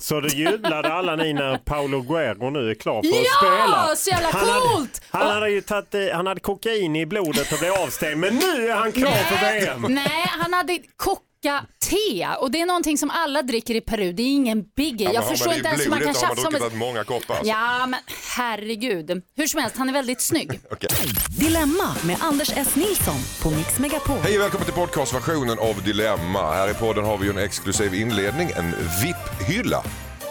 Så 0.00 0.20
det 0.20 0.34
jublade 0.34 0.92
alla 0.92 1.16
ni 1.16 1.32
när 1.32 1.56
Paolo 1.56 2.00
Guerrero 2.02 2.50
nu 2.50 2.70
är 2.70 2.74
klar 2.74 3.02
för 3.02 3.08
Ja, 3.10 3.20
att 3.20 3.26
spela. 3.36 3.96
så 3.96 4.10
jävla 4.10 4.38
Han 4.38 4.48
hade, 4.48 4.74
coolt! 4.74 5.02
han 5.10 5.26
hade 5.30 5.50
ju 5.50 5.60
tagit, 5.60 5.94
i- 5.94 6.10
han 6.10 6.26
hade 6.26 6.40
kokain 6.40 6.96
i 6.96 7.06
blodet 7.06 7.52
och 7.52 7.58
blev 7.58 7.72
avstängd 7.72 8.18
men 8.18 8.34
nu 8.34 8.68
är 8.68 8.74
han 8.74 8.92
klar 8.92 9.10
för 9.10 9.36
VM. 9.60 9.86
Nej, 9.88 10.24
han 10.40 10.52
hade 10.52 10.78
koka-te 11.42 12.28
och 12.40 12.50
det 12.50 12.60
är 12.60 12.66
någonting 12.66 12.98
som 12.98 13.10
alla 13.10 13.42
dricker 13.42 13.74
i 13.74 13.80
Peru. 13.80 14.12
Det 14.12 14.22
är 14.22 14.26
ingen 14.26 14.64
biggie. 14.76 15.12
Jag 15.12 15.28
förstår 15.28 15.54
inte 15.54 15.68
ens 15.68 15.84
hur 15.84 15.90
man 15.90 16.00
kan 16.00 16.14
tjafsa 16.14 16.48
om 16.48 16.54
ett... 16.54 16.74
många 16.74 17.04
koppar. 17.04 17.34
alltså. 17.34 17.50
Ja, 17.50 17.86
men 17.86 18.00
herregud. 18.36 19.22
Hur 19.36 19.46
som 19.46 19.60
helst, 19.60 19.76
han 19.76 19.88
är 19.88 19.92
väldigt 19.92 20.20
snygg. 20.20 20.60
Okej. 20.70 20.88
Dilemma 21.38 21.94
med 22.04 22.16
Anders 22.20 22.50
S. 22.56 22.76
Nilsson 22.76 23.14
på 23.42 23.50
Mix 23.50 23.78
Megapol. 23.78 24.18
Hej 24.22 24.36
och 24.36 24.42
välkommen 24.42 24.64
till 24.64 24.74
podcastversionen 24.74 25.58
av 25.58 25.82
Dilemma. 25.82 26.52
Här 26.52 26.70
i 26.70 26.74
podden 26.74 27.04
har 27.04 27.18
vi 27.18 27.24
ju 27.24 27.30
en 27.30 27.38
exklusiv 27.38 27.94
inledning, 27.94 28.50
en 28.56 28.70
VIP-hylla 29.02 29.82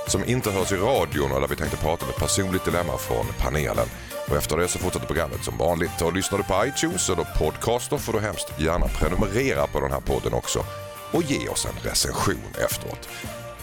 som 0.07 0.25
inte 0.25 0.51
hörs 0.51 0.71
i 0.71 0.75
radion 0.75 1.31
och 1.31 1.41
där 1.41 1.47
vi 1.47 1.55
tänkte 1.55 1.77
prata 1.77 2.05
om 2.05 2.11
ett 2.11 2.17
personligt 2.17 2.65
dilemma 2.65 2.97
från 2.97 3.25
panelen. 3.39 3.87
Och 4.29 4.35
efter 4.35 4.57
det 4.57 4.67
så 4.67 4.79
fortsätter 4.79 5.07
programmet 5.07 5.43
som 5.43 5.57
vanligt. 5.57 6.01
Och 6.01 6.13
lyssnar 6.13 6.37
du 6.37 6.43
på 6.43 6.65
iTunes 6.65 7.09
eller 7.09 7.23
podcaster 7.39 7.97
får 7.97 8.13
du 8.13 8.19
hemskt 8.19 8.59
gärna 8.59 8.87
prenumerera 8.87 9.67
på 9.67 9.79
den 9.79 9.91
här 9.91 9.99
podden 10.01 10.33
också 10.33 10.63
och 11.11 11.23
ge 11.23 11.49
oss 11.49 11.65
en 11.65 11.89
recension 11.89 12.53
efteråt. 12.65 13.09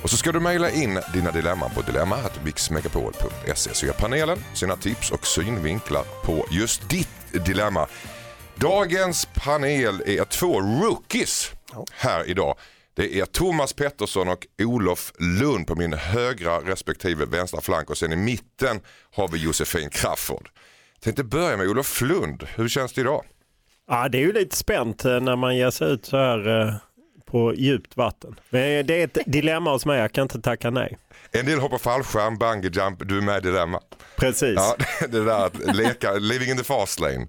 Och 0.02 0.10
så 0.10 0.16
ska 0.16 0.32
du 0.32 0.40
mejla 0.40 0.70
in 0.70 1.00
dina 1.12 1.30
dilemman 1.30 1.70
på 1.70 1.82
dilemma.mixmegapol.se 1.82 3.74
så 3.74 3.86
ger 3.86 3.92
panelen 3.92 4.38
sina 4.54 4.76
tips 4.76 5.10
och 5.10 5.26
synvinklar 5.26 6.04
på 6.24 6.46
just 6.50 6.88
ditt 6.88 7.44
dilemma. 7.46 7.86
Dagens 8.54 9.28
panel 9.34 10.02
är 10.06 10.24
två 10.24 10.60
rookies 10.60 11.50
här 11.92 12.28
idag. 12.28 12.56
Det 12.94 13.20
är 13.20 13.26
Thomas 13.26 13.72
Pettersson 13.72 14.28
och 14.28 14.46
Olof 14.58 15.12
Lund 15.18 15.66
på 15.66 15.74
min 15.74 15.92
högra 15.92 16.58
respektive 16.58 17.24
vänstra 17.24 17.60
flank 17.60 17.90
och 17.90 17.98
sen 17.98 18.12
i 18.12 18.16
mitten 18.16 18.80
har 19.14 19.28
vi 19.28 19.38
Josefin 19.38 19.90
Crafoord. 19.90 20.48
Tänkte 21.00 21.24
börja 21.24 21.56
med 21.56 21.68
Olof 21.68 22.00
Lund. 22.00 22.46
Hur 22.54 22.68
känns 22.68 22.92
det 22.92 23.00
idag? 23.00 23.24
Ja, 23.88 24.08
det 24.08 24.18
är 24.18 24.22
ju 24.22 24.32
lite 24.32 24.56
spänt 24.56 25.04
eh, 25.04 25.20
när 25.20 25.36
man 25.36 25.56
ger 25.56 25.70
sig 25.70 25.92
ut 25.92 26.06
så 26.06 26.16
här 26.16 26.60
eh, 26.60 26.74
på 27.34 27.54
djupt 27.54 27.96
vatten. 27.96 28.34
Men 28.50 28.86
det 28.86 29.00
är 29.00 29.04
ett 29.04 29.18
dilemma 29.26 29.72
hos 29.72 29.86
mig, 29.86 30.00
jag 30.00 30.12
kan 30.12 30.22
inte 30.22 30.40
tacka 30.40 30.70
nej. 30.70 30.98
En 31.32 31.46
del 31.46 31.58
hoppar 31.58 31.78
fallskärm, 31.78 32.38
bungee 32.38 32.70
jump, 32.74 33.08
du 33.08 33.18
är 33.18 33.22
med 33.22 33.38
i 33.38 33.40
dilemma. 33.40 33.80
Precis. 34.16 34.54
Ja, 34.56 34.76
det 35.08 35.24
där 35.24 35.46
att 35.46 35.76
leka, 35.76 36.12
living 36.12 36.50
in 36.50 36.56
the 36.56 36.64
fast 36.64 37.00
lane. 37.00 37.26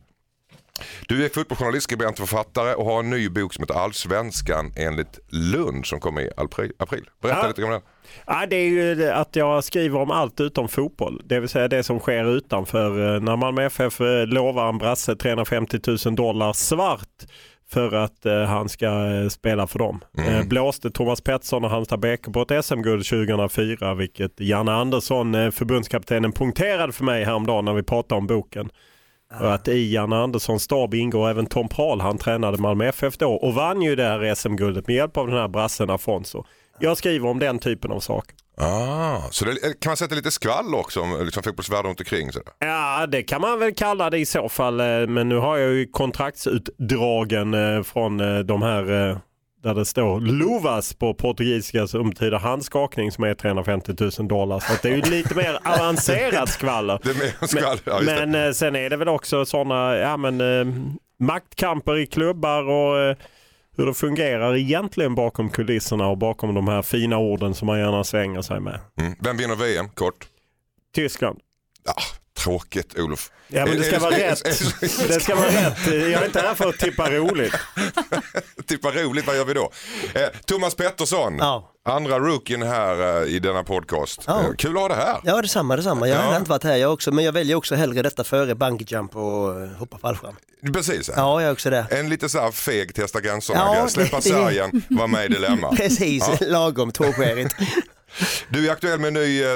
Du 1.08 1.26
är 1.26 1.30
fotbollsjournalist, 1.30 1.84
skribent 1.84 2.18
författare 2.18 2.74
och 2.74 2.86
har 2.86 3.00
en 3.00 3.10
ny 3.10 3.30
bok 3.30 3.54
som 3.54 3.62
heter 3.64 3.74
Allsvenskan 3.74 4.74
enligt 4.78 5.20
Lund 5.30 5.86
som 5.86 6.00
kommer 6.00 6.22
i 6.22 6.30
april. 6.38 7.10
Berätta 7.22 7.40
Ja. 7.42 7.48
lite 7.48 7.64
om 7.64 7.72
den. 7.72 7.82
Ja, 8.28 8.46
det 8.50 8.56
är 8.56 8.68
ju 8.70 9.10
att 9.12 9.36
jag 9.36 9.64
skriver 9.64 10.00
om 10.00 10.12
allt 10.12 10.42
utom 10.42 10.68
fotboll. 10.68 11.22
Det 11.26 11.40
vill 11.40 11.50
säga 11.50 11.68
det 11.68 11.84
som 11.84 12.00
sker 12.00 12.26
utanför. 12.38 13.16
Eh, 13.16 13.22
När 13.22 13.36
Malmö 13.36 13.66
FF 13.66 14.02
eh, 14.02 14.26
lovar 14.28 14.70
en 14.70 14.78
brasse 14.78 15.16
350 15.16 15.80
000 16.06 16.16
dollar 16.16 16.54
svart 16.54 17.24
för 17.70 17.96
att 17.96 18.26
eh, 18.26 18.42
han 18.42 18.70
ska 18.70 18.86
eh, 18.86 19.30
spela 19.30 19.68
för 19.68 19.80
dem. 19.80 20.04
Eh, 20.18 20.48
blåste 20.48 20.92
Thomas 20.92 21.22
Pettersson 21.22 21.64
och 21.64 21.70
Halmstad 21.70 22.00
BK 22.00 22.34
på 22.34 22.42
ett 22.42 22.66
SM-guld 22.66 23.06
2004 23.06 23.94
vilket 23.94 24.40
Janne 24.40 24.72
Andersson, 24.72 25.36
eh, 25.36 25.52
förbundskaptenen, 25.52 26.32
punkterade 26.32 26.94
för 26.94 27.04
mig 27.04 27.24
häromdagen 27.24 27.66
när 27.66 27.74
vi 27.74 27.84
pratade 27.84 28.20
om 28.20 28.28
boken. 28.28 28.70
Och 29.42 29.54
att 29.54 29.68
i 29.68 29.94
Janne 29.94 30.16
Anderssons 30.16 30.64
stab 30.64 30.94
ingår 30.94 31.30
även 31.30 31.46
Tom 31.46 31.70
Prahl, 31.70 32.02
han 32.02 32.18
tränade 32.18 32.58
Malmö 32.58 32.86
FF 32.86 33.18
då 33.18 33.34
och 33.34 33.54
vann 33.54 33.82
ju 33.82 33.96
det 33.96 34.04
här 34.04 34.36
SM-guldet 34.36 34.88
med 34.88 34.96
hjälp 34.96 35.18
av 35.18 35.28
den 35.28 35.38
här 35.38 35.48
brassen 35.48 35.90
Afonso. 35.90 36.44
Jag 36.80 36.98
skriver 36.98 37.30
om 37.30 37.40
den 37.40 37.60
typen 37.60 37.92
av 37.92 38.00
saker. 38.00 38.36
Ah, 38.58 39.22
så 39.32 39.46
det, 39.46 39.80
kan 39.80 39.90
man 39.90 39.98
sätta 39.98 40.16
lite 40.16 40.32
skvaller 40.32 40.78
också 40.78 41.02
om 41.02 41.22
liksom, 41.26 41.44
fotbollsvärlden 41.44 41.86
runt 41.90 42.00
omkring? 42.00 42.32
Sådär. 42.32 42.54
Ja, 42.60 43.06
det 43.08 43.24
kan 43.24 43.42
man 43.42 43.60
väl 43.60 43.76
kalla 43.76 44.10
det 44.10 44.18
i 44.18 44.26
så 44.26 44.50
fall. 44.50 44.80
eh, 44.80 44.86
Men 45.08 45.30
nu 45.30 45.36
har 45.38 45.58
jag 45.58 45.74
ju 45.74 45.88
kontraktsutdragen 45.88 47.54
eh, 47.54 47.84
från 47.84 48.20
eh, 48.20 48.40
de 48.40 48.62
här 48.62 49.10
eh, 49.10 49.18
där 49.64 49.74
det 49.76 49.86
står 49.86 50.20
Luvas 50.22 50.94
på 50.94 51.14
portugisiska 51.14 51.88
som 51.88 52.10
betyder 52.10 52.38
handskakning 52.40 53.12
som 53.12 53.24
är 53.24 53.34
350 53.34 53.94
000 54.20 54.28
dollar. 54.28 54.60
Så 54.60 54.74
det 54.82 54.90
är 54.90 54.96
ju 54.96 55.02
lite 55.02 55.36
mer 55.36 55.60
avancerat 55.80 56.50
skvaller. 56.50 57.00
Det 57.04 57.10
är 57.10 57.16
mer 57.16 57.48
skvaller, 57.48 57.80
ja. 57.86 58.00
Men 58.06 58.36
eh, 58.36 58.52
sen 58.52 58.76
är 58.76 58.90
det 58.90 58.98
väl 58.98 59.08
också 59.08 59.46
sådana 59.46 59.96
ja, 59.98 60.18
men, 60.18 60.42
eh, 60.42 60.66
maktkamper 61.20 61.98
i 61.98 62.06
klubbar 62.08 62.64
och 62.70 63.00
eh, 63.00 63.16
hur 63.78 63.86
det 63.86 63.94
fungerar 63.94 64.56
egentligen 64.56 65.16
bakom 65.16 65.50
kulisserna 65.50 66.08
och 66.08 66.18
bakom 66.18 66.56
de 66.56 66.68
här 66.68 66.82
fina 66.82 67.18
orden 67.18 67.54
som 67.54 67.66
man 67.66 67.80
gärna 67.80 68.04
svänger 68.04 68.42
sig 68.42 68.60
med. 68.60 68.80
Mm. 69.00 69.16
Vem 69.20 69.38
vinner 69.38 69.56
VM? 69.56 69.90
Kort. 69.90 70.28
Tyskland. 70.96 71.40
Ah, 71.86 72.02
tråkigt 72.38 73.00
Olof. 73.00 73.32
Ja 73.48 73.66
men 73.66 73.78
det 73.78 73.84
ska 73.84 74.00
vara 74.00 74.18
rätt. 74.18 74.44
Det 75.08 75.20
ska 75.22 75.36
vara 75.36 75.48
rätt. 75.48 75.78
Jag 75.88 75.96
är 75.96 76.26
inte 76.26 76.40
här 76.42 76.56
för 76.56 76.70
att 76.70 76.78
tippa 76.80 77.10
roligt. 77.12 77.54
Vad 78.82 78.96
roligt, 78.96 79.28
vad 79.28 79.36
gör 79.36 79.46
vi 79.46 79.54
då? 79.54 79.72
Eh, 80.14 80.22
Thomas 80.46 80.76
Pettersson, 80.76 81.38
Ja. 81.40 81.72
andra 81.86 82.20
rookien 82.20 82.62
här 82.62 83.22
eh, 83.24 83.28
i 83.28 83.40
denna 83.40 83.64
podcast. 83.64 84.22
Ja. 84.28 84.40
Eh, 84.42 84.56
kul 84.58 84.76
att 84.76 84.82
ha 84.82 84.88
det 84.88 84.96
här. 84.96 85.18
Ja, 85.24 85.42
detsamma, 85.42 85.76
detsamma. 85.76 86.08
Jag 86.08 86.18
Ja. 86.18 86.22
har 86.22 86.38
inte 86.38 86.50
varit 86.50 86.64
här 86.64 86.76
jag 86.76 86.94
också, 86.94 87.12
men 87.12 87.26
jag 87.26 87.32
väljer 87.32 87.56
också 87.56 87.76
hellre 87.76 88.02
detta 88.02 88.24
före 88.24 88.56
bungee 88.56 88.88
jump 88.90 89.16
och 89.16 89.54
hoppa 89.78 89.98
fallskärm. 89.98 90.36
Precis. 90.74 91.10
Ja, 91.16 91.42
jag 91.42 91.48
är 91.48 91.52
också 91.54 91.70
det. 91.70 91.86
En 91.90 92.10
lite 92.10 92.30
så 92.30 92.40
här 92.40 92.52
feg 92.52 92.96
testa 92.96 93.22
gränserna 93.22 93.60
Ja. 93.76 93.88
Släppa 93.88 94.22
sargen, 94.22 94.82
vara 94.90 95.08
med 95.08 95.26
i 95.26 95.28
Dilemma. 95.34 95.76
Precis, 95.78 96.24
lagom 96.42 96.92
tvåskärigt. 96.92 97.56
Du 98.50 98.68
är 98.68 98.72
aktuell 98.72 99.00
med 99.00 99.08
en 99.08 99.14
ny 99.14 99.44
eh, 99.44 99.50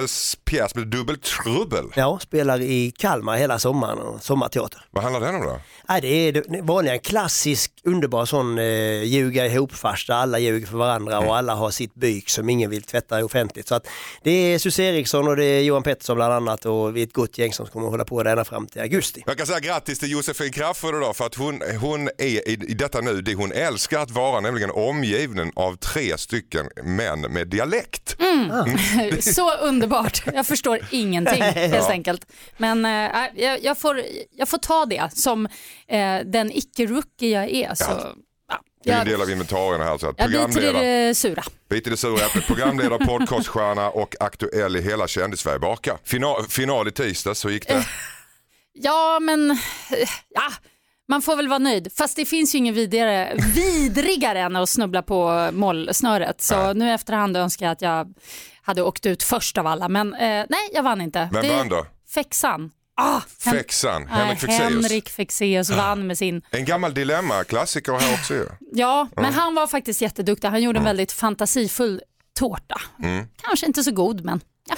pjäs 0.46 0.76
med 0.76 0.88
dubbel 0.88 1.18
trubbel. 1.18 1.86
Ja, 1.96 2.20
spelar 2.22 2.62
i 2.62 2.94
Kalmar 2.98 3.38
hela 3.38 3.60
sommaren 3.60 4.20
sommarteater. 4.20 4.86
Vad 4.92 5.04
handlar 5.04 5.22
den 5.22 5.36
om 5.36 5.42
då? 5.42 5.60
Nej, 5.90 6.02
det 6.02 6.08
är 6.08 6.32
det 6.32 6.62
vanliga, 6.62 6.94
en 6.94 7.00
klassisk 7.00 7.72
underbar 7.84 8.26
sån 8.26 8.60
eh, 8.60 9.04
ljuga 9.04 9.46
ihop 9.46 9.74
fars 9.74 10.08
där 10.08 10.14
alla 10.14 10.40
ljuger 10.40 10.68
för 10.68 10.78
varandra 10.78 11.20
och 11.20 11.38
alla 11.38 11.56
har 11.56 11.72
sitt 11.72 11.96
byk 11.96 12.30
som 12.30 12.50
ingen 12.50 12.70
vill 12.70 12.84
tvätta 12.84 13.26
offentligt. 13.26 13.68
Så 13.68 13.76
att 13.76 13.88
det 14.24 14.32
är 14.32 14.60
Susie 14.60 14.86
Eriksson 14.86 15.28
och 15.28 15.36
det 15.36 15.46
är 15.46 15.62
Johan 15.62 15.84
Pettersson 15.84 16.16
bland 16.16 16.34
annat 16.34 16.66
och 16.66 16.96
vi 16.96 17.02
är 17.02 17.08
ett 17.08 17.14
gott 17.14 17.38
gäng 17.38 17.54
som 17.54 17.68
kommer 17.68 17.86
att 17.86 17.92
hålla 17.92 18.06
på 18.06 18.24
där 18.24 18.32
ända 18.32 18.46
fram 18.46 18.68
till 18.68 18.82
augusti. 18.82 19.24
Jag 19.26 19.38
kan 19.38 19.48
säga 19.48 19.60
grattis 19.60 20.00
till 20.00 20.12
Josefin 20.12 20.52
Crafoord 20.52 20.96
idag 20.96 21.16
för 21.16 21.26
att 21.26 21.36
hon, 21.36 21.62
hon 21.82 22.08
är 22.18 22.50
i, 22.50 22.54
i 22.68 22.74
detta 22.74 23.02
nu 23.02 23.22
det 23.22 23.34
hon 23.34 23.52
älskar 23.52 24.00
att 24.00 24.12
vara, 24.12 24.40
nämligen 24.40 24.72
omgiven 24.72 25.52
av 25.56 25.76
tre 25.76 26.18
stycken 26.18 26.70
män 26.84 27.22
med 27.22 27.48
dialekt. 27.48 28.16
Så 29.22 29.58
underbart. 29.58 30.24
Jag 30.34 30.48
förstår 30.48 30.80
ingenting 30.92 31.42
helt 31.56 31.90
enkelt. 31.90 32.26
Men 32.58 32.86
eh, 32.86 33.12
jag, 33.36 33.64
jag, 33.64 33.78
får, 33.78 34.02
jag 34.32 34.50
får 34.50 34.58
ta 34.58 34.86
det 34.86 35.10
som 35.14 35.46
eh, 35.88 36.20
den 36.26 36.52
icke-rookie 36.52 37.30
jag 37.42 37.50
är. 37.50 37.76
Så, 37.76 37.84
ja. 38.50 38.62
Det 38.84 38.92
är 38.92 39.00
en 39.00 39.08
del 39.08 39.22
av 39.22 39.32
inventarierna 39.32 39.84
här. 39.84 39.98
Så 39.98 40.10
att 40.10 40.16
jag 40.18 40.30
biter 40.30 40.50
i 40.50 40.54
programledare, 40.54 41.08
det 41.08 41.16
sura. 41.16 41.44
bit 41.70 41.88
i 41.88 41.90
det 41.90 41.98
sura 41.98 42.26
äpplet, 42.26 42.48
programledare, 42.48 43.06
podcaststjärna 43.06 43.90
och 43.90 44.16
aktuell 44.20 44.76
i 44.76 44.82
hela 44.82 45.08
kändis-Sverige 45.08 45.60
baka. 45.60 45.98
Final, 46.04 46.46
final 46.48 46.88
i 46.88 46.92
tisdags, 46.92 47.40
så 47.40 47.50
gick 47.50 47.68
det? 47.68 47.86
Ja, 48.74 49.20
men 49.22 49.52
eh, 49.52 49.58
ja, 50.30 50.52
man 51.10 51.22
får 51.22 51.36
väl 51.36 51.48
vara 51.48 51.60
nöjd. 51.60 51.88
Fast 51.98 52.16
det 52.16 52.26
finns 52.26 52.56
ju 52.56 52.58
ingen 52.58 52.74
vidare, 52.76 53.38
vidrigare 53.56 54.40
än 54.40 54.56
att 54.56 54.70
snubbla 54.70 55.02
på 55.02 55.50
målsnöret. 55.54 56.42
Så 56.42 56.74
nu 56.74 56.88
i 56.88 56.92
efterhand 56.92 57.38
önskar 57.38 57.66
jag 57.66 57.72
att 57.74 57.82
jag 57.82 58.14
hade 58.62 58.82
åkt 58.82 59.06
ut 59.06 59.24
först 59.24 59.58
av 59.58 59.68
alla. 59.68 59.90
Men 59.90 60.14
eh, 60.14 60.20
nej, 60.50 60.70
jag 60.74 60.84
vann 60.84 61.02
inte. 61.02 61.30
Vem 61.34 61.42
Det- 61.48 61.56
vann 61.56 61.70
då? 61.70 61.86
Fexan. 62.14 62.72
Ah, 63.02 63.22
Hen- 63.46 63.54
Fexan, 63.56 64.08
Henrik 64.08 64.40
Fexeus. 64.40 64.60
Henrik 64.62 65.10
Fexeus 65.10 65.70
vann 65.70 66.08
med 66.08 66.18
sin... 66.18 66.42
En 66.52 66.66
gammal 66.66 66.94
dilemma-klassiker 66.94 67.92
här 68.00 68.14
också 68.14 68.34
ju. 68.34 68.46
Ja, 68.74 69.08
men 69.16 69.34
han 69.34 69.56
var 69.56 69.68
faktiskt 69.68 70.02
jätteduktig. 70.02 70.48
Han 70.48 70.62
gjorde 70.62 70.80
en 70.80 70.86
väldigt 70.86 71.12
fantasifull 71.12 72.02
tårta. 72.40 72.82
Mm. 73.04 73.26
Kanske 73.42 73.66
inte 73.66 73.84
så 73.84 73.92
god, 73.92 74.26
men 74.26 74.42
ja. 74.70 74.76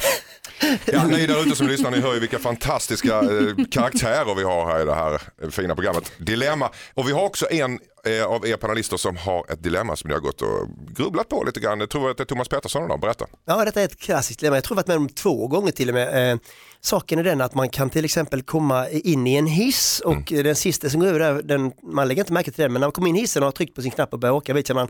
Ja, 0.86 1.08
ni 1.08 1.28
där 1.28 1.42
ute 1.42 1.56
som 1.56 1.68
lyssnar, 1.68 1.92
ni 1.92 2.00
hör 2.00 2.14
ju 2.14 2.20
vilka 2.20 2.40
fantastiska 2.40 3.22
eh, 3.22 3.66
karaktärer 3.72 4.36
vi 4.36 4.44
har 4.44 4.66
här 4.66 4.82
i 4.82 4.86
det 4.86 4.96
här 4.96 5.22
eh, 5.44 5.50
fina 5.50 5.76
programmet 5.76 6.12
Dilemma. 6.18 6.70
Och 6.94 7.08
vi 7.08 7.12
har 7.12 7.24
också 7.24 7.52
en 7.52 7.80
eh, 8.06 8.26
av 8.26 8.48
er 8.48 8.58
panelister 8.58 8.98
som 8.98 9.18
har 9.18 9.52
ett 9.52 9.64
dilemma 9.64 9.96
som 9.96 10.08
ni 10.08 10.14
har 10.14 10.22
gått 10.22 10.42
och 10.42 10.68
grubblat 10.96 11.30
på 11.30 11.44
lite 11.44 11.60
grann. 11.60 11.80
Jag 11.80 11.90
tror 11.90 12.12
att 12.12 12.18
det 12.18 12.24
är 12.24 12.26
Thomas 12.26 12.48
Pettersson 12.48 12.86
idag, 12.86 13.00
berätta. 13.00 13.26
Ja, 13.46 13.66
detta 13.66 13.82
är 13.82 13.86
ett 13.86 14.00
klassiskt 14.00 14.40
dilemma. 14.40 14.58
Jag 14.58 14.64
tror 14.64 14.80
att 14.80 14.88
jag 14.88 14.96
varit 14.96 15.02
med 15.02 15.10
om 15.10 15.16
två 15.16 15.48
gånger 15.48 15.72
till 15.72 15.90
och 15.90 15.96
med. 15.96 16.32
Eh, 16.32 16.40
saken 16.82 17.20
är 17.20 17.24
den 17.24 17.42
att 17.42 17.56
man 17.56 17.70
kan 17.70 17.90
till 17.90 18.06
exempel 18.06 18.42
komma 18.42 18.90
in 18.90 19.28
i 19.28 19.36
en 19.36 19.48
hiss 19.48 20.00
och 20.06 20.24
den 20.30 20.56
sista 20.56 20.90
som 20.90 21.00
går 21.00 21.08
över 21.08 21.20
där, 21.20 21.42
den, 21.42 21.72
man 21.84 22.08
lägger 22.08 22.22
inte 22.22 22.34
märke 22.34 22.52
till 22.52 22.62
den, 22.62 22.74
men 22.74 22.80
när 22.80 22.88
man 22.88 22.92
kommer 22.92 23.10
in 23.10 23.16
i 23.16 23.20
hissen 23.20 23.44
och 23.44 23.48
har 23.48 23.52
tryckt 23.52 23.76
på 23.76 23.82
sin 23.82 23.92
knapp 23.92 24.14
och 24.14 24.20
börjar 24.20 24.34
åka 24.34 24.54
vet 24.54 24.70
jag 24.70 24.76
man 24.76 24.88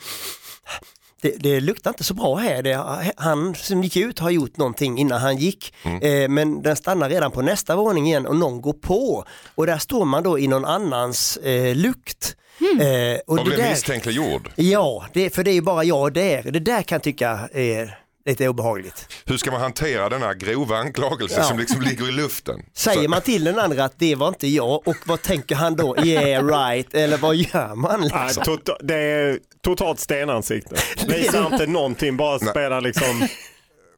det, 1.21 1.35
det 1.39 1.59
luktar 1.59 1.89
inte 1.91 2.03
så 2.03 2.13
bra 2.13 2.35
här. 2.35 2.63
Det, 2.63 3.11
han 3.17 3.55
som 3.55 3.83
gick 3.83 3.97
ut 3.97 4.19
har 4.19 4.29
gjort 4.29 4.57
någonting 4.57 4.97
innan 4.97 5.21
han 5.21 5.37
gick. 5.37 5.73
Eh, 6.01 6.29
men 6.29 6.61
den 6.61 6.75
stannar 6.75 7.09
redan 7.09 7.31
på 7.31 7.41
nästa 7.41 7.75
våning 7.75 8.07
igen 8.07 8.25
och 8.27 8.35
någon 8.35 8.61
går 8.61 8.73
på. 8.73 9.25
Och 9.55 9.65
där 9.65 9.77
står 9.77 10.05
man 10.05 10.23
då 10.23 10.39
i 10.39 10.47
någon 10.47 10.65
annans 10.65 11.37
eh, 11.37 11.75
lukt. 11.75 12.35
Eh, 12.81 13.19
och 13.27 13.39
Och 13.39 13.49
det 13.49 13.55
där- 13.57 13.69
misstänkliggjord. 13.69 14.49
Ja, 14.55 15.05
det, 15.13 15.29
för 15.29 15.43
det 15.43 15.51
är 15.51 15.53
ju 15.53 15.61
bara 15.61 15.83
jag 15.83 16.13
där. 16.13 16.43
Det 16.51 16.59
där 16.59 16.81
kan 16.81 16.95
jag 16.95 17.03
tycka 17.03 17.49
är 17.53 17.97
lite 18.25 18.47
obehagligt. 18.49 19.07
Hur 19.25 19.37
ska 19.37 19.51
man 19.51 19.61
hantera 19.61 20.09
denna 20.09 20.33
grova 20.33 20.77
anklagelse 20.77 21.35
Ja. 21.39 21.43
som 21.43 21.59
liksom 21.59 21.81
ligger 21.81 22.09
i 22.09 22.11
luften? 22.11 22.59
Säger 22.73 23.03
Så- 23.03 23.09
man 23.09 23.21
till 23.21 23.43
den 23.43 23.59
andra 23.59 23.83
att 23.85 23.99
det 23.99 24.15
var 24.15 24.27
inte 24.27 24.47
jag 24.47 24.87
och 24.87 24.95
vad 25.05 25.21
tänker 25.21 25.55
han 25.55 25.75
då? 25.75 25.97
Yeah 26.05 26.45
right, 26.47 26.93
eller 26.93 27.17
vad 27.17 27.35
gör 27.35 27.75
man? 27.75 27.99
Nej, 28.01 28.09
Liksom? 28.25 28.43
tot- 28.43 28.77
det 28.83 28.95
är 28.95 29.39
totalt 29.63 29.99
stenansikte. 29.99 30.75
Visar 31.07 31.45
inte 31.53 31.67
någonting, 31.67 32.17
bara 32.17 32.39
spelar 32.39 32.81
liksom... 32.81 33.27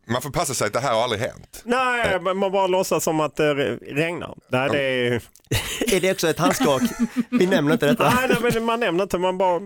Man 0.08 0.22
får 0.22 0.30
passa 0.30 0.54
sig 0.54 0.68
att 0.68 0.74
det 0.74 0.80
här 0.80 0.94
har 0.94 1.04
aldrig 1.04 1.22
hänt. 1.22 1.62
Nej, 1.66 2.20
men 2.22 2.38
man 2.38 2.52
bara 2.52 2.68
låtsas 2.68 3.04
som 3.04 3.20
att 3.20 3.36
det 3.36 3.54
regnar. 3.76 4.36
Nej, 4.52 4.70
det 4.72 4.80
är... 4.82 5.22
Är 5.96 6.02
det 6.02 6.12
också 6.12 6.30
ett 6.30 6.40
handskak? 6.40 6.82
Vi 7.30 7.46
nämner 7.48 7.74
inte 7.74 7.86
detta. 7.86 8.10
Nej, 8.16 8.28
nej, 8.42 8.52
men 8.54 8.64
man 8.64 8.80
nämner 8.80 9.04
inte, 9.04 9.18
man 9.18 9.38
bara... 9.38 9.60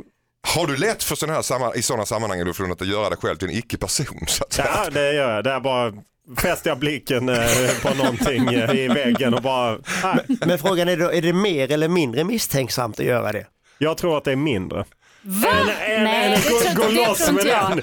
Har 0.48 0.68
du 0.68 0.78
lätt 0.78 1.04
för 1.04 1.16
sådana 1.16 1.42
här 1.50 1.78
i 1.78 1.82
sådana 1.82 2.06
sammanhang 2.06 2.42
Ulf 2.42 2.60
Lund, 2.60 2.72
att 2.72 2.88
göra 2.88 3.10
dig 3.10 3.18
själv 3.22 3.36
till 3.38 3.48
en 3.48 3.54
icke-person? 3.56 4.26
Ja, 4.58 4.90
det 4.92 5.14
gör 5.14 5.36
jag. 5.36 5.44
Det 5.44 5.52
är 5.52 5.60
bara 5.60 5.94
fäster 6.38 6.70
jag 6.70 6.80
blicken 6.80 7.30
eh, 7.30 7.46
på 7.82 7.94
någonting 7.94 8.54
eh, 8.54 8.72
i 8.76 8.88
väggen 8.88 9.34
och 9.34 9.42
bara... 9.42 9.78
Nej, 10.04 10.26
Men 10.46 10.60
frågan 10.60 10.90
är 10.90 10.98
då, 10.98 11.12
är 11.14 11.22
det 11.22 11.34
mer 11.34 11.72
eller 11.72 11.88
mindre 11.88 12.24
misstänksamt 12.24 13.00
att 13.00 13.06
göra 13.06 13.32
det? 13.32 13.46
jag 13.78 13.98
tror 13.98 14.18
att 14.18 14.24
det 14.24 14.32
är 14.32 14.36
mindre. 14.36 14.86
Va? 15.22 15.48
En- 15.52 15.70
en- 15.98 16.04
Nej, 16.04 16.26
en- 16.26 16.32
det 16.42 16.50
gå- 16.50 16.60
tror, 16.60 16.76
gå 16.76 16.88
det 16.88 17.16
tror 17.16 17.30
inte 17.30 17.48
jag. 17.48 17.76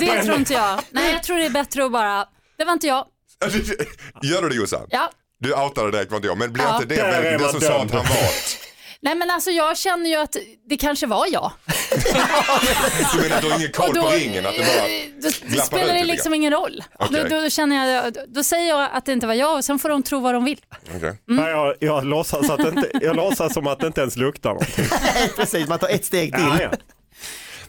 Det 0.00 0.06
den- 0.06 0.24
tror 0.26 0.36
inte 0.38 0.52
jag. 0.52 0.80
Nej, 0.90 1.12
jag 1.12 1.22
tror 1.22 1.36
det 1.36 1.46
är 1.46 1.50
bättre 1.50 1.84
att 1.84 1.92
bara, 1.92 2.26
det 2.58 2.64
var 2.64 2.72
inte 2.72 2.86
jag. 2.86 3.06
Gör 4.22 4.42
du 4.42 4.48
det 4.48 4.54
Jossan? 4.54 4.86
Ja. 4.90 5.10
Du 5.40 5.54
outade 5.54 5.90
direkt 5.90 6.10
var 6.10 6.16
inte 6.16 6.28
jag, 6.28 6.38
men 6.38 6.52
blev 6.52 6.66
Ja. 6.66 6.74
inte 6.82 6.86
det 6.94 7.30
det 7.32 7.38
man 7.40 7.50
som 7.50 7.60
sa 7.60 7.66
att 7.72 7.78
dömd. 7.78 7.90
han 7.90 8.00
var? 8.00 8.30
Nej 9.04 9.14
men 9.14 9.30
alltså 9.30 9.50
jag 9.50 9.78
känner 9.78 10.10
ju 10.10 10.16
att 10.16 10.36
det 10.68 10.76
kanske 10.76 11.06
var 11.06 11.26
jag. 11.32 11.52
Du 13.14 13.22
menar 13.22 13.40
du 13.40 13.50
har 13.50 13.58
ingen 13.58 13.72
koll 13.72 13.94
på 13.94 14.08
ringen? 14.08 14.46
Att 14.46 14.54
det 14.56 14.64
bara... 15.20 15.30
då, 15.30 15.56
då 15.56 15.62
spelar 15.62 15.94
det 15.94 16.04
liksom 16.04 16.34
ingen 16.34 16.52
roll. 16.52 16.84
Okej. 16.98 17.26
Då, 17.30 17.40
då, 17.40 17.50
känner 17.50 17.86
jag, 17.86 18.16
då 18.28 18.42
säger 18.42 18.68
jag 18.68 18.88
att 18.92 19.04
det 19.04 19.12
inte 19.12 19.26
var 19.26 19.34
jag 19.34 19.56
och 19.56 19.64
sen 19.64 19.78
får 19.78 19.88
de 19.88 20.02
tro 20.02 20.20
vad 20.20 20.34
de 20.34 20.44
vill. 20.44 20.60
Okej. 20.96 21.18
Nej, 21.26 21.50
jag, 21.50 21.74
jag, 21.80 22.04
låtsas 22.04 22.50
att 22.50 22.58
det 22.58 22.68
inte, 22.68 22.90
jag 23.00 23.16
låtsas 23.16 23.54
som 23.54 23.66
att 23.66 23.80
det 23.80 23.86
inte 23.86 24.00
ens 24.00 24.16
luktar 24.16 24.50
någonting. 24.50 24.84
Precis, 25.36 25.68
man 25.68 25.78
tar 25.78 25.88
ett 25.88 26.04
steg 26.04 26.34
till. 26.34 26.44
Ja, 26.44 26.62
ja. 26.62 26.70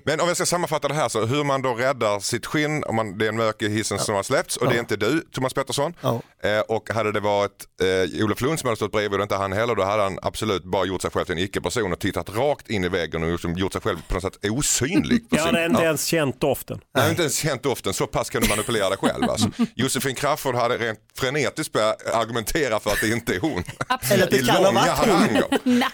Men 0.05 0.19
om 0.19 0.27
jag 0.27 0.37
ska 0.37 0.45
sammanfatta 0.45 0.87
det 0.87 0.93
här 0.93 1.09
så 1.09 1.25
hur 1.25 1.43
man 1.43 1.61
då 1.61 1.73
räddar 1.73 2.19
sitt 2.19 2.45
skinn 2.45 2.83
om 2.83 2.95
man, 2.95 3.17
det 3.17 3.25
är 3.25 3.29
en 3.29 3.37
mörk 3.37 3.61
i 3.61 3.69
hissen 3.69 3.99
som 3.99 4.15
har 4.15 4.23
släppts 4.23 4.57
och 4.57 4.67
det 4.69 4.75
är 4.75 4.79
inte 4.79 4.95
du 4.95 5.21
Thomas 5.31 5.53
Pettersson. 5.53 5.93
Ja. 6.01 6.21
Eh, 6.43 6.59
och 6.59 6.89
hade 6.89 7.11
det 7.11 7.19
varit 7.19 7.65
eh, 7.81 8.23
Olof 8.23 8.41
Lund 8.41 8.59
som 8.59 8.67
hade 8.67 8.75
stått 8.75 8.91
bredvid 8.91 9.19
och 9.19 9.23
inte 9.23 9.35
han 9.35 9.53
heller 9.53 9.75
då 9.75 9.83
hade 9.83 10.03
han 10.03 10.19
absolut 10.21 10.63
bara 10.63 10.85
gjort 10.85 11.01
sig 11.01 11.11
själv 11.11 11.25
till 11.25 11.33
en 11.33 11.43
icke-person 11.43 11.93
och 11.93 11.99
tittat 11.99 12.29
rakt 12.29 12.69
in 12.69 12.83
i 12.83 12.89
väggen 12.89 13.23
och 13.23 13.29
gjort, 13.29 13.57
gjort 13.57 13.73
sig 13.73 13.81
själv 13.81 13.97
på 14.07 14.13
något 14.13 14.23
sätt 14.23 14.51
osynlig. 14.51 15.29
På 15.29 15.35
Jag 15.35 15.43
hade 15.43 15.65
inte 15.65 15.83
ens 15.83 16.05
känt 16.05 16.41
doften. 16.41 16.81
Jag 16.93 17.01
har 17.01 17.09
inte 17.09 17.21
ens 17.21 17.37
känt 17.37 17.63
doften, 17.63 17.93
så 17.93 18.07
pass 18.07 18.29
kan 18.29 18.41
du 18.41 18.49
manipulera 18.49 18.89
dig 18.89 18.97
själv. 18.97 19.29
Alltså. 19.29 19.49
Josefin 19.75 20.15
Crafoord 20.15 20.55
hade 20.55 20.77
rent 20.77 20.99
frenetiskt 21.17 21.73
börjat 21.73 22.07
argumentera 22.13 22.79
för 22.79 22.89
att 22.89 23.01
det 23.01 23.09
inte 23.09 23.35
är 23.35 23.39
hon. 23.39 23.63
Det 24.09 24.37
I 24.37 24.45
kan 24.45 24.63
långa 24.63 24.79
haranger. 24.79 25.45
Nej, 25.63 25.89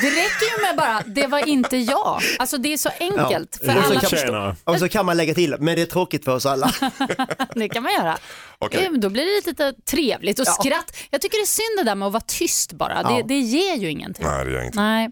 det 0.00 0.10
räcker 0.10 0.56
ju 0.56 0.66
med 0.66 0.76
bara, 0.76 1.02
det 1.06 1.26
var 1.26 1.48
inte 1.48 1.76
jag. 1.76 2.22
Alltså 2.38 2.58
det 2.58 2.72
är 2.72 2.76
så 2.76 2.90
enkelt 3.00 3.47
för 3.56 3.76
Och 3.78 3.84
så 3.84 3.90
alla 3.90 4.00
kan-. 4.00 4.56
Och 4.64 4.78
så 4.78 4.88
kan 4.88 5.06
man 5.06 5.16
lägga 5.16 5.34
till, 5.34 5.56
men 5.58 5.76
det 5.76 5.82
är 5.82 5.86
tråkigt 5.86 6.24
för 6.24 6.34
oss 6.34 6.46
alla. 6.46 6.72
Det 7.54 7.68
kan 7.68 7.82
man 7.82 7.92
göra. 7.92 8.18
Okej. 8.58 8.84
Eh, 8.86 8.92
Då 8.92 9.08
blir 9.08 9.24
det 9.26 9.46
lite 9.50 9.72
trevligt 9.90 10.38
och 10.38 10.46
Ja. 10.48 10.52
skratt. 10.52 10.96
Jag 11.10 11.20
tycker 11.20 11.38
det 11.38 11.42
är 11.42 11.46
synd 11.46 11.78
det 11.78 11.84
där 11.90 11.94
med 11.94 12.06
att 12.06 12.12
vara 12.12 12.22
tyst 12.26 12.72
bara. 12.72 13.02
Det, 13.02 13.12
Ja. 13.18 13.24
det 13.28 13.38
ger 13.38 13.76
ju 13.76 13.90
ingenting. 13.90 14.26
Nej, 14.26 14.44
det 14.44 14.50
gör 14.50 14.62
inget. 14.62 14.74
Nej. 14.74 15.10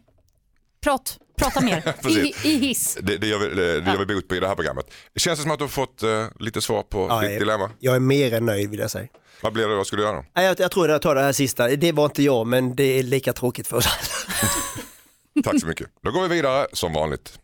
Prat, 0.82 1.18
prata 1.38 1.60
mer. 1.60 1.94
I. 2.08 2.34
I 2.48 2.58
hiss. 2.58 2.98
Det, 3.02 3.16
det, 3.16 3.26
gör 3.26 3.38
vi, 3.38 3.54
det 3.54 3.90
gör 3.92 3.98
vi 4.06 4.14
bot 4.14 4.28
på 4.28 4.34
i 4.34 4.40
det 4.40 4.48
här 4.48 4.54
programmet. 4.54 4.90
Känns 5.16 5.38
det 5.38 5.42
som 5.42 5.50
att 5.52 5.58
du 5.58 5.64
har 5.64 5.68
fått 5.68 6.02
eh, 6.02 6.26
lite 6.40 6.60
svar 6.60 6.82
på 6.82 7.06
Ja, 7.10 7.20
ditt 7.20 7.30
jag- 7.30 7.40
dilemma? 7.40 7.70
Jag 7.78 7.96
är 7.96 8.00
mer 8.00 8.34
än 8.34 8.44
nöjd 8.46 8.70
vill 8.70 8.80
jag 8.80 8.90
säga. 8.90 9.06
Vad 9.42 9.52
blir 9.52 9.68
det, 9.68 9.74
vad 9.76 9.86
ska 9.86 9.96
du 9.96 10.02
göra? 10.02 10.24
Jag, 10.34 10.60
jag 10.60 10.70
tror 10.70 10.88
jag 10.88 11.02
tar 11.02 11.14
det 11.14 11.20
här 11.22 11.32
sista, 11.32 11.68
det 11.68 11.92
var 11.92 12.04
inte 12.04 12.22
jag 12.22 12.46
men 12.46 12.76
det 12.76 12.98
är 12.98 13.02
lika 13.02 13.32
tråkigt 13.32 13.66
för 13.66 13.76
oss 13.76 13.86
alla. 13.86 15.42
Tack 15.44 15.60
så 15.60 15.66
mycket. 15.66 15.86
Då 16.02 16.10
går 16.10 16.22
vi 16.22 16.28
vidare 16.28 16.66
som 16.72 16.92
vanligt. 16.92 17.38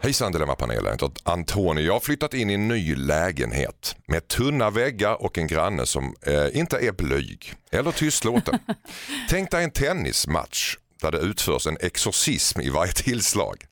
Hejsan 0.00 0.32
Dilemmapanelen, 0.32 0.84
jag 0.84 0.92
heter 0.92 1.10
Antonio. 1.22 1.84
Jag 1.84 1.92
har 1.92 2.00
flyttat 2.00 2.34
in 2.34 2.50
i 2.50 2.54
en 2.54 2.68
ny 2.68 2.96
lägenhet 2.96 3.96
med 4.06 4.28
tunna 4.28 4.70
väggar 4.70 5.22
och 5.22 5.38
en 5.38 5.46
granne 5.46 5.86
som 5.86 6.14
eh, 6.22 6.58
inte 6.58 6.76
är 6.78 6.92
blyg 6.92 7.54
eller 7.70 7.92
tystlåten. 7.92 8.58
Tänk 9.30 9.50
dig 9.50 9.64
en 9.64 9.70
tennismatch 9.70 10.76
där 11.02 11.12
det 11.12 11.18
utförs 11.18 11.66
en 11.66 11.76
exorcism 11.80 12.60
i 12.60 12.70
varje 12.70 12.92
tillslag. 12.92 13.64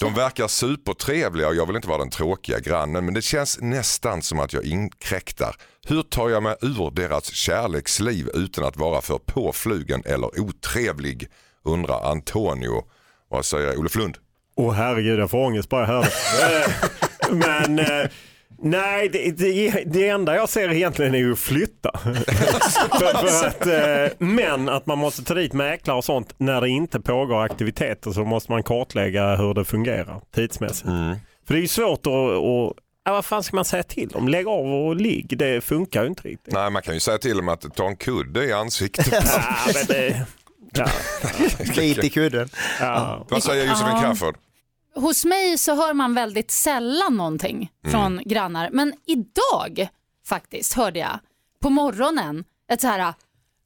De 0.00 0.14
verkar 0.14 0.48
supertrevliga 0.48 1.48
och 1.48 1.54
jag 1.54 1.66
vill 1.66 1.76
inte 1.76 1.88
vara 1.88 1.98
den 1.98 2.10
tråkiga 2.10 2.60
grannen 2.60 3.04
men 3.04 3.14
det 3.14 3.22
känns 3.22 3.58
nästan 3.60 4.22
som 4.22 4.40
att 4.40 4.52
jag 4.52 4.64
inkräktar. 4.64 5.56
Hur 5.86 6.02
tar 6.02 6.28
jag 6.28 6.42
mig 6.42 6.56
ur 6.60 6.90
deras 6.90 7.32
kärleksliv 7.32 8.30
utan 8.34 8.64
att 8.64 8.76
vara 8.76 9.00
för 9.00 9.18
påflugen 9.18 10.02
eller 10.04 10.40
otrevlig? 10.40 11.28
Undrar 11.64 12.10
Antonio. 12.10 12.84
Vad 13.28 13.44
säger 13.44 13.76
Olof 13.76 13.94
Lund? 13.94 14.18
Åh 14.58 14.72
herregud, 14.72 15.20
jag 15.20 15.30
får 15.30 15.38
ångest 15.44 15.68
bara 15.68 15.80
jag 15.80 15.88
hör 15.88 16.02
det. 16.02 16.66
Men 17.32 17.78
eh, 17.78 18.10
nej, 18.62 19.08
det, 19.08 19.30
det, 19.30 19.70
det 19.86 20.08
enda 20.08 20.34
jag 20.36 20.48
ser 20.48 20.72
egentligen 20.72 21.14
är 21.14 21.18
ju 21.18 21.32
att 21.32 21.38
flytta. 21.38 21.98
för, 21.98 23.26
för 23.26 23.46
att, 23.46 23.66
eh, 23.66 24.16
men 24.18 24.68
att 24.68 24.86
man 24.86 24.98
måste 24.98 25.24
ta 25.24 25.34
dit 25.34 25.52
mäklare 25.52 25.96
och 25.96 26.04
sånt 26.04 26.34
när 26.38 26.60
det 26.60 26.68
inte 26.68 27.00
pågår 27.00 27.42
aktiviteter 27.44 28.10
så 28.10 28.24
måste 28.24 28.52
man 28.52 28.62
kartlägga 28.62 29.36
hur 29.36 29.54
det 29.54 29.64
fungerar 29.64 30.20
tidsmässigt. 30.34 30.88
För 31.46 31.54
det 31.54 31.58
är 31.58 31.62
ju 31.62 31.68
svårt 31.68 32.06
att, 32.06 32.12
ja, 33.04 33.12
vad 33.12 33.24
fan 33.24 33.42
ska 33.42 33.56
man 33.56 33.64
säga 33.64 33.82
till 33.82 34.08
dem? 34.08 34.28
Lägg 34.28 34.46
av 34.46 34.66
och 34.66 34.96
ligg, 34.96 35.38
det 35.38 35.60
funkar 35.60 36.02
ju 36.02 36.08
inte 36.08 36.28
riktigt. 36.28 36.54
Nej, 36.54 36.70
man 36.70 36.82
kan 36.82 36.94
ju 36.94 37.00
säga 37.00 37.18
till 37.18 37.36
dem 37.36 37.48
att 37.48 37.74
ta 37.74 37.86
en 37.86 37.96
kudde 37.96 38.44
i 38.44 38.52
ansiktet. 38.52 39.08
Ja, 39.12 39.20
men 39.74 39.86
det, 39.88 40.26
ja, 40.72 40.86
Bit 41.76 42.04
i 42.04 42.10
kudden. 42.10 42.48
ja. 42.80 43.26
Vad 43.28 43.42
säger 43.42 43.66
Josefin. 43.68 44.00
Crafoord? 44.00 44.36
Hos 45.00 45.24
mig 45.24 45.58
så 45.58 45.74
hör 45.74 45.92
man 45.94 46.14
väldigt 46.14 46.50
sällan 46.50 47.16
någonting 47.16 47.70
från 47.90 48.20
grannar. 48.24 48.68
Men 48.72 48.92
idag 49.06 49.88
faktiskt 50.28 50.72
hörde 50.74 50.98
jag 50.98 51.18
på 51.62 51.70
morgonen 51.70 52.44
ett 52.72 52.80
så 52.80 52.86
här 52.86 53.14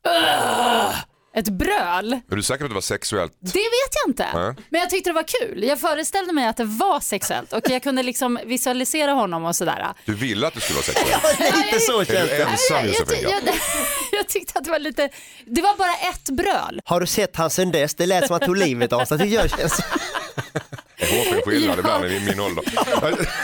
"Ugh", 0.08 0.94
ett 1.34 1.48
bröl. 1.48 2.12
Är 2.30 2.36
du 2.36 2.42
säker 2.42 2.58
på 2.58 2.64
att 2.64 2.70
det 2.70 2.74
var 2.74 2.80
sexuellt? 2.80 3.32
Det 3.40 3.58
vet 3.58 3.92
jag 4.04 4.10
inte. 4.10 4.26
Nej. 4.34 4.54
Men 4.70 4.80
jag 4.80 4.90
tyckte 4.90 5.10
det 5.10 5.14
var 5.14 5.24
kul. 5.40 5.62
Jag 5.64 5.80
föreställde 5.80 6.32
mig 6.32 6.46
att 6.46 6.56
det 6.56 6.64
var 6.64 7.00
sexuellt 7.00 7.52
och 7.52 7.70
jag 7.70 7.82
kunde 7.82 8.02
liksom 8.02 8.38
visualisera 8.44 9.12
honom 9.12 9.44
och 9.44 9.56
sådär. 9.56 9.86
Du 10.04 10.14
ville 10.14 10.46
att 10.46 10.54
det 10.54 10.60
skulle 10.60 10.76
vara 10.76 10.84
sexuellt? 10.84 11.56
Lite 11.56 11.80
så 11.80 12.00
Är 12.00 12.04
känns 12.04 12.30
du 12.30 12.36
det. 12.36 12.42
ensam 12.42 12.76
jag, 12.76 12.86
Josefin? 12.86 13.28
jag, 13.30 13.54
jag 14.12 14.28
tyckte 14.28 14.58
att 14.58 14.64
det 14.64 14.70
var 14.70 14.78
lite, 14.78 15.08
det 15.46 15.62
var 15.62 15.76
bara 15.76 15.94
ett 16.10 16.30
bröl. 16.30 16.80
Har 16.84 17.00
du 17.00 17.06
sett 17.06 17.36
han 17.36 17.50
sen 17.50 17.70
dess? 17.72 17.94
Det 17.94 18.06
lät 18.06 18.26
som 18.26 18.36
att 18.36 18.42
han 18.42 18.46
tog 18.48 18.56
livet 18.56 18.92
av 18.92 19.04
sig. 19.04 19.18
tycker 19.18 19.36
jag 19.36 19.50
känns. 19.58 19.80
Det 21.02 21.20
är 21.20 21.24
hårfin 21.24 21.42
skillnad 21.44 21.78
ibland 21.78 22.04
i 22.04 22.20
min 22.20 22.40
ålder. 22.40 22.64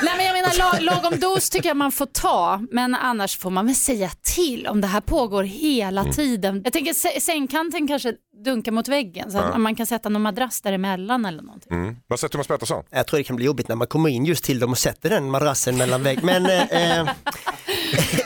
Nej 0.04 0.14
men 0.16 0.26
jag 0.26 0.32
menar 0.34 0.58
lag, 0.58 0.82
lagom 0.82 1.20
dos 1.20 1.50
tycker 1.50 1.68
jag 1.68 1.76
man 1.76 1.92
får 1.92 2.06
ta 2.06 2.60
men 2.70 2.94
annars 2.94 3.38
får 3.38 3.50
man 3.50 3.66
väl 3.66 3.74
säga 3.74 4.10
till 4.36 4.66
om 4.66 4.80
det 4.80 4.86
här 4.86 5.00
pågår 5.00 5.42
hela 5.44 6.00
Mm. 6.00 6.12
tiden. 6.12 6.60
Jag 6.64 6.72
tänker 6.72 6.92
sä- 6.92 7.20
sängkanten 7.20 7.88
kanske 7.88 8.12
dunkar 8.44 8.72
mot 8.72 8.88
väggen 8.88 9.30
så 9.32 9.38
att 9.38 9.60
man 9.60 9.74
kan 9.74 9.86
sätta 9.86 10.08
någon 10.08 10.22
madrass 10.22 10.60
däremellan 10.60 11.24
eller 11.26 11.42
någonting. 11.42 11.72
Mm. 11.72 11.96
Vad 12.06 12.20
säger 12.20 12.28
Thomas 12.30 12.46
Pettersson? 12.46 12.84
Jag 12.90 13.06
tror 13.06 13.18
det 13.18 13.24
kan 13.24 13.36
bli 13.36 13.44
jobbigt 13.44 13.68
när 13.68 13.76
man 13.76 13.86
kommer 13.86 14.08
in 14.10 14.24
just 14.24 14.44
till 14.44 14.58
dem 14.58 14.70
och 14.70 14.78
sätter 14.78 15.10
den 15.10 15.30
madrassen 15.30 15.76
mellan 15.76 16.02
vägg. 16.02 16.22
Men 16.22 16.46
eh, 16.46 16.98
eh, 16.98 17.08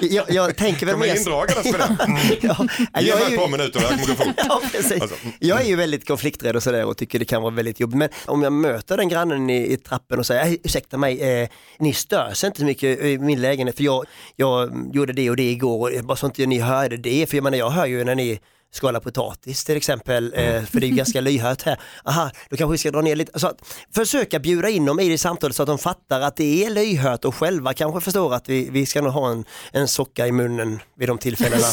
jag, 0.00 0.24
jag 0.30 0.56
tänker 0.56 0.86
väl 0.86 0.94
De 1.00 1.02
är 1.08 1.12
mer... 1.12 1.18
indragna 1.18 1.52
för 1.52 1.78
det. 1.78 1.96
Ja, 2.40 2.66
Ge 3.00 3.08
jag, 3.08 3.18
mig 3.18 3.26
är 3.28 3.30
ett 3.32 3.38
par 3.38 3.48
minuter, 3.48 3.80
det 3.80 3.86
här 3.86 3.96
kommer 4.04 4.16
gå 4.16 4.24
fort. 4.24 4.34
ja, 4.48 4.60
precis. 4.72 5.02
Alltså, 5.02 5.16
jag 5.38 5.60
är 5.60 5.64
ju 5.66 5.76
väldigt 5.76 6.06
konflikträdd 6.08 6.56
och 6.56 6.62
sådär 6.62 6.84
och 6.84 6.96
tycker 6.96 7.18
det 7.18 7.24
kan 7.24 7.42
vara 7.42 7.54
väldigt 7.54 7.80
jobbigt. 7.80 7.96
Men 7.98 8.08
om 8.26 8.42
jag 8.42 8.52
möter 8.52 8.96
den 8.96 9.08
grannen 9.08 9.50
i, 9.50 9.72
i 9.72 9.76
trappen 9.76 10.18
och 10.18 10.26
säger, 10.26 10.44
"Hej, 10.44 10.58
ursäkta 10.64 10.96
mig, 10.98 11.20
eh, 11.42 11.48
ni 11.78 11.92
störs 11.92 12.44
inte 12.44 12.58
så 12.58 12.64
mycket 12.64 13.00
i 13.00 13.18
min 13.18 13.40
lägenhet 13.42 13.76
för 13.76 13.84
jag, 13.84 14.04
jag 14.36 14.70
gjorde 14.92 15.12
det 15.12 15.30
och 15.30 15.36
det 15.36 15.50
igår 15.50 15.98
och 15.98 16.04
bara 16.04 16.16
så 16.16 16.26
inte 16.26 16.46
ni 16.46 16.58
hörde 16.58 16.96
det. 16.96 17.26
För 17.30 17.36
jag 17.36 17.44
menar 17.44 17.58
jag 17.58 17.70
hör 17.70 17.86
ju 17.86 18.04
när 18.04 18.14
ni 18.14 18.40
skalar 18.72 19.00
potatis 19.00 19.64
till 19.64 19.76
exempel, 19.76 20.32
eh, 20.36 20.64
för 20.64 20.80
det 20.80 20.86
är 20.86 20.88
ju 20.88 20.96
ganska 20.96 21.20
lyhört 21.30 21.62
här. 21.62 21.80
Aha, 22.04 22.30
då 22.50 22.56
kanske 22.56 22.72
vi 22.72 22.78
ska 22.78 22.90
dra 22.90 23.00
ner 23.00 23.16
lite. 23.16 23.40
Så 23.40 23.46
att 23.46 23.56
försöka 23.94 24.38
bjuda 24.38 24.68
in 24.68 24.84
dem 24.84 25.00
i 25.00 25.08
det 25.08 25.18
samtalet 25.18 25.56
så 25.56 25.62
att 25.62 25.66
de 25.66 25.78
fattar 25.78 26.20
att 26.20 26.36
det 26.36 26.64
är 26.64 26.70
lyhört 26.70 27.24
och 27.24 27.34
själva 27.34 27.74
kanske 27.74 28.00
förstår 28.00 28.34
att 28.34 28.48
vi, 28.48 28.70
vi 28.70 28.86
ska 28.86 29.00
nog 29.02 29.12
ha 29.12 29.30
en, 29.30 29.44
en 29.72 29.88
socka 29.88 30.26
i 30.26 30.32
munnen 30.32 30.82
vid 30.96 31.08
de 31.08 31.18
tillfällena. 31.18 31.66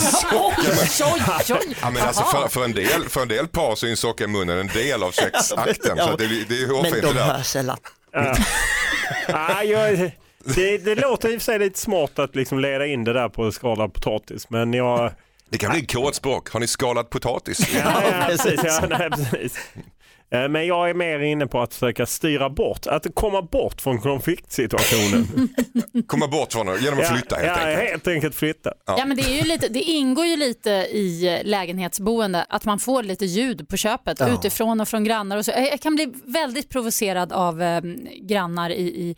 Ja, 1.82 1.90
men 1.90 2.04
alltså 2.04 2.24
för, 2.24 2.48
för, 2.48 2.64
en 2.64 2.74
del, 2.74 3.10
för 3.10 3.22
en 3.22 3.28
del 3.28 3.48
par 3.48 3.76
så 3.76 3.86
är 3.86 3.90
en 3.90 3.98
socka 3.98 4.24
i 4.24 4.28
munnen 4.28 4.60
en 4.60 4.68
del 4.68 5.04
av 5.04 5.12
sexakten. 5.12 5.98
Så 5.98 6.04
att 6.04 6.18
det, 6.18 6.28
det 6.28 6.62
är 6.62 6.92
Men 6.92 7.02
de 7.02 7.20
hör 7.20 7.44
sällan. 7.44 7.78
Ah, 9.28 9.64
jag, 9.64 10.12
det, 10.56 10.78
det 10.78 10.96
låter 10.96 11.30
i 11.30 11.38
och 11.38 11.42
för 11.42 11.46
sig 11.46 11.60
lite 11.60 11.80
smart 11.80 12.20
att 12.20 12.36
liksom 12.36 12.60
leda 12.60 12.86
in 12.86 13.04
det 13.04 13.14
där 13.14 13.30
på 13.30 13.52
skalad 13.52 13.94
potatis 13.94 14.50
men 14.50 14.74
jag... 14.74 15.12
Det 15.50 15.58
kan 15.58 15.72
bli 15.72 15.86
kodspråk. 15.86 16.50
Har 16.50 16.60
ni 16.60 16.68
skalat 16.68 17.10
potatis? 17.10 17.60
Ja, 17.76 18.04
ja, 18.04 18.26
precis, 18.28 18.62
ja, 18.64 18.86
nej, 18.90 19.10
precis. 19.10 19.58
Eh, 20.32 20.50
Men 20.50 20.68
jag 20.68 20.90
är 20.90 20.94
mer 20.94 21.20
inne 21.20 21.48
på 21.48 21.62
att 21.62 21.74
försöka 21.74 22.06
styra 22.06 22.50
bort, 22.50 22.88
att 22.88 23.06
komma 23.14 23.42
bort 23.42 23.82
från 23.82 24.00
konfliktsituationen. 24.02 25.50
Komma 26.08 26.28
bort 26.28 26.54
från 26.54 26.66
det 26.68 26.80
genom 26.80 27.00
att 27.00 27.08
flytta 27.08 27.36
helt 27.36 27.48
ja, 27.48 27.68
enkelt. 27.68 27.90
helt 27.90 28.08
enkelt 28.08 28.36
flytta. 28.36 28.74
Ja, 28.86 29.06
men 29.06 29.18
det, 29.18 29.24
är 29.24 29.36
ju 29.36 29.44
lite, 29.44 29.68
det 29.68 29.80
ingår 29.82 30.26
ju 30.26 30.36
lite 30.36 30.70
i 30.72 31.42
lägenhetsboende 31.44 32.46
att 32.50 32.66
man 32.66 32.80
får 32.80 33.04
lite 33.04 33.26
ljud 33.26 33.70
på 33.70 33.78
köpet 33.78 34.20
Ja. 34.20 34.28
utifrån 34.34 34.82
och 34.82 34.88
från 34.88 35.04
grannar. 35.04 35.38
Och 35.38 35.46
så. 35.46 35.52
Jag 35.52 35.68
jag 35.72 35.82
kan 35.82 35.96
bli 35.96 36.14
väldigt 36.26 36.70
provocerad 36.70 37.32
av 37.34 37.62
eh, 37.62 37.82
grannar 38.22 38.70
i, 38.70 38.82
i, 38.84 39.16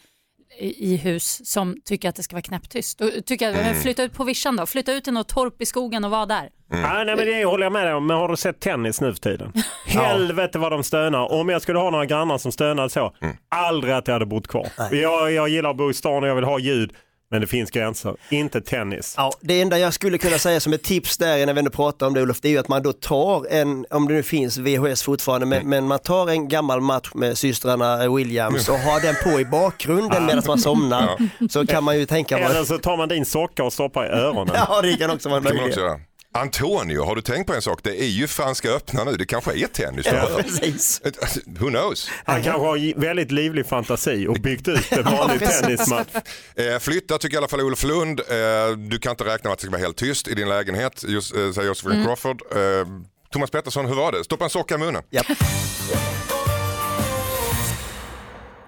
i 0.62 0.96
hus 0.98 1.42
som 1.52 1.76
tycker 1.86 2.10
att 2.10 2.16
det 2.16 2.24
ska 2.24 2.36
vara 2.36 2.42
knäpptyst. 2.42 3.02
Och 3.02 3.10
tycker 3.26 3.50
att, 3.50 3.56
Mm. 3.56 3.76
Flytta 3.82 4.04
ut 4.04 4.14
på 4.14 4.24
vischan 4.24 4.56
då, 4.56 4.66
flytta 4.66 4.94
ut 4.94 5.04
till 5.04 5.14
något 5.14 5.28
torp 5.30 5.62
i 5.62 5.66
skogen 5.66 6.06
och 6.06 6.12
vara 6.12 6.26
där. 6.26 6.50
Ah, 6.72 7.04
nej, 7.04 7.16
men 7.16 7.26
det 7.26 7.46
håller 7.46 7.64
jag 7.66 7.74
med 7.74 7.86
dig 7.86 7.94
om, 7.94 8.08
men 8.08 8.18
har 8.18 8.28
du 8.28 8.36
sett 8.36 8.60
tennis 8.60 9.02
nu 9.02 9.14
för 9.14 9.20
tiden? 9.20 9.54
Helvete 9.88 10.60
vad 10.60 10.72
de 10.72 10.84
stönar. 10.84 11.32
Om 11.32 11.50
jag 11.50 11.62
skulle 11.62 11.80
ha 11.80 11.90
några 11.90 12.06
grannar 12.06 12.38
som 12.38 12.52
stönade 12.52 12.90
så, 12.90 13.14
Mm. 13.22 13.36
aldrig 13.50 13.94
att 13.94 14.08
jag 14.08 14.16
hade 14.16 14.26
bott 14.26 14.48
kvar. 14.48 14.68
Jag, 14.92 15.32
jag 15.32 15.50
gillar 15.50 15.70
att 15.70 15.78
bo 15.78 15.90
i 15.90 15.94
stan 15.94 16.24
och 16.24 16.30
jag 16.30 16.36
vill 16.36 16.44
ha 16.44 16.60
ljud, 16.60 16.92
men 17.32 17.42
det 17.42 17.48
finns 17.48 17.72
gränser. 17.72 18.16
Inte 18.30 18.62
tennis. 18.62 19.14
Ja, 19.18 19.32
det 19.42 19.62
enda 19.62 19.80
jag 19.80 19.94
skulle 19.94 20.18
kunna 20.18 20.38
säga 20.38 20.60
som 20.60 20.74
ett 20.74 20.84
tips 20.84 21.18
där 21.18 21.46
när 21.46 21.54
vi 21.54 21.60
ändå 21.60 21.72
pratar 21.72 22.08
om 22.08 22.14
det 22.14 22.22
Olof, 22.22 22.42
det 22.42 22.48
är 22.48 22.52
ju 22.52 22.58
att 22.58 22.68
man 22.68 22.84
då 22.84 22.94
tar 22.94 23.46
en, 23.52 23.86
om 23.90 24.08
det 24.08 24.14
nu 24.14 24.24
finns 24.24 24.58
VHS 24.58 25.04
fortfarande, 25.04 25.46
men, 25.46 25.70
men 25.70 25.88
man 25.88 26.00
tar 26.00 26.30
en 26.30 26.48
gammal 26.48 26.82
match 26.82 27.10
med 27.14 27.38
systrarna 27.38 28.10
Williams 28.16 28.70
och 28.70 28.80
har 28.80 29.02
den 29.02 29.16
på 29.24 29.40
i 29.40 29.46
bakgrunden 29.46 30.26
medan 30.26 30.44
man 30.48 30.60
somnar. 30.60 31.10
Så 31.50 31.68
kan 31.68 31.84
man 31.84 31.98
ju 32.00 32.06
tänka 32.06 32.38
Eller 32.40 32.64
så 32.64 32.78
tar 32.78 32.98
man 32.98 33.10
din 33.10 33.26
socka 33.26 33.64
och 33.64 33.74
stoppar 33.74 34.06
i 34.06 34.10
öronen. 34.10 34.56
Ja, 34.68 34.82
det 34.82 34.98
kan 34.98 35.12
också 35.12 35.30
vara 35.30 35.38
en 35.38 35.44
möjlighet. 35.44 36.09
Antonio, 36.34 37.04
har 37.04 37.16
du 37.16 37.22
tänkt 37.22 37.48
på 37.48 37.54
en 37.54 37.62
sak? 37.62 37.80
Det 37.84 38.02
är 38.02 38.08
ju 38.08 38.28
Franska 38.28 38.70
öppna 38.72 39.04
nu. 39.04 39.12
Det 39.18 39.26
kanske 39.26 39.54
är 39.54 39.68
tennis. 39.68 40.06
du 40.06 40.16
Ja. 40.16 40.30
Precis. 40.42 41.02
Who 41.46 41.68
knows? 41.70 42.10
Han 42.26 42.44
kanske 42.44 42.62
har 42.62 43.00
väldigt 43.00 43.32
livlig 43.32 43.66
fantasi 43.66 44.28
och 44.28 44.36
byggt 44.36 44.68
ut 44.68 44.92
en 44.92 45.04
vanlig 45.04 45.40
tennismatch. 45.40 46.16
Eh, 46.56 46.80
flytta 46.80 47.18
tycker 47.18 47.36
i 47.36 47.38
alla 47.38 47.48
fall 47.48 47.62
Olof 47.62 47.84
Lund. 47.84 48.20
Eh, 48.20 48.78
du 48.78 49.00
kan 49.00 49.10
inte 49.10 49.24
räkna 49.24 49.48
med 49.48 49.54
att 49.54 49.60
det 49.60 49.62
ska 49.64 49.72
vara 49.72 49.82
helt 49.82 49.98
tyst 49.98 50.28
i 50.28 50.34
din 50.36 50.50
lägenhet, 50.50 51.06
just, 51.08 51.36
eh, 51.36 51.52
säger 51.52 51.68
Josefin 51.68 52.06
Crawford. 52.06 52.42
Eh, 52.52 52.88
Thomas 53.32 53.52
Pettersson, 53.52 53.86
hur 53.86 53.96
var 53.96 54.12
det? 54.12 54.24
Stoppa 54.24 54.44
en 54.44 54.50
socka 54.50 54.76
i 54.76 54.78
munnen. 54.78 55.04
Ja. 55.10 55.22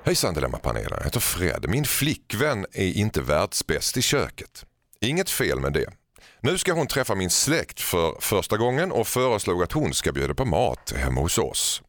Hejsan 0.06 0.34
Dilemmapanelen, 0.34 0.94
jag 0.98 1.04
heter 1.04 1.20
Fred. 1.20 1.66
Min 1.70 1.86
flickvän 1.86 2.66
är 2.74 2.98
inte 2.98 3.22
världsbäst 3.22 3.98
i 3.98 4.02
köket. 4.02 4.66
Inget 5.02 5.30
fel 5.30 5.60
med 5.60 5.74
det. 5.74 6.01
Nu 6.44 6.58
ska 6.58 6.74
hon 6.74 6.88
träffa 6.88 7.16
min 7.16 7.30
släkt 7.30 7.80
för 7.82 8.16
första 8.20 8.58
gången 8.58 8.92
och 8.92 9.08
föreslog 9.08 9.64
att 9.64 9.72
hon 9.72 9.94
ska 9.94 10.12
bjuda 10.12 10.34
på 10.34 10.46
mat 10.46 10.94
hemma 10.98 11.22
hos 11.22 11.38
oss. 11.38 11.82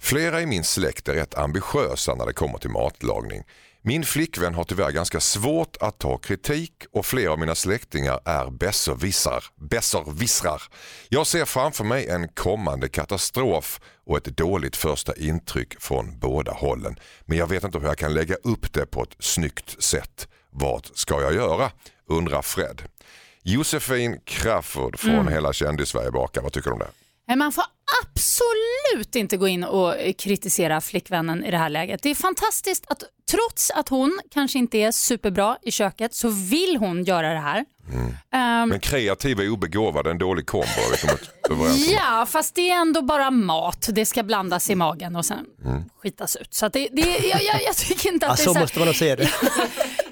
Flera 0.00 0.40
i 0.40 0.46
min 0.46 0.64
släkt 0.64 1.08
är 1.08 1.14
rätt 1.14 1.34
ambitiösa 1.34 2.14
när 2.14 2.26
det 2.26 2.32
kommer 2.32 2.58
till 2.58 2.70
matlagning. 2.70 3.42
Min 3.82 4.04
flickvän 4.04 4.54
har 4.54 4.64
tyvärr 4.64 4.90
ganska 4.90 5.20
svårt 5.20 5.76
att 5.80 5.98
ta 5.98 6.18
kritik 6.18 6.72
och 6.92 7.06
flera 7.06 7.32
av 7.32 7.38
mina 7.38 7.54
släktingar 7.54 8.20
är 8.24 8.50
besserwissrar. 8.50 9.44
besserwissrar. 9.56 10.62
Jag 11.08 11.26
ser 11.26 11.44
framför 11.44 11.84
mig 11.84 12.08
en 12.08 12.28
kommande 12.28 12.88
katastrof 12.88 13.80
och 14.06 14.16
ett 14.16 14.36
dåligt 14.36 14.76
första 14.76 15.16
intryck 15.16 15.80
från 15.80 16.18
båda 16.18 16.52
hållen. 16.52 16.98
Men 17.24 17.38
jag 17.38 17.46
vet 17.46 17.64
inte 17.64 17.78
hur 17.78 17.86
jag 17.86 17.98
kan 17.98 18.14
lägga 18.14 18.34
upp 18.34 18.72
det 18.72 18.86
på 18.86 19.02
ett 19.02 19.16
snyggt 19.18 19.82
sätt. 19.82 20.28
Vad 20.50 20.86
ska 20.94 21.20
jag 21.20 21.34
göra? 21.34 21.70
undrar 22.06 22.42
Fred. 22.42 22.82
Josefin 23.42 24.20
Crafoord 24.24 24.98
från 24.98 25.28
Hela 25.28 25.52
kändis-Sverige 25.52 26.10
bakar, 26.10 26.42
vad 26.42 26.52
tycker 26.52 26.70
du 26.70 26.74
om 26.74 26.82
det? 27.26 27.36
Man 27.36 27.52
får 27.52 27.64
absolut 28.04 29.16
inte 29.16 29.36
gå 29.36 29.48
in 29.48 29.64
och 29.64 29.94
kritisera 30.18 30.80
flickvännen 30.80 31.44
i 31.44 31.50
det 31.50 31.58
här 31.58 31.68
läget. 31.68 32.02
Det 32.02 32.10
är 32.10 32.14
fantastiskt 32.14 32.84
att 32.88 33.02
trots 33.30 33.70
att 33.70 33.88
hon 33.88 34.20
kanske 34.30 34.58
inte 34.58 34.78
är 34.78 34.92
superbra 34.92 35.58
i 35.62 35.70
köket 35.70 36.14
så 36.14 36.28
vill 36.28 36.76
hon 36.76 37.04
göra 37.04 37.32
det 37.32 37.40
här. 37.40 37.64
Ehm, 38.32 38.68
Men 38.68 38.80
kreativa 38.80 39.42
och 39.42 39.48
obegåvade, 39.48 40.10
en 40.10 40.18
dålig 40.18 40.46
kombo. 40.46 40.66
Är. 40.66 41.30
Ja, 41.94 42.26
fast 42.26 42.54
det 42.54 42.70
är 42.70 42.74
ändå 42.80 43.02
bara 43.02 43.30
mat. 43.30 43.88
Det 43.92 44.06
ska 44.06 44.22
blandas 44.22 44.70
i 44.70 44.74
magen 44.74 45.16
och 45.16 45.24
sen 45.24 45.46
skitas 46.02 46.36
ut. 46.36 46.54
Så 46.54 46.66
att 46.66 46.72
det, 46.72 46.88
det, 46.92 47.00
jag, 47.18 47.42
jag, 47.42 47.62
jag 47.66 47.76
tycker 47.76 48.12
inte 48.12 48.26
att 48.26 48.38
Ja, 48.38 48.44
det 48.44 48.50
är 48.50 48.54
så 48.54 48.54
så... 48.54 48.60
måste 48.60 48.78
man 48.78 48.94
se 48.94 49.16
det. 49.16 49.22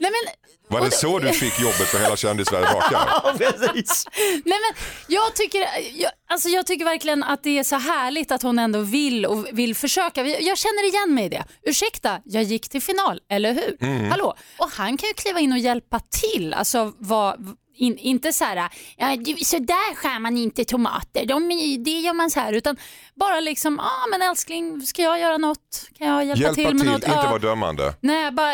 Nej, 0.00 0.11
men, 0.11 0.32
Var 0.68 0.80
det 0.80 0.90
så 0.90 1.18
du 1.18 1.32
fick 1.32 1.61
jobbet 1.61 1.76
för 1.88 1.99
Hela 1.99 2.16
kändis-Sverige 2.16 2.66
bakar? 2.73 3.08
Ja, 3.25 3.35
precis. 3.38 4.06
nej, 4.32 4.42
men 4.44 4.85
jag, 5.06 5.35
tycker, 5.35 5.61
jag, 5.94 6.11
alltså 6.30 6.49
jag 6.49 6.66
tycker 6.66 6.85
verkligen 6.85 7.23
att 7.23 7.42
det 7.42 7.58
är 7.58 7.64
så 7.64 7.76
härligt 7.76 8.32
att 8.32 8.42
hon 8.42 8.58
ändå 8.58 8.80
vill 8.80 9.26
och 9.26 9.47
vill 9.52 9.75
försöka. 9.75 10.26
Jag 10.26 10.58
känner 10.58 10.88
igen 10.88 11.14
mig 11.14 11.25
i 11.25 11.28
det. 11.28 11.44
Ursäkta, 11.62 12.20
jag 12.25 12.42
gick 12.42 12.68
till 12.68 12.82
final, 12.82 13.20
eller 13.30 13.52
hur? 13.54 14.08
Hallå? 14.11 14.35
Och 14.58 14.70
han 14.70 14.97
kan 14.97 15.08
ju 15.08 15.14
kliva 15.14 15.40
in 15.40 15.52
och 15.52 15.58
hjälpa 15.58 16.00
till. 16.00 16.54
Alltså 16.54 16.92
vad... 16.99 17.56
In, 17.78 17.99
inte 17.99 18.32
så 18.32 18.44
här, 18.44 18.70
ja, 18.97 19.16
så 19.44 19.58
där 19.58 19.94
skär 19.94 20.18
man 20.18 20.37
inte 20.37 20.64
tomater, 20.64 21.26
De, 21.26 21.49
det 21.85 21.90
gör 21.90 22.12
man 22.14 22.30
så 22.30 22.40
här. 22.40 22.52
Utan 22.52 22.76
bara 23.14 23.40
liksom, 23.40 23.80
ah, 23.80 24.06
men 24.11 24.23
älskling, 24.23 24.80
ska 24.87 25.02
jag 25.02 25.20
göra 25.20 25.38
något? 25.38 25.88
Kan 25.99 26.06
jag 26.08 26.25
hjälpa, 26.25 26.40
Hjälpa 26.42 26.54
till 26.54 26.66
till, 26.66 26.76
med 26.76 26.87
något? 26.87 26.94
inte 26.94 27.11
Ja. 27.11 27.23
vara 27.28 27.38
dömande. 27.38 27.94
Nej, 28.00 28.30
bara 28.30 28.52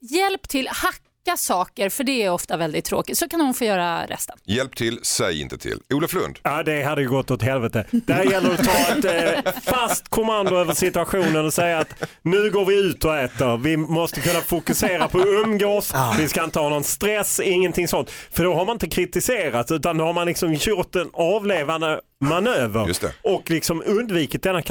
hjälp 0.00 0.48
till, 0.48 0.68
hacka 0.68 0.98
saker, 1.36 1.88
för 1.88 2.04
det 2.04 2.22
är 2.22 2.30
ofta 2.30 2.56
väldigt 2.56 2.84
tråkigt. 2.84 3.18
Så 3.18 3.28
kan 3.28 3.40
hon 3.40 3.54
få 3.54 3.64
göra 3.64 4.06
resten. 4.06 4.36
Hjälp 4.44 4.76
till, 4.76 4.98
säg 5.02 5.40
inte 5.40 5.58
till. 5.58 5.78
Olof 5.94 6.12
Lund, 6.14 6.38
Ja, 6.42 6.62
det 6.62 6.82
hade 6.82 7.02
ju 7.02 7.08
gått 7.08 7.30
åt 7.30 7.42
helvete. 7.42 7.84
Där 7.90 8.22
gäller 8.24 8.48
det 8.48 8.54
att 8.54 8.64
ta 9.04 9.10
ett 9.10 9.44
eh, 9.46 9.52
fast 9.62 10.08
kommando 10.08 10.56
över 10.56 10.74
situationen 10.74 11.46
och 11.46 11.52
säga 11.54 11.78
att 11.78 12.02
nu 12.22 12.50
går 12.50 12.64
vi 12.64 12.80
ut 12.80 13.04
och 13.04 13.16
äter. 13.16 13.56
Vi 13.56 13.76
måste 13.76 14.20
kunna 14.20 14.40
fokusera 14.40 15.08
på 15.08 15.18
att 15.18 15.26
umgås. 15.26 15.92
Vi 16.18 16.28
ska 16.28 16.44
inte 16.44 16.58
ha 16.58 16.68
någon 16.68 16.84
stress, 16.84 17.40
ingenting 17.40 17.88
sånt. 17.88 18.10
För 18.10 18.44
då 18.44 18.54
har 18.54 18.64
man 18.66 18.74
inte 18.76 18.88
kritiserat 18.88 19.70
utan 19.70 19.96
då 19.98 20.04
har 20.04 20.12
man 20.12 20.26
liksom 20.26 20.54
gjort 20.54 20.96
en 20.96 21.10
avlevande 21.12 22.00
manöver 22.20 22.86
Just 22.86 23.00
det. 23.00 23.12
och 23.22 23.50
liksom 23.50 23.82
undvikit 23.86 24.42
denna 24.42 24.62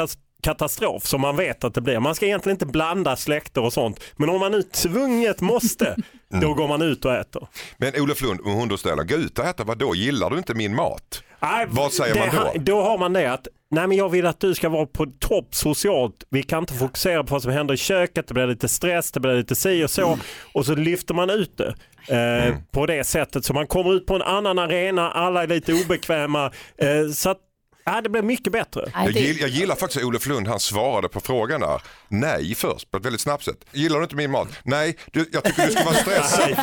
katastrof 0.44 1.06
som 1.06 1.22
man 1.22 1.36
vet 1.36 1.64
att 1.64 1.74
det 1.74 1.82
blir. 1.82 2.00
Man 2.00 2.16
ska 2.16 2.26
egentligen 2.26 2.56
inte 2.56 2.66
blanda 2.66 3.16
släkter 3.16 3.64
och 3.64 3.74
sånt. 3.74 4.00
Men 4.16 4.30
om 4.30 4.40
man 4.40 4.52
nu 4.52 4.64
tvunget 4.64 5.42
måste, 5.42 5.96
då 6.42 6.54
går 6.54 6.68
man 6.68 6.82
ut 6.82 7.06
och 7.06 7.14
äter. 7.14 7.48
men 7.78 8.02
Olof 8.02 8.22
Lund, 8.22 8.40
om 8.44 8.78
ställer, 8.78 9.04
gå 9.04 9.16
ut 9.16 9.40
och 9.40 9.46
äta, 9.46 9.64
vad 9.64 9.78
då? 9.78 9.96
Gillar 9.96 10.30
du 10.30 10.38
inte 10.38 10.54
min 10.54 10.76
mat? 10.76 11.24
Nej, 11.42 11.66
Vad 11.70 11.92
säger 11.94 12.16
man 12.20 12.30
då? 12.36 12.42
ha- 12.42 12.54
Då 12.56 12.82
har 12.82 12.98
man 12.98 13.14
det 13.14 13.32
att 13.34 13.48
nej 13.72 13.88
men 13.88 13.98
jag 13.98 14.10
vill 14.10 14.26
att 14.26 14.40
du 14.40 14.54
ska 14.56 14.70
vara 14.70 14.86
på 14.86 15.06
topp 15.20 15.56
socialt. 15.56 16.24
Vi 16.30 16.44
kan 16.44 16.60
inte 16.60 16.74
fokusera 16.74 17.24
på 17.24 17.36
vad 17.36 17.42
som 17.42 17.52
händer 17.52 17.74
i 17.74 17.78
köket, 17.78 18.28
det 18.28 18.34
blir 18.34 18.48
lite 18.48 18.68
stress, 18.68 19.12
det 19.12 19.20
blir 19.20 19.36
lite 19.36 19.56
si 19.56 19.84
och 19.84 19.90
så. 19.90 20.08
Mm. 20.08 20.20
Och 20.54 20.66
så 20.66 20.76
lyfter 20.76 21.14
man 21.14 21.30
ut 21.30 21.58
det 21.58 21.74
eh, 22.48 22.56
på 22.72 22.86
det 22.86 23.04
sättet. 23.04 23.46
Så 23.46 23.54
man 23.54 23.68
kommer 23.68 23.94
ut 23.94 24.06
på 24.06 24.16
en 24.16 24.22
annan 24.22 24.60
arena, 24.60 25.12
alla 25.12 25.44
är 25.44 25.48
lite 25.48 25.74
obekväma. 25.74 26.52
Eh, 26.78 27.12
så 27.14 27.30
att, 27.30 27.38
ja, 27.84 28.02
det 28.02 28.10
blir 28.10 28.22
mycket 28.22 28.54
bättre. 28.54 28.92
Jag, 28.94 29.13
det- 29.13 29.20
gill, 29.20 29.40
jag 29.40 29.50
gillar 29.50 29.75
faktiskt 29.75 29.98
att 29.98 30.04
Olof 30.08 30.25
Lund, 30.28 30.48
han 30.48 30.60
svarade 30.60 31.10
på 31.10 31.20
frågan 31.20 31.62
där. 31.62 31.82
Nej 32.08 32.56
först, 32.56 32.92
på 32.92 32.98
ett 32.98 33.06
väldigt 33.06 33.22
snabbt 33.22 33.44
sätt. 33.44 33.58
Gillar 33.72 33.98
du 33.98 34.04
inte 34.04 34.16
min 34.16 34.32
mat? 34.32 34.48
Nej, 34.63 34.98
du, 35.12 35.30
jag 35.34 35.44
tycker 35.44 35.66
du 35.66 35.72
ska 35.72 35.84
vara 35.84 35.96
stressad. 36.24 36.56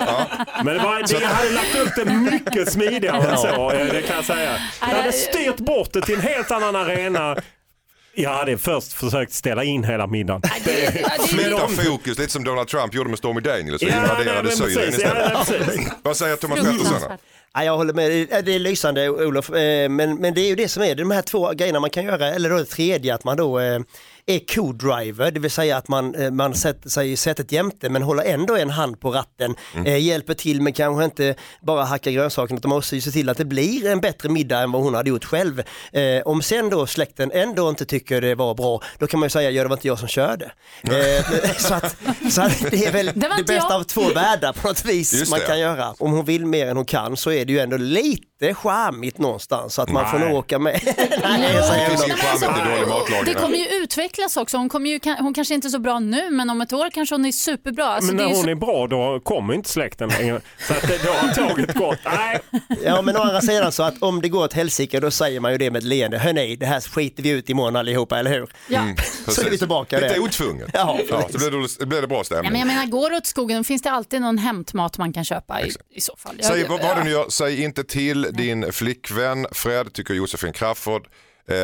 Ja. 0.00 0.26
Men 0.64 0.74
det, 0.76 0.82
var, 0.82 1.02
det, 1.02 1.12
jag 1.20 1.28
hade 1.28 1.50
lagt 1.50 1.74
upp 1.76 1.90
det 1.96 2.04
mycket 2.14 2.72
smidigare 2.72 3.30
än 3.30 3.38
så, 3.38 3.70
eh, 3.70 3.86
det 3.86 4.02
kan 4.02 4.16
jag 4.16 4.24
säga. 4.24 4.58
Jag 4.80 4.86
hade 4.86 5.12
styrt 5.12 5.56
bort 5.56 5.92
det 5.92 6.00
till 6.02 6.14
en 6.14 6.20
helt 6.20 6.50
annan 6.50 6.76
arena. 6.76 7.36
Jag 8.16 8.30
hade 8.30 8.58
först 8.58 8.92
försökt 8.92 9.32
ställa 9.32 9.64
in 9.64 9.84
hela 9.84 10.06
middagen. 10.06 10.42
Flytta 11.28 11.68
fokus 11.68 12.18
lite 12.18 12.32
som 12.32 12.44
Donald 12.44 12.68
Trump 12.68 12.94
gjorde 12.94 13.10
med 13.10 13.18
Stormy 13.18 13.40
Daniels 13.40 13.82
och 13.82 13.88
Ja, 13.88 13.96
invaderade 14.02 14.50
Syrien 14.50 14.88
istället. 14.88 15.92
Vad 16.02 16.16
säger 16.16 16.36
Thomas 16.36 16.58
Pettersson? 16.60 17.00
Ja, 17.54 17.64
jag 17.64 17.76
håller 17.76 17.92
med, 17.94 18.10
Det- 18.44 18.54
är 18.54 18.58
lysande 18.58 19.08
Olof, 19.10 19.50
eh, 19.50 19.88
men, 19.88 20.16
men 20.16 20.34
det 20.34 20.40
är 20.40 20.48
ju 20.48 20.54
det 20.54 20.68
som 20.68 20.82
är 20.82 20.94
de 20.94 21.10
här 21.10 21.22
två 21.22 21.52
grejerna 21.52 21.80
man 21.80 21.90
kan 21.90 22.04
göra, 22.04 22.26
eller 22.28 22.50
då 22.50 22.56
det 22.58 22.64
tredje 22.64 23.14
att 23.14 23.24
man 23.24 23.36
då 23.36 23.60
eh, 23.60 23.80
är 24.26 24.38
co-driver, 24.38 25.30
det 25.30 25.40
vill 25.40 25.50
säga 25.50 25.76
att 25.76 25.88
man, 25.88 26.14
eh, 26.14 26.30
man 26.30 26.54
sätter 26.54 26.90
sig 26.90 27.12
i 27.12 27.16
sätet 27.16 27.52
jämte 27.52 27.88
men 27.88 28.02
håller 28.02 28.22
ändå 28.24 28.56
en 28.56 28.70
hand 28.70 29.00
på 29.00 29.10
ratten, 29.10 29.54
eh, 29.86 29.96
hjälper 29.98 30.34
till 30.34 30.62
med 30.62 30.76
kanske 30.76 31.04
inte 31.04 31.34
bara 31.62 31.84
hacka 31.84 32.10
grönsakerna 32.10 32.58
utan 32.58 32.68
man 32.68 32.76
måste 32.76 32.94
ju 32.94 33.00
se 33.00 33.10
till 33.10 33.28
att 33.28 33.38
det 33.38 33.44
blir 33.44 33.86
en 33.86 34.00
bättre 34.00 34.28
middag 34.28 34.58
än 34.60 34.72
vad 34.72 34.82
hon 34.82 34.94
hade 34.94 35.10
gjort 35.10 35.24
själv. 35.24 35.62
Eh, 35.92 36.22
om 36.24 36.42
sen 36.42 36.70
då 36.70 36.86
släkten 36.86 37.30
ändå 37.34 37.68
inte 37.68 37.84
tycker 37.84 38.20
det 38.20 38.34
var 38.34 38.54
bra, 38.54 38.80
då 38.98 39.06
kan 39.06 39.20
man 39.20 39.26
ju 39.26 39.30
säga, 39.30 39.50
ja 39.50 39.62
det 39.62 39.68
var 39.68 39.76
inte 39.76 39.88
jag 39.88 39.98
som 39.98 40.08
körde. 40.08 40.52
Eh, 40.82 41.24
så 41.58 41.74
att, 41.74 41.96
så 42.30 42.42
att 42.42 42.70
det 42.70 42.86
är 42.86 42.92
väl 42.92 43.06
Det 43.14 43.20
det 43.36 43.44
bästa 43.46 43.54
jag. 43.54 43.72
av 43.72 43.82
två 43.84 44.08
världar 44.14 44.52
på 44.52 44.68
något 44.68 44.84
vis 44.84 45.12
Just 45.14 45.30
man 45.30 45.40
det. 45.40 45.46
kan 45.46 45.60
göra. 45.60 45.94
Om 45.98 46.12
hon 46.12 46.24
vill 46.24 46.46
mer 46.46 46.66
än 46.66 46.76
hon 46.76 46.86
kan 46.86 47.16
så 47.16 47.30
är 47.32 47.44
det 47.44 47.52
ju 47.52 47.58
ändå 47.58 47.76
lite 47.76 48.24
charmigt 48.52 49.18
någonstans 49.18 49.74
så 49.74 49.82
att 49.82 49.90
man 49.92 50.10
får 50.10 50.18
nog 50.18 50.34
åka 50.34 50.58
med. 50.58 50.80
Nej, 51.22 51.54
jag 51.54 51.64
säger 51.64 51.88
Det 51.88 52.70
dålig 52.70 52.88
matlagning. 52.88 53.34
Det 53.34 53.40
kommer 53.40 53.56
ju 53.56 53.64
utvecklas 53.68 54.36
också. 54.36 54.56
Hon, 54.56 54.68
kommer 54.68 54.90
ju, 54.90 55.00
hon 55.18 55.34
kanske 55.34 55.54
inte 55.54 55.68
är 55.68 55.70
så 55.70 55.78
bra 55.78 55.98
nu 55.98 56.30
men 56.30 56.50
om 56.50 56.60
ett 56.60 56.72
år 56.72 56.90
kanske 56.90 57.14
hon 57.14 57.24
är 57.24 57.32
superbra. 57.32 57.84
Alltså, 57.86 58.06
Men 58.06 58.16
det 58.16 58.22
när 58.22 58.30
är 58.30 58.30
ju 58.30 58.36
hon 58.36 58.44
så... 58.44 58.50
är 58.50 58.54
bra 58.54 58.86
då 58.86 59.20
kommer 59.20 59.54
inte 59.54 59.68
släkten 59.68 60.08
längre. 60.08 60.40
Så 60.68 60.72
att 60.72 60.82
det- 60.82 61.00
då 61.04 61.10
har 61.12 61.48
tåget 61.48 61.74
gått. 61.74 61.98
Nej, 62.04 62.40
Ja 62.84 63.02
men 63.02 63.16
å 63.16 63.20
andra 63.20 63.40
sidan 63.40 63.72
så 63.72 63.82
att 63.82 64.02
om 64.02 64.20
det 64.22 64.28
går 64.28 64.44
åt 64.44 64.52
helsike 64.52 65.00
då 65.00 65.10
säger 65.10 65.40
man 65.40 65.52
ju 65.52 65.58
det 65.58 65.70
med 65.70 65.78
ett 65.78 65.84
leende. 65.84 66.18
Hörni, 66.18 66.56
det 66.56 66.66
här 66.66 66.80
skiter 66.80 67.22
vi 67.22 67.28
ut 67.30 67.48
imorgon 67.50 67.76
allihopa, 67.76 68.18
eller 68.18 68.30
hur? 68.30 68.48
Ja. 68.68 68.80
Mm, 68.80 68.96
Så 69.28 69.40
är 69.40 69.50
vi 69.50 69.58
tillbaka 69.58 69.98
Lite 70.00 70.20
otvunget. 70.20 70.68
Ja, 70.72 70.98
Ja, 71.10 71.28
så 71.32 71.38
blir 71.38 71.50
det, 71.50 71.68
det 71.78 71.86
blir 71.86 72.00
det 72.00 72.06
bra 72.06 72.16
Ja, 72.18 72.24
stämning. 72.24 72.50
men 72.52 72.60
jag 72.60 72.66
menar, 72.66 72.86
går 72.86 73.10
det 73.10 73.16
åt 73.16 73.26
skogen 73.26 73.64
finns 73.64 73.82
det 73.82 73.90
alltid 73.90 74.20
någon 74.20 74.38
hämtmat 74.38 74.98
man 74.98 75.12
kan 75.12 75.24
köpa 75.24 75.60
i, 75.62 75.72
i 75.94 76.00
så 76.00 76.16
fall. 76.18 76.34
Jag- 76.38 76.46
Säg 76.46 76.64
vad, 76.68 76.80
vad 76.80 76.90
ja. 76.90 76.94
du 76.94 77.04
nu 77.04 77.10
gör, 77.10 77.26
säg 77.28 77.62
inte 77.62 77.84
till 77.84 78.26
din 78.34 78.72
flickvän 78.72 79.46
Fred, 79.52 79.92
tycker 79.92 80.14
Josefin 80.14 80.52
Crafoord. 80.52 81.06
Eh, 81.48 81.56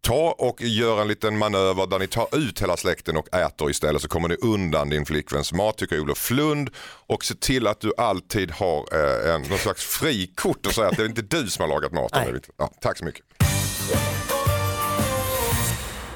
ta 0.00 0.34
och 0.38 0.62
gör 0.62 1.00
en 1.00 1.08
liten 1.08 1.38
manöver 1.38 1.86
där 1.86 1.98
ni 1.98 2.06
tar 2.06 2.36
ut 2.36 2.62
hela 2.62 2.76
släkten 2.76 3.16
och 3.16 3.34
äter 3.34 3.70
istället 3.70 4.02
så 4.02 4.08
kommer 4.08 4.28
ni 4.28 4.36
undan 4.42 4.90
din 4.90 5.06
flickväns 5.06 5.52
mat 5.52 5.78
tycker 5.78 6.00
Olof 6.00 6.18
Flund. 6.18 6.70
Och 7.06 7.24
se 7.24 7.34
till 7.34 7.66
att 7.66 7.80
du 7.80 7.92
alltid 7.98 8.50
har 8.50 8.78
eh, 8.92 9.34
en, 9.34 9.42
någon 9.42 9.58
slags 9.58 9.84
frikort 9.84 10.66
och 10.66 10.72
säga 10.72 10.88
att 10.88 10.96
det 10.96 11.02
är 11.02 11.06
inte 11.08 11.22
du 11.22 11.46
som 11.48 11.62
har 11.62 11.68
lagat 11.68 11.92
maten. 11.92 12.40
Ja, 12.58 12.70
tack 12.80 12.98
så 12.98 13.04
mycket. 13.04 13.24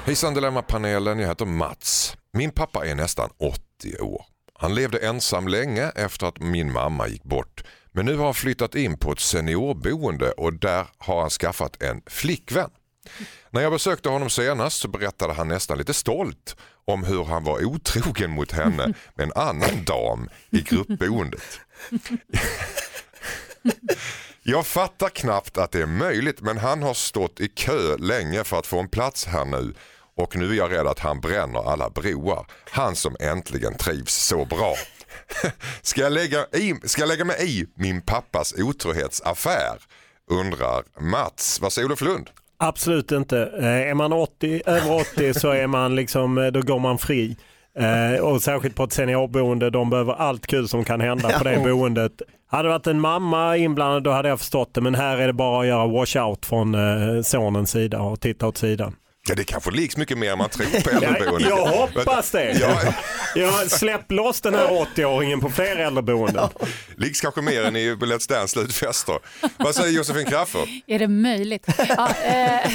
Hejsan 0.05 0.33
Dilemma-panelen, 0.33 1.19
jag 1.19 1.27
heter 1.27 1.45
Mats. 1.45 2.17
Min 2.33 2.51
pappa 2.51 2.85
är 2.85 2.95
nästan 2.95 3.29
80 3.37 3.99
år. 3.99 4.25
Han 4.53 4.75
levde 4.75 4.97
ensam 4.97 5.47
länge 5.47 5.91
efter 5.95 6.27
att 6.27 6.39
min 6.39 6.71
mamma 6.71 7.07
gick 7.07 7.23
bort. 7.23 7.63
Men 7.97 8.05
nu 8.05 8.17
har 8.17 8.25
han 8.25 8.33
flyttat 8.33 8.75
in 8.75 8.97
på 8.97 9.11
ett 9.11 9.19
seniorboende 9.19 10.31
och 10.31 10.53
där 10.53 10.87
har 10.97 11.21
han 11.21 11.29
skaffat 11.29 11.83
en 11.83 12.01
flickvän. 12.07 12.69
När 13.49 13.61
jag 13.61 13.71
besökte 13.71 14.09
honom 14.09 14.29
senast 14.29 14.79
så 14.79 14.87
berättade 14.87 15.33
han 15.33 15.47
nästan 15.47 15.77
lite 15.77 15.93
stolt 15.93 16.55
om 16.85 17.03
hur 17.03 17.23
han 17.23 17.43
var 17.43 17.65
otrogen 17.65 18.31
mot 18.31 18.51
henne 18.51 18.93
med 19.15 19.23
en 19.23 19.33
annan 19.35 19.83
dam 19.85 20.29
i 20.49 20.61
gruppboendet. 20.61 21.59
Jag 24.43 24.65
fattar 24.65 25.09
knappt 25.09 25.57
att 25.57 25.71
det 25.71 25.81
är 25.81 25.85
möjligt 25.85 26.41
men 26.41 26.57
han 26.57 26.83
har 26.83 26.93
stått 26.93 27.39
i 27.39 27.47
kö 27.47 27.97
länge 27.97 28.43
för 28.43 28.59
att 28.59 28.67
få 28.67 28.79
en 28.79 28.89
plats 28.89 29.25
här 29.25 29.45
nu 29.45 29.73
och 30.17 30.35
nu 30.35 30.51
är 30.51 30.55
jag 30.55 30.71
rädd 30.71 30.87
att 30.87 30.99
han 30.99 31.19
bränner 31.19 31.71
alla 31.71 31.89
broar. 31.89 32.45
Han 32.71 32.95
som 32.95 33.15
äntligen 33.19 33.77
trivs 33.77 34.15
så 34.15 34.45
bra. 34.45 34.75
Ska 35.81 36.01
jag 36.01 36.13
lägga, 36.13 36.45
i, 36.53 36.73
ska 36.83 37.01
jag 37.01 37.07
lägga 37.07 37.25
mig 37.25 37.35
i 37.39 37.65
min 37.75 38.01
pappas 38.01 38.53
otrohetsaffär? 38.57 39.77
Undrar 40.31 40.83
Mats. 41.11 41.59
Vad 41.61 41.73
säger 41.73 41.85
Olof 41.85 42.01
Lund? 42.01 42.29
absolut 42.59 43.11
inte. 43.11 43.51
Eh, 43.59 43.65
Är 43.89 43.93
man 43.93 44.13
80, 44.13 44.61
över 44.65 44.95
80 44.95 45.33
så 45.33 45.51
är 45.51 45.67
man 45.67 45.95
liksom, 45.95 46.37
eh, 46.37 46.47
då 46.47 46.61
går 46.61 46.79
man 46.79 46.97
fri. 46.97 47.37
Eh, 47.79 48.21
och 48.23 48.41
särskilt 48.41 48.75
på 48.75 48.83
ett 48.83 48.93
seniorboende, 48.93 49.69
de 49.69 49.89
behöver 49.89 50.13
allt 50.13 50.47
kul 50.47 50.67
som 50.67 50.83
kan 50.83 51.01
hända 51.01 51.37
på 51.37 51.43
det 51.43 51.59
boendet. 51.63 52.21
Hade 52.49 52.63
det 52.63 52.69
varit 52.73 52.87
en 52.87 52.99
mamma 52.99 53.57
inblandad 53.57 54.03
då 54.03 54.11
hade 54.11 54.29
jag 54.29 54.39
förstått 54.39 54.73
det 54.73 54.81
men 54.81 54.95
här 54.95 55.17
är 55.17 55.27
det 55.27 55.33
bara 55.33 55.61
att 55.61 55.67
göra 55.67 55.87
washout 55.87 56.45
från 56.45 56.75
eh, 56.75 57.21
sonens 57.21 57.71
sida 57.71 58.01
och 58.01 58.19
titta 58.21 58.47
åt 58.47 58.57
sidan. 58.57 58.95
Ja, 59.27 59.35
det 59.35 59.43
kanske 59.43 59.71
liks 59.71 59.97
mycket 59.97 60.17
mer 60.17 60.31
än 60.31 60.37
man 60.37 60.49
tror 60.49 60.81
på 60.81 60.91
Jag, 60.91 61.03
äldreboenden. 61.03 61.49
jag 61.57 61.65
hoppas 61.65 62.31
det. 62.31 62.51
Ja, 62.51 62.93
Jag 63.35 63.71
släpp 63.71 64.11
loss 64.11 64.41
den 64.41 64.55
här 64.55 64.67
80-åringen 64.67 65.41
på 65.41 65.49
fler 65.49 65.75
äldreboenden. 65.75 66.49
liks 66.97 67.21
kanske 67.21 67.41
mer 67.41 67.63
än 67.63 67.75
i 67.75 67.93
Let's 67.93 68.29
Dance 68.29 68.47
slutfester. 68.47 69.19
Vad 69.57 69.75
säger 69.75 69.89
Josefin 69.97 70.25
Crafoord? 70.25 70.67
Är 70.87 70.99
det 70.99 71.07
möjligt? 71.07 71.67
Ja, 71.77 72.09
eh, 72.09 72.71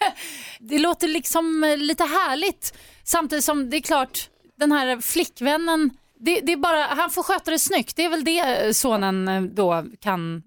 det 0.58 0.78
låter 0.78 1.08
liksom 1.08 1.64
eh, 1.64 1.76
lite 1.76 2.04
härligt 2.04 2.74
samtidigt 3.04 3.44
som 3.44 3.70
det 3.70 3.76
är 3.76 3.80
klart 3.80 4.28
den 4.58 4.72
här 4.72 5.00
flickvännen 5.00 5.90
det, 6.20 6.40
det 6.40 6.52
är 6.52 6.56
bara, 6.56 6.84
han 6.84 7.10
får 7.10 7.22
sköta 7.22 7.50
det 7.50 7.58
snyggt. 7.58 7.96
Det 7.96 8.04
är 8.04 8.10
väl 8.10 8.24
det 8.24 8.76
sonen 8.76 9.28
eh, 9.28 9.42
då 9.42 9.84
kan 10.00 10.36
eh, 10.36 10.42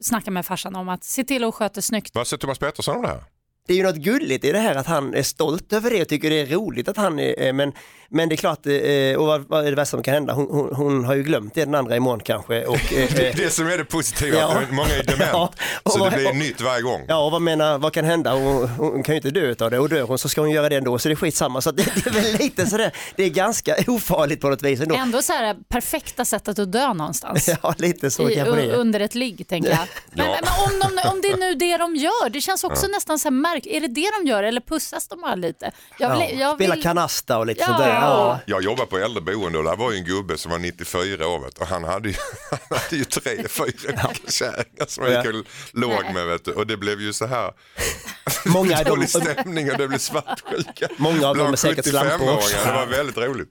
snacka 0.00 0.30
med 0.30 0.46
farsan 0.46 0.76
om. 0.76 0.88
Att 0.88 1.04
se 1.04 1.24
till 1.24 1.44
att 1.44 1.54
sköta 1.54 1.82
snyggt. 1.82 2.14
Vad 2.14 2.26
säger 2.26 2.38
Thomas 2.38 2.58
Pettersson 2.58 2.96
om 2.96 3.02
det 3.02 3.08
här? 3.08 3.24
Det 3.66 3.72
är 3.72 3.76
ju 3.76 3.82
något 3.82 3.96
gulligt 3.96 4.44
i 4.44 4.52
det 4.52 4.58
här 4.58 4.74
att 4.74 4.86
han 4.86 5.14
är 5.14 5.22
stolt 5.22 5.72
över 5.72 5.90
det 5.90 6.02
och 6.02 6.08
tycker 6.08 6.30
det 6.30 6.40
är 6.40 6.46
roligt 6.46 6.88
att 6.88 6.96
han 6.96 7.18
är, 7.18 7.42
eh, 7.42 7.52
men, 7.52 7.72
men 8.08 8.28
det 8.28 8.34
är 8.34 8.36
klart, 8.36 8.66
eh, 8.66 9.16
och 9.20 9.26
vad, 9.26 9.48
vad 9.48 9.66
är 9.66 9.70
det 9.70 9.76
värsta 9.76 9.90
som 9.90 10.02
kan 10.02 10.14
hända? 10.14 10.32
Hon, 10.32 10.46
hon, 10.50 10.74
hon 10.74 11.04
har 11.04 11.14
ju 11.14 11.22
glömt 11.22 11.54
det 11.54 11.64
den 11.64 11.74
andra 11.74 11.96
imorgon 11.96 12.20
kanske. 12.20 12.64
Och, 12.66 12.74
eh, 12.92 13.08
Det 13.16 13.36
det 13.36 13.50
som 13.50 13.66
är 13.66 13.78
det 13.78 13.84
positiva, 13.84 14.38
Ja. 14.38 14.60
många 14.70 14.88
är 14.88 15.02
dement. 15.02 15.22
Ja. 15.32 15.52
Och 15.82 15.92
Så 15.92 16.04
det 16.04 16.16
blir 16.16 16.28
och- 16.28 16.36
nytt 16.36 16.60
varje 16.60 16.82
gång. 16.82 17.00
Ja, 17.08 17.24
och 17.24 17.30
vad 17.32 17.42
menar, 17.42 17.78
vad 17.78 17.92
kan 17.92 18.04
hända? 18.04 18.32
Hon, 18.34 18.68
hon 18.68 19.02
kan 19.02 19.14
ju 19.14 19.16
inte 19.16 19.30
dö 19.30 19.54
av 19.64 19.70
det 19.70 19.78
och 19.78 19.88
dör 19.88 20.02
hon 20.02 20.18
så 20.18 20.28
ska 20.28 20.40
hon 20.40 20.50
göra 20.50 20.68
det 20.68 20.76
ändå 20.76 20.98
så 20.98 21.08
det 21.08 21.12
är 21.12 21.16
skitsamma. 21.16 21.60
Så 21.60 21.70
det, 21.70 21.82
det 21.94 22.06
är 22.06 22.10
väl 22.14 22.32
lite 22.38 22.66
sådär, 22.66 22.92
det 23.16 23.24
är 23.24 23.28
ganska 23.30 23.76
ofarligt 23.86 24.40
på 24.40 24.48
något 24.48 24.62
vis 24.62 24.80
ändå. 24.80 24.94
Ändå 24.94 25.22
så 25.22 25.32
här 25.32 25.56
perfekta 25.68 26.24
sättet 26.24 26.58
att 26.58 26.72
dö 26.72 26.92
någonstans. 26.94 27.48
Ja, 27.62 27.74
lite 27.78 28.10
så 28.10 28.30
I, 28.30 28.34
kanske 28.34 28.56
det 28.56 28.62
är. 28.62 28.72
under 28.74 29.00
ett 29.00 29.14
ligg 29.14 29.48
tänker 29.48 29.70
jag. 29.70 29.78
Men, 30.10 30.26
Ja. 30.26 30.32
men 30.40 30.84
om, 30.88 30.96
de, 30.96 31.08
om 31.08 31.20
det 31.22 31.28
är 31.28 31.36
nu 31.36 31.54
det 31.54 31.76
de 31.76 31.96
gör, 31.96 32.30
det 32.30 32.40
känns 32.40 32.64
också 32.64 32.86
nästan 32.86 33.18
så 33.18 33.28
här 33.28 33.32
märkligt. 33.54 33.74
Är 33.74 33.80
det 33.80 33.88
det 33.88 34.10
de 34.22 34.28
gör 34.28 34.42
eller 34.42 34.60
pussas 34.60 35.08
de 35.08 35.20
bara 35.20 35.34
lite? 35.34 35.70
Jag 35.98 36.10
vill, 36.18 36.20
Ja, 36.38 36.40
jag 36.40 36.54
Spela 36.54 36.74
vill, 36.74 36.82
kanasta 36.82 37.38
och 37.38 37.46
lite 37.46 37.60
Ja. 37.60 37.66
sånt 37.66 37.78
där. 37.78 37.88
Ja. 37.88 38.38
Jag 38.46 38.62
jobbar 38.62 38.86
på 38.86 38.98
äldreboende 38.98 39.58
och 39.58 39.64
där 39.64 39.76
var 39.76 39.92
ju 39.92 39.98
en 39.98 40.04
gubbe 40.04 40.38
som 40.38 40.50
var 40.50 40.58
94 40.58 41.26
år 41.28 41.38
vet, 41.40 41.58
och 41.58 41.66
han 41.66 41.84
hade 41.84 42.08
ju, 42.08 42.14
han 42.50 42.78
hade 42.78 42.96
ju 42.96 43.04
tre, 43.04 43.36
fyra 43.48 44.08
olika 44.08 44.30
kärringar 44.30 44.86
som 44.88 45.04
han 45.04 45.12
gick 45.12 45.34
och 45.34 45.46
låg 45.72 46.04
med 46.14 46.26
vet, 46.26 46.48
och 46.48 46.66
det 46.66 46.76
blev 46.76 47.00
ju 47.00 47.12
så 47.12 47.26
här 47.26 47.52
Många 48.46 48.76
är 48.78 48.84
dålig 48.84 49.08
de, 49.12 49.20
stämning 49.20 49.70
och 49.70 49.78
det 49.78 49.88
blev 49.88 49.98
svartsjuka. 49.98 50.88
Många 50.96 51.26
av 51.28 51.36
dem 51.36 51.52
är 51.52 51.56
säkert 51.56 51.86
slampor 51.86 52.34
också. 52.34 52.56
75-åringar. 52.56 52.72
Det 52.72 52.86
var 52.86 52.86
väldigt 52.96 53.16
roligt. 53.16 53.48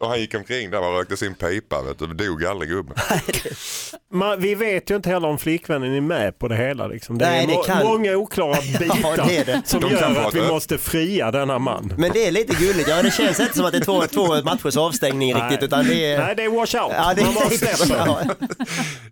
Och 0.00 0.08
han 0.08 0.20
gick 0.20 0.34
omkring 0.34 0.70
där 0.70 0.78
och 0.80 0.98
rökte 0.98 1.16
sin 1.16 1.34
pipa 1.34 1.82
vet 1.82 1.98
du, 1.98 2.06
dog 2.06 2.44
aldrig 2.44 2.70
gubben. 2.70 2.96
Man, 4.12 4.40
vi 4.40 4.54
vet 4.54 4.90
ju 4.90 4.96
inte 4.96 5.10
heller 5.10 5.28
om 5.28 5.38
flickvännen 5.38 5.94
är 5.94 6.00
med 6.00 6.38
på 6.38 6.48
det 6.48 6.56
hela. 6.56 6.86
Liksom. 6.86 7.18
Det 7.18 7.26
Nej, 7.26 7.42
är 7.44 7.46
det 7.46 7.54
må- 7.54 7.62
kan- 7.62 7.86
många 7.86 8.16
oklara 8.16 8.60
bitar 8.78 9.26
det 9.28 9.36
är 9.36 9.44
det. 9.44 9.62
som 9.64 9.80
De 9.80 9.90
gör 9.90 10.26
att 10.26 10.34
vi 10.34 10.40
ett- 10.40 10.48
måste 10.48 10.78
fria 10.78 11.30
denna 11.30 11.58
man. 11.58 11.92
Men 11.98 12.10
det 12.12 12.26
är 12.26 12.30
lite 12.32 12.54
gulligt, 12.56 12.88
ja 12.88 13.02
det 13.02 13.10
känns 13.10 13.40
inte 13.40 13.56
som 13.56 13.64
att 13.66 13.72
det 13.72 13.78
är 13.78 13.84
två, 13.84 14.02
två 14.06 14.42
matchers 14.42 14.76
avstängning 14.76 15.34
riktigt 15.34 15.62
utan 15.62 15.84
det 15.86 16.04
är... 16.12 16.18
Nej, 16.18 16.34
det 16.36 16.42
är 16.44 16.48
wash 16.48 16.60
out. 16.84 16.92
Ja, 16.96 17.12
det 17.16 17.24
Man 17.24 17.34
bara. 17.34 17.48
Ja. 18.06 18.20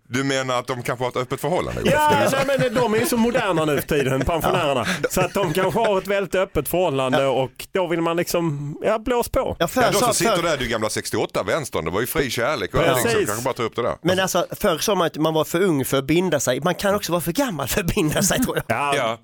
Du 0.09 0.23
menar 0.23 0.59
att 0.59 0.67
de 0.67 0.83
kanske 0.83 1.05
har 1.05 1.09
ett 1.09 1.17
öppet 1.17 1.41
förhållande? 1.41 1.81
Ja, 1.85 2.11
Det 2.31 2.43
nej, 2.47 2.57
men 2.59 2.73
de 2.73 2.93
är 2.93 2.97
ju 2.99 3.05
så 3.05 3.17
moderna 3.17 3.65
nu 3.65 3.81
för 3.81 3.87
tiden, 3.87 4.21
pensionärerna. 4.21 4.85
Så 5.09 5.21
att 5.21 5.33
de 5.33 5.53
kanske 5.53 5.79
har 5.79 5.97
ett 5.97 6.07
väldigt 6.07 6.35
öppet 6.35 6.67
förhållande 6.69 7.25
och 7.25 7.51
då 7.71 7.87
vill 7.87 8.01
man 8.01 8.17
liksom, 8.17 8.75
ja 8.83 8.99
blås 8.99 9.29
på. 9.29 9.55
Ja, 9.59 9.67
för, 9.67 9.81
Ja, 9.81 9.91
de 9.91 9.97
så, 9.99 10.13
sitter 10.13 10.35
för, 10.35 10.43
där, 10.43 10.57
du 10.57 10.67
gamla 10.77 10.87
68-vänstern, 10.87 11.85
det 11.85 11.91
var 11.91 12.01
ju 12.01 12.07
fri 12.07 12.29
kärlek 12.29 12.73
och 12.75 12.81
allting 12.83 13.11
så 13.11 13.25
kanske 13.25 13.43
bara 13.43 13.53
tar 13.53 13.63
upp 13.63 13.75
det 13.75 13.81
där. 13.81 13.97
men 14.01 14.19
alltså 14.19 14.47
förr 14.51 14.77
sa 14.77 14.95
man 14.95 15.07
att 15.07 15.15
man 15.17 15.33
var 15.33 15.43
för 15.45 15.61
ung 15.61 15.85
för 15.85 15.97
att 15.97 16.05
binda 16.05 16.39
sig, 16.39 16.61
man 16.61 16.75
kan 16.75 16.95
också 16.95 17.11
vara 17.11 17.21
för 17.21 17.31
gammal 17.31 17.67
för 17.67 17.81
att 17.81 17.95
binda 17.95 18.23
sig 18.23 18.39
tror 18.43 18.55
jag. 18.57 18.63
Ja, 18.95 18.95
Ja. 18.95 19.17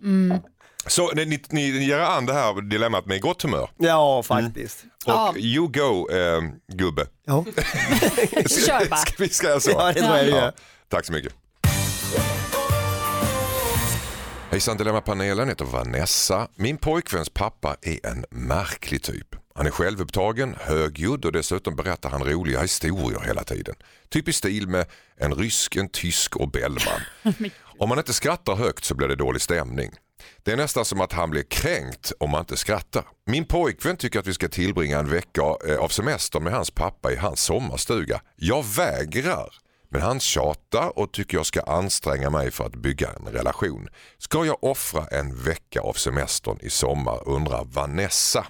Så 0.88 1.12
ni, 1.12 1.26
ni, 1.26 1.42
ni 1.50 1.62
ger 1.86 2.00
an 2.00 2.26
det 2.26 2.34
här 2.34 2.62
dilemmat 2.62 3.06
med 3.06 3.22
gott 3.22 3.42
humör. 3.42 3.70
Ja, 3.78 4.24
faktiskt. 4.24 4.84
Och 5.06 5.12
Ja. 5.12 5.34
you 5.38 5.68
go 5.68 6.10
eh, 6.12 6.42
gubbe. 6.74 7.06
Ja, 7.28 7.46
Kör 8.66 8.90
bara. 8.90 8.98
Ska 8.98 9.14
vi 9.18 9.30
säga 9.30 9.60
så? 9.60 9.72
ja 9.72 9.92
det 9.94 10.02
tror 10.02 10.18
jag 10.18 10.30
gör. 10.30 10.52
Tack 10.90 11.06
så 11.06 11.14
mycket. 11.14 11.34
Hejsan 14.52 14.78
Dilemma-panelen, 14.78 15.50
heter 15.50 15.66
Vanessa. 15.66 16.48
Min 16.56 16.78
pojkväns 16.78 17.30
pappa 17.30 17.76
är 17.82 18.06
en 18.08 18.26
märklig 18.30 19.04
typ. 19.04 19.28
Han 19.56 19.68
är 19.68 19.72
självupptagen, 19.72 20.56
högljudd 20.60 21.26
och 21.26 21.32
dessutom 21.32 21.76
berättar 21.76 22.10
han 22.10 22.24
roliga 22.24 22.62
historier 22.62 23.20
hela 23.20 23.44
tiden. 23.44 23.76
Typ 24.10 24.28
i 24.28 24.34
stil 24.34 24.68
med 24.68 24.86
en 25.18 25.36
rysk, 25.36 25.76
en 25.76 25.90
tysk 25.90 26.36
och 26.36 26.52
Bellman. 26.52 27.02
Om 27.80 27.90
man 27.90 27.98
inte 27.98 28.14
skrattar 28.14 28.56
högt 28.56 28.84
så 28.84 28.96
blir 28.96 29.08
det 29.08 29.16
dålig 29.16 29.42
stämning. 29.42 29.92
Det 30.44 30.52
är 30.52 30.58
nästan 30.58 30.86
som 30.86 31.02
att 31.02 31.14
han 31.14 31.30
blir 31.30 31.44
kränkt 31.44 32.14
om 32.20 32.30
man 32.30 32.40
inte 32.40 32.58
skrattar. 32.58 33.04
Min 33.26 33.46
pojkvän 33.46 33.98
tycker 33.98 34.20
att 34.20 34.28
vi 34.28 34.34
ska 34.34 34.50
tillbringa 34.50 35.00
en 35.00 35.10
vecka 35.10 35.42
eh, 35.68 35.78
av 35.78 35.88
semester 35.88 36.40
med 36.40 36.54
hans 36.54 36.72
pappa 36.72 37.12
i 37.12 37.16
hans 37.16 37.42
sommarstuga. 37.42 38.22
Jag 38.36 38.66
vägrar. 38.66 39.54
Men 39.90 40.02
han 40.02 40.20
tjatar 40.20 41.00
och 41.00 41.12
tycker 41.12 41.38
jag 41.38 41.46
ska 41.46 41.62
anstränga 41.62 42.30
mig 42.30 42.52
för 42.52 42.66
att 42.66 42.76
bygga 42.76 43.10
en 43.10 43.34
relation. 43.34 43.88
Ska 44.18 44.46
jag 44.46 44.64
offra 44.64 45.08
en 45.08 45.36
vecka 45.36 45.82
av 45.82 45.94
semestern 45.94 46.58
i 46.62 46.70
sommar 46.70 47.30
undrar 47.30 47.66
Vanessa 47.66 48.48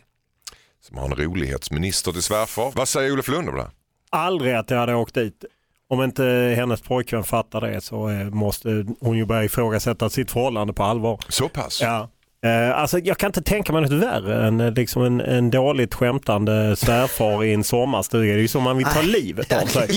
som 0.94 1.02
har 1.02 1.10
en 1.10 1.26
rolighetsminister 1.26 2.12
till 2.12 2.24
svärfar. 2.24 2.72
Vad 2.76 2.88
säger 2.88 3.12
Olof 3.12 3.28
Lund 3.28 3.50
om 3.50 3.56
det? 3.56 3.70
Aldrig 4.10 4.54
att 4.54 4.70
jag 4.70 4.78
hade 4.78 4.96
åkt 4.96 5.16
dit. 5.16 5.46
Om 5.90 6.04
inte 6.04 6.54
hennes 6.58 6.82
pojkvän 6.82 7.24
fattar 7.24 7.62
det 7.62 7.82
så 7.82 8.10
eh, 8.10 8.30
måste 8.30 8.86
hon 9.00 9.18
ju 9.18 9.26
börja 9.26 9.44
ifrågasätta 9.44 10.10
sitt 10.10 10.32
förhållande 10.32 10.74
på 10.74 10.84
allvar. 10.84 11.20
Så 11.30 11.50
pass? 11.50 11.82
Ja. 11.82 12.10
Eh, 12.46 12.78
alltså 12.78 13.00
jag 13.00 13.18
kan 13.18 13.28
inte 13.28 13.42
tänka 13.42 13.74
mig 13.74 13.82
något 13.82 13.92
värre 13.92 14.48
än 14.48 14.60
eh, 14.60 14.72
liksom 14.72 15.04
en, 15.04 15.22
en 15.22 15.50
dåligt 15.50 15.94
skämtande 15.94 16.76
svärfar 16.76 17.44
i 17.44 17.54
en 17.54 17.64
sommarstuga. 17.64 18.34
Det 18.34 18.40
är 18.40 18.42
ju 18.42 18.48
som 18.48 18.64
man 18.64 18.78
vill 18.78 18.88
ta 18.88 19.02
livet 19.02 19.52
av 19.52 19.66
sig. 19.66 19.88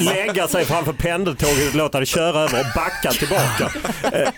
Lägga 0.00 0.48
sig 0.48 0.64
framför 0.64 0.92
pendeltåget, 0.92 1.74
låta 1.74 2.00
det 2.00 2.06
köra 2.06 2.40
över 2.40 2.60
och 2.60 2.66
backa 2.74 3.10
tillbaka. 3.10 3.72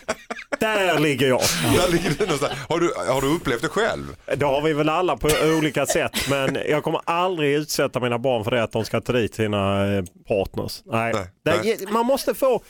Där 0.60 0.98
ligger 0.98 1.28
jag. 1.28 1.40
Där 1.76 1.92
ligger 1.92 2.10
du 2.10 2.24
någonstans. 2.24 2.52
Har, 2.68 2.80
du, 2.80 2.92
har 3.12 3.20
du 3.20 3.26
upplevt 3.36 3.62
det 3.62 3.68
själv? 3.68 4.16
Det 4.36 4.44
har 4.46 4.62
vi 4.62 4.72
väl 4.72 4.88
alla 4.88 5.16
på 5.16 5.28
olika 5.58 5.86
sätt 5.86 6.12
men 6.30 6.58
jag 6.68 6.84
kommer 6.84 7.00
aldrig 7.04 7.54
utsätta 7.54 8.00
mina 8.00 8.18
barn 8.18 8.44
för 8.44 8.50
det 8.50 8.62
att 8.62 8.72
de 8.72 8.84
ska 8.84 9.00
ta 9.00 9.12
dit 9.12 9.34
sina 9.34 9.86
eh, 9.96 10.04
partners. 10.28 10.82
Nej. 10.84 11.14
Nej, 11.44 11.76
Det- 11.80 11.90
Man 11.90 12.06
måste 12.06 12.34
få 12.34 12.62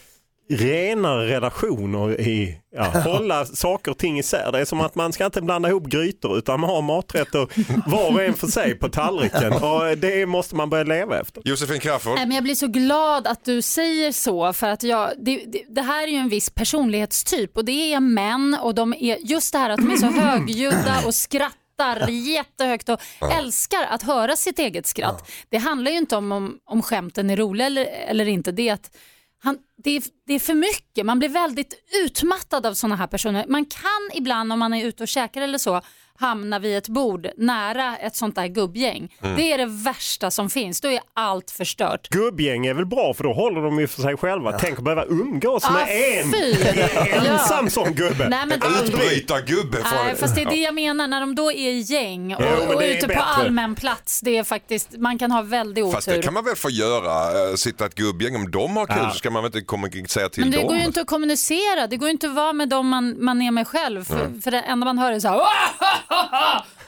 renare 0.49 1.27
relationer 1.27 2.21
i, 2.21 2.59
ja, 2.75 2.85
hålla 3.05 3.45
saker 3.45 3.91
och 3.91 3.99
ting 3.99 4.19
isär. 4.19 4.53
Det 4.53 4.61
är 4.61 4.65
som 4.65 4.81
att 4.81 4.95
man 4.95 5.13
ska 5.13 5.27
inte 5.27 5.43
blanda 5.43 5.69
ihop 5.69 5.87
grytor 5.87 6.39
utan 6.39 6.61
man 6.61 6.71
har 6.71 6.83
maträtter 6.83 7.49
var 7.91 8.13
och 8.13 8.23
en 8.23 8.35
för 8.35 8.47
sig 8.47 8.75
på 8.75 8.89
tallriken 8.89 9.53
och 9.63 9.99
det 9.99 10.27
måste 10.27 10.57
man 10.57 10.71
börja 10.71 10.85
leva 10.85 11.21
efter. 11.21 11.43
Josefin 11.45 11.81
Crafoord? 11.81 12.15
Nej, 12.15 12.27
men 12.27 12.35
jag 12.35 12.45
blir 12.45 12.55
så 12.55 12.67
glad 12.67 13.27
att 13.27 13.45
du 13.45 13.63
säger 13.63 14.13
så 14.13 14.53
för 14.53 14.67
att 14.67 14.83
jag, 14.83 15.11
det, 15.19 15.45
det, 15.47 15.65
det 15.69 15.83
här 15.83 16.03
är 16.03 16.09
ju 16.09 16.17
en 16.19 16.29
viss 16.29 16.51
personlighetstyp 16.51 17.57
och 17.57 17.65
det 17.65 17.93
är 17.93 18.01
män 18.01 18.59
och 18.63 18.75
de 18.75 18.95
är 18.95 19.17
just 19.17 19.53
det 19.53 19.59
här 19.59 19.71
att 19.71 19.79
de 19.79 19.91
är 19.91 19.97
så 19.97 20.07
högljudda 20.21 21.03
och 21.07 21.15
skrattar 21.15 22.09
jättehögt 22.09 22.89
och 22.89 23.01
älskar 23.39 23.87
att 23.91 24.03
höra 24.03 24.37
sitt 24.37 24.59
eget 24.59 24.87
skratt. 24.87 25.31
Det 25.49 25.59
handlar 25.59 25.91
ju 25.91 25.97
inte 25.97 26.17
om 26.17 26.33
om, 26.33 26.59
om 26.65 26.83
skämten 26.83 27.31
är 27.31 27.37
roliga 27.37 27.67
eller, 27.67 27.85
eller 27.85 28.29
inte. 28.29 28.53
Det 28.53 28.69
är, 28.69 28.75
att 28.75 28.91
han, 29.39 29.59
det, 29.77 29.91
är, 29.91 30.03
det 30.27 30.35
är 30.35 30.39
för 30.39 30.55
mycket, 30.55 31.07
man 31.07 31.19
blir 31.19 31.29
väldigt 31.29 31.75
utmattad 32.05 32.67
av 32.67 32.75
sådana 32.75 32.97
här 32.97 33.07
personer. 33.07 33.47
Man 33.49 33.65
kan 33.65 34.11
ibland 34.15 34.53
om 34.53 34.59
man 34.59 34.75
är 34.75 34.87
ute 34.87 35.03
och 35.03 35.09
käkar 35.09 35.43
eller 35.43 35.59
så 35.59 35.81
hamna 36.21 36.59
vid 36.59 36.77
ett 36.79 36.89
bord 36.89 37.29
nära 37.37 37.97
ett 37.97 38.17
sånt 38.17 38.35
där 38.35 38.47
gubbgäng. 38.47 39.15
Mm. 39.23 39.37
Det 39.37 39.53
är 39.53 39.59
det 39.59 39.67
värsta 39.67 40.31
som 40.31 40.51
finns, 40.51 40.81
då 40.81 40.89
är 40.89 41.01
allt 41.15 41.51
förstört. 41.51 42.09
Gubbgäng 42.09 42.67
är 42.67 42.75
väl 42.75 42.87
bra 42.87 43.15
för 43.15 43.25
då 43.25 43.33
håller 43.33 43.61
de 43.63 43.79
ju 43.81 43.87
för 43.87 44.03
sig 44.03 44.17
själva. 44.17 44.53
Tänk 44.59 44.79
att 44.79 44.85
behöva 44.85 45.05
umgås 45.05 45.65
Ah, 45.65 45.73
med 45.73 45.87
en 45.89 46.35
ensam 47.27 47.65
Ja. 47.65 47.71
sån 47.71 47.93
gubbe. 47.95 48.29
Nej, 48.29 48.47
men- 48.47 48.63
Utbrytargubbe 48.85 49.77
får 49.77 50.05
Nej, 50.05 50.17
fast 50.17 50.35
det 50.35 50.43
är 50.43 50.47
det 50.51 50.57
jag 50.57 50.75
menar 50.75 51.07
när 51.09 51.21
de 51.21 51.35
då 51.35 51.53
är 51.53 51.71
i 51.71 51.81
gäng 51.81 52.35
och, 52.35 52.43
Jo, 52.45 52.75
och 52.77 52.83
ute 52.83 53.01
på 53.01 53.07
bättre. 53.07 53.21
allmän 53.23 53.75
plats. 53.75 54.21
Det 54.21 54.37
är 54.37 54.45
faktiskt, 54.45 54.89
man 54.99 55.19
kan 55.19 55.31
ha 55.31 55.43
väldig 55.43 55.85
otur. 55.85 55.93
Fast 55.95 56.09
det 56.09 56.23
kan 56.23 56.35
man 56.35 56.45
väl 56.45 56.57
få 56.57 56.71
göra, 56.71 57.49
eh, 57.51 57.55
sitta 57.55 57.87
ett 57.87 57.95
gubbgäng. 57.95 58.37
Om 58.37 58.51
de 58.51 58.77
har 58.77 58.87
kul 58.87 58.97
Ja. 59.03 59.11
så 59.11 59.19
ska 59.19 59.31
man 59.31 59.43
väl 59.43 59.49
inte 59.49 59.61
komma 59.67 59.87
och 60.05 60.11
säga 60.11 60.29
till 60.29 60.43
men 60.43 60.51
det 60.51 60.57
dem. 60.59 60.67
går 60.67 60.77
ju 60.77 60.85
inte 60.85 61.01
att 61.01 61.07
kommunicera, 61.07 61.87
det 61.87 61.97
går 61.97 62.09
ju 62.09 62.13
inte 62.13 62.27
att 62.29 62.35
vara 62.35 62.53
med 62.53 62.69
dem 62.69 62.89
man, 62.89 63.25
man 63.25 63.43
är 63.43 63.51
med 63.51 63.69
själv. 63.69 64.05
För, 64.05 64.41
för 64.43 64.51
det 64.51 64.61
enda 64.61 64.85
man 64.85 64.99
hör 64.99 65.13
är 65.13 65.21
så 65.21 65.29
här, 65.29 65.41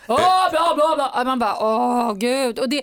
åh, 0.07 0.51
bla, 0.51 0.75
bla, 0.75 0.95
bla. 0.95 1.25
Man 1.25 1.39
bara, 1.39 1.57
åh 1.61 2.15
gud. 2.15 2.59
Och 2.59 2.69
det, 2.69 2.83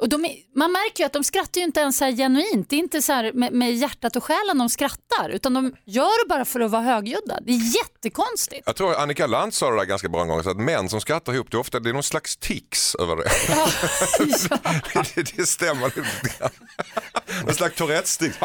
och 0.00 0.08
de 0.08 0.26
man 0.54 0.72
märker 0.72 1.02
ju 1.02 1.06
att 1.06 1.12
de 1.12 1.24
skrattar 1.24 1.60
ju 1.60 1.64
inte 1.64 1.80
ens 1.80 1.98
så 1.98 2.04
genuint. 2.04 2.70
Det 2.70 2.76
är 2.76 2.80
inte 2.80 3.02
så 3.02 3.30
med, 3.34 3.52
med 3.52 3.74
hjärtat 3.74 4.16
och 4.16 4.24
själen 4.24 4.58
de 4.58 4.68
skrattar. 4.68 5.28
Utan 5.28 5.54
de 5.54 5.76
gör 5.84 6.24
det 6.24 6.28
bara 6.28 6.44
för 6.44 6.60
att 6.60 6.70
vara 6.70 6.82
högljudda. 6.82 7.38
Det 7.40 7.52
är 7.52 7.76
jättekonstigt. 7.76 8.62
Jag 8.66 8.76
tror 8.76 8.94
Annika 8.94 9.26
Lantz 9.26 9.56
sa 9.56 9.70
det 9.70 9.76
där 9.76 9.84
ganska 9.84 10.08
bra 10.08 10.22
en 10.22 10.28
gång, 10.28 10.42
så 10.42 10.50
att 10.50 10.56
män 10.56 10.88
som 10.88 11.00
skrattar 11.00 11.34
ihop, 11.34 11.50
det 11.50 11.56
är 11.56 11.58
ofta 11.58 11.80
det 11.80 11.88
är 11.88 11.92
någon 11.92 12.02
slags 12.02 12.36
tics 12.36 12.94
över 12.94 13.16
det. 13.16 13.30
det, 15.14 15.36
det 15.36 15.46
stämmer 15.46 15.84
lite 15.84 16.38
grann. 16.38 16.50
En 17.48 17.54
slags 17.54 17.76
Tourettes-tics. 17.76 18.36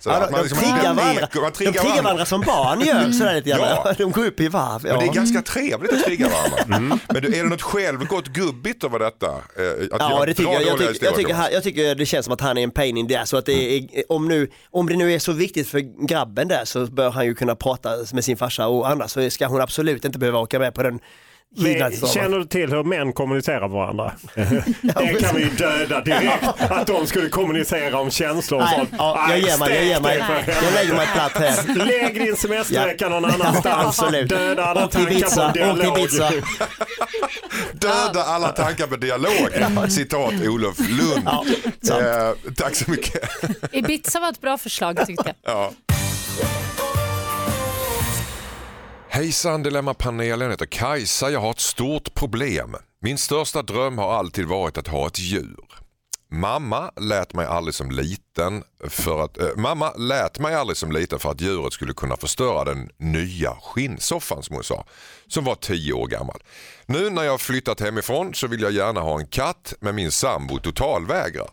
Så 0.00 0.10
Ja, 0.10 0.14
de, 0.14 0.20
man 0.20 0.32
de 0.32 0.42
liksom 0.42 0.58
triggar 0.58 0.76
varandra, 0.82 1.04
märker- 1.04 1.40
man 1.40 1.50
de 1.50 1.56
triggar 1.56 1.72
triggar 1.72 1.84
varandra. 1.84 2.02
varandra 2.02 2.24
som 2.24 2.40
barn 2.40 2.80
gör. 2.80 3.12
Sådär 3.12 3.34
lite 3.34 3.50
grann. 3.50 3.60
Ja. 3.60 3.94
De 3.98 4.10
går 4.10 4.26
upp 4.26 4.40
i 4.40 4.48
varv. 4.48 4.82
Men 4.82 4.98
det 4.98 5.04
är 5.04 5.06
Ja. 5.06 5.12
ganska 5.12 5.42
trevligt 5.42 5.92
att 5.92 6.04
trigga 6.04 6.28
varandra. 6.28 6.98
Men 7.12 7.22
du, 7.22 7.28
är 7.38 7.42
det 7.42 7.48
något 7.48 7.62
självgott 7.62 8.26
gubbigt 8.28 8.84
över 8.84 8.98
detta? 8.98 9.26
Eh, 9.26 9.32
Att 9.92 10.00
Ja, 10.00 10.22
det 10.26 10.34
tycker 10.34 10.52
jag. 10.52 10.62
Jag, 10.62 10.78
tycker, 10.78 11.04
jag, 11.06 11.16
tycker, 11.16 11.48
jag 11.52 11.62
tycker 11.62 11.94
det 11.94 12.06
känns 12.06 12.24
som 12.24 12.34
att 12.34 12.40
han 12.40 12.58
är 12.58 12.62
en 12.62 12.70
pain 12.70 12.96
in 12.96 13.08
the 13.08 13.16
ass. 13.16 13.34
Att 13.34 13.46
det 13.46 13.76
är, 13.78 13.86
om, 14.08 14.28
nu, 14.28 14.50
om 14.70 14.86
det 14.86 14.96
nu 14.96 15.12
är 15.14 15.18
så 15.18 15.32
viktigt 15.32 15.68
för 15.68 16.06
grabben 16.06 16.48
där 16.48 16.64
så 16.64 16.86
bör 16.86 17.10
han 17.10 17.26
ju 17.26 17.34
kunna 17.34 17.54
prata 17.54 17.90
med 18.12 18.24
sin 18.24 18.36
farsa 18.36 18.66
och 18.66 18.88
annars 18.90 19.10
så 19.10 19.30
ska 19.30 19.46
hon 19.46 19.60
absolut 19.60 20.04
inte 20.04 20.18
behöva 20.18 20.38
åka 20.38 20.58
med 20.58 20.74
på 20.74 20.82
den 20.82 20.92
Men. 20.92 21.00
Känner 22.14 22.38
du 22.38 22.44
till 22.44 22.70
hur 22.70 22.84
män 22.84 23.12
kommunicerar 23.12 23.60
med 23.60 23.70
varandra? 23.70 24.12
det 24.82 25.20
kan 25.20 25.36
vi 25.36 25.42
ju 25.42 25.50
döda 25.50 26.00
direkt. 26.00 26.44
Att 26.58 26.86
de 26.86 27.06
skulle 27.06 27.28
kommunicera 27.28 27.98
om 27.98 28.10
känslor 28.10 28.60
och 28.60 28.66
Nej, 28.66 28.76
sånt. 28.76 28.90
ja, 28.98 29.26
jag 29.30 29.38
ger 29.38 29.58
mig, 29.58 29.74
jag 29.74 29.84
ger 29.84 30.00
mig. 30.00 30.18
Jag 30.46 30.74
lägger 30.74 30.94
mig 30.94 31.06
platt 31.14 31.32
här. 31.32 31.84
Lägg 31.84 32.14
din 32.14 32.36
semestervecka 32.36 33.08
någon 33.08 33.24
annanstans. 33.24 34.00
Döda 34.28 34.64
alla 34.64 34.88
till 34.88 35.00
tankar 35.00 35.12
Ibiza, 35.12 35.48
på 35.48 35.58
dialog. 35.58 36.08
Döda 37.72 38.22
alla 38.22 38.48
tankar 38.48 38.86
med 38.86 39.00
dialog. 39.00 39.90
Citat 39.90 40.32
Olof 40.48 40.78
Lund. 40.78 41.28
Ja, 41.82 42.00
eh, 42.00 42.52
tack 42.56 42.74
så 42.74 42.90
mycket. 42.90 43.30
Ibiza 43.72 44.20
var 44.20 44.30
ett 44.30 44.40
bra 44.40 44.58
förslag 44.58 45.06
tyckte 45.06 45.34
jag. 45.42 45.54
Ja. 45.54 45.72
Hejsan 49.12 49.62
Dilemmapanelen, 49.62 50.40
jag 50.40 50.50
heter 50.50 50.66
Kajsa. 50.66 51.30
Jag 51.30 51.40
har 51.40 51.50
ett 51.50 51.60
stort 51.60 52.14
problem. 52.14 52.76
Min 53.00 53.18
största 53.18 53.62
dröm 53.62 53.98
har 53.98 54.12
alltid 54.12 54.46
varit 54.46 54.78
att 54.78 54.88
ha 54.88 55.06
ett 55.06 55.18
djur. 55.18 55.64
Mamma 56.32 56.90
lät 56.96 57.34
mig 57.34 57.46
aldrig 57.46 57.74
som 57.74 57.90
liten 57.90 58.62
för 58.88 59.24
att, 59.24 59.38
äh, 59.38 59.48
mamma 59.56 59.92
lät 59.92 60.38
mig 60.38 60.54
aldrig 60.54 60.76
som 60.76 60.92
liten 60.92 61.18
för 61.18 61.30
att 61.30 61.40
djuret 61.40 61.72
skulle 61.72 61.92
kunna 61.92 62.16
förstöra 62.16 62.64
den 62.64 62.90
nya 62.98 63.56
skinnsoffan 63.62 64.42
som 64.42 64.54
hon 64.54 64.64
sa, 64.64 64.86
som 65.26 65.44
var 65.44 65.54
tio 65.54 65.92
år 65.92 66.06
gammal. 66.06 66.42
Nu 66.86 67.10
när 67.10 67.22
jag 67.22 67.30
har 67.30 67.38
flyttat 67.38 67.80
hemifrån 67.80 68.34
så 68.34 68.46
vill 68.46 68.62
jag 68.62 68.72
gärna 68.72 69.00
ha 69.00 69.20
en 69.20 69.26
katt 69.26 69.74
men 69.80 69.94
min 69.94 70.12
sambo 70.12 70.58
totalvägrar. 70.58 71.50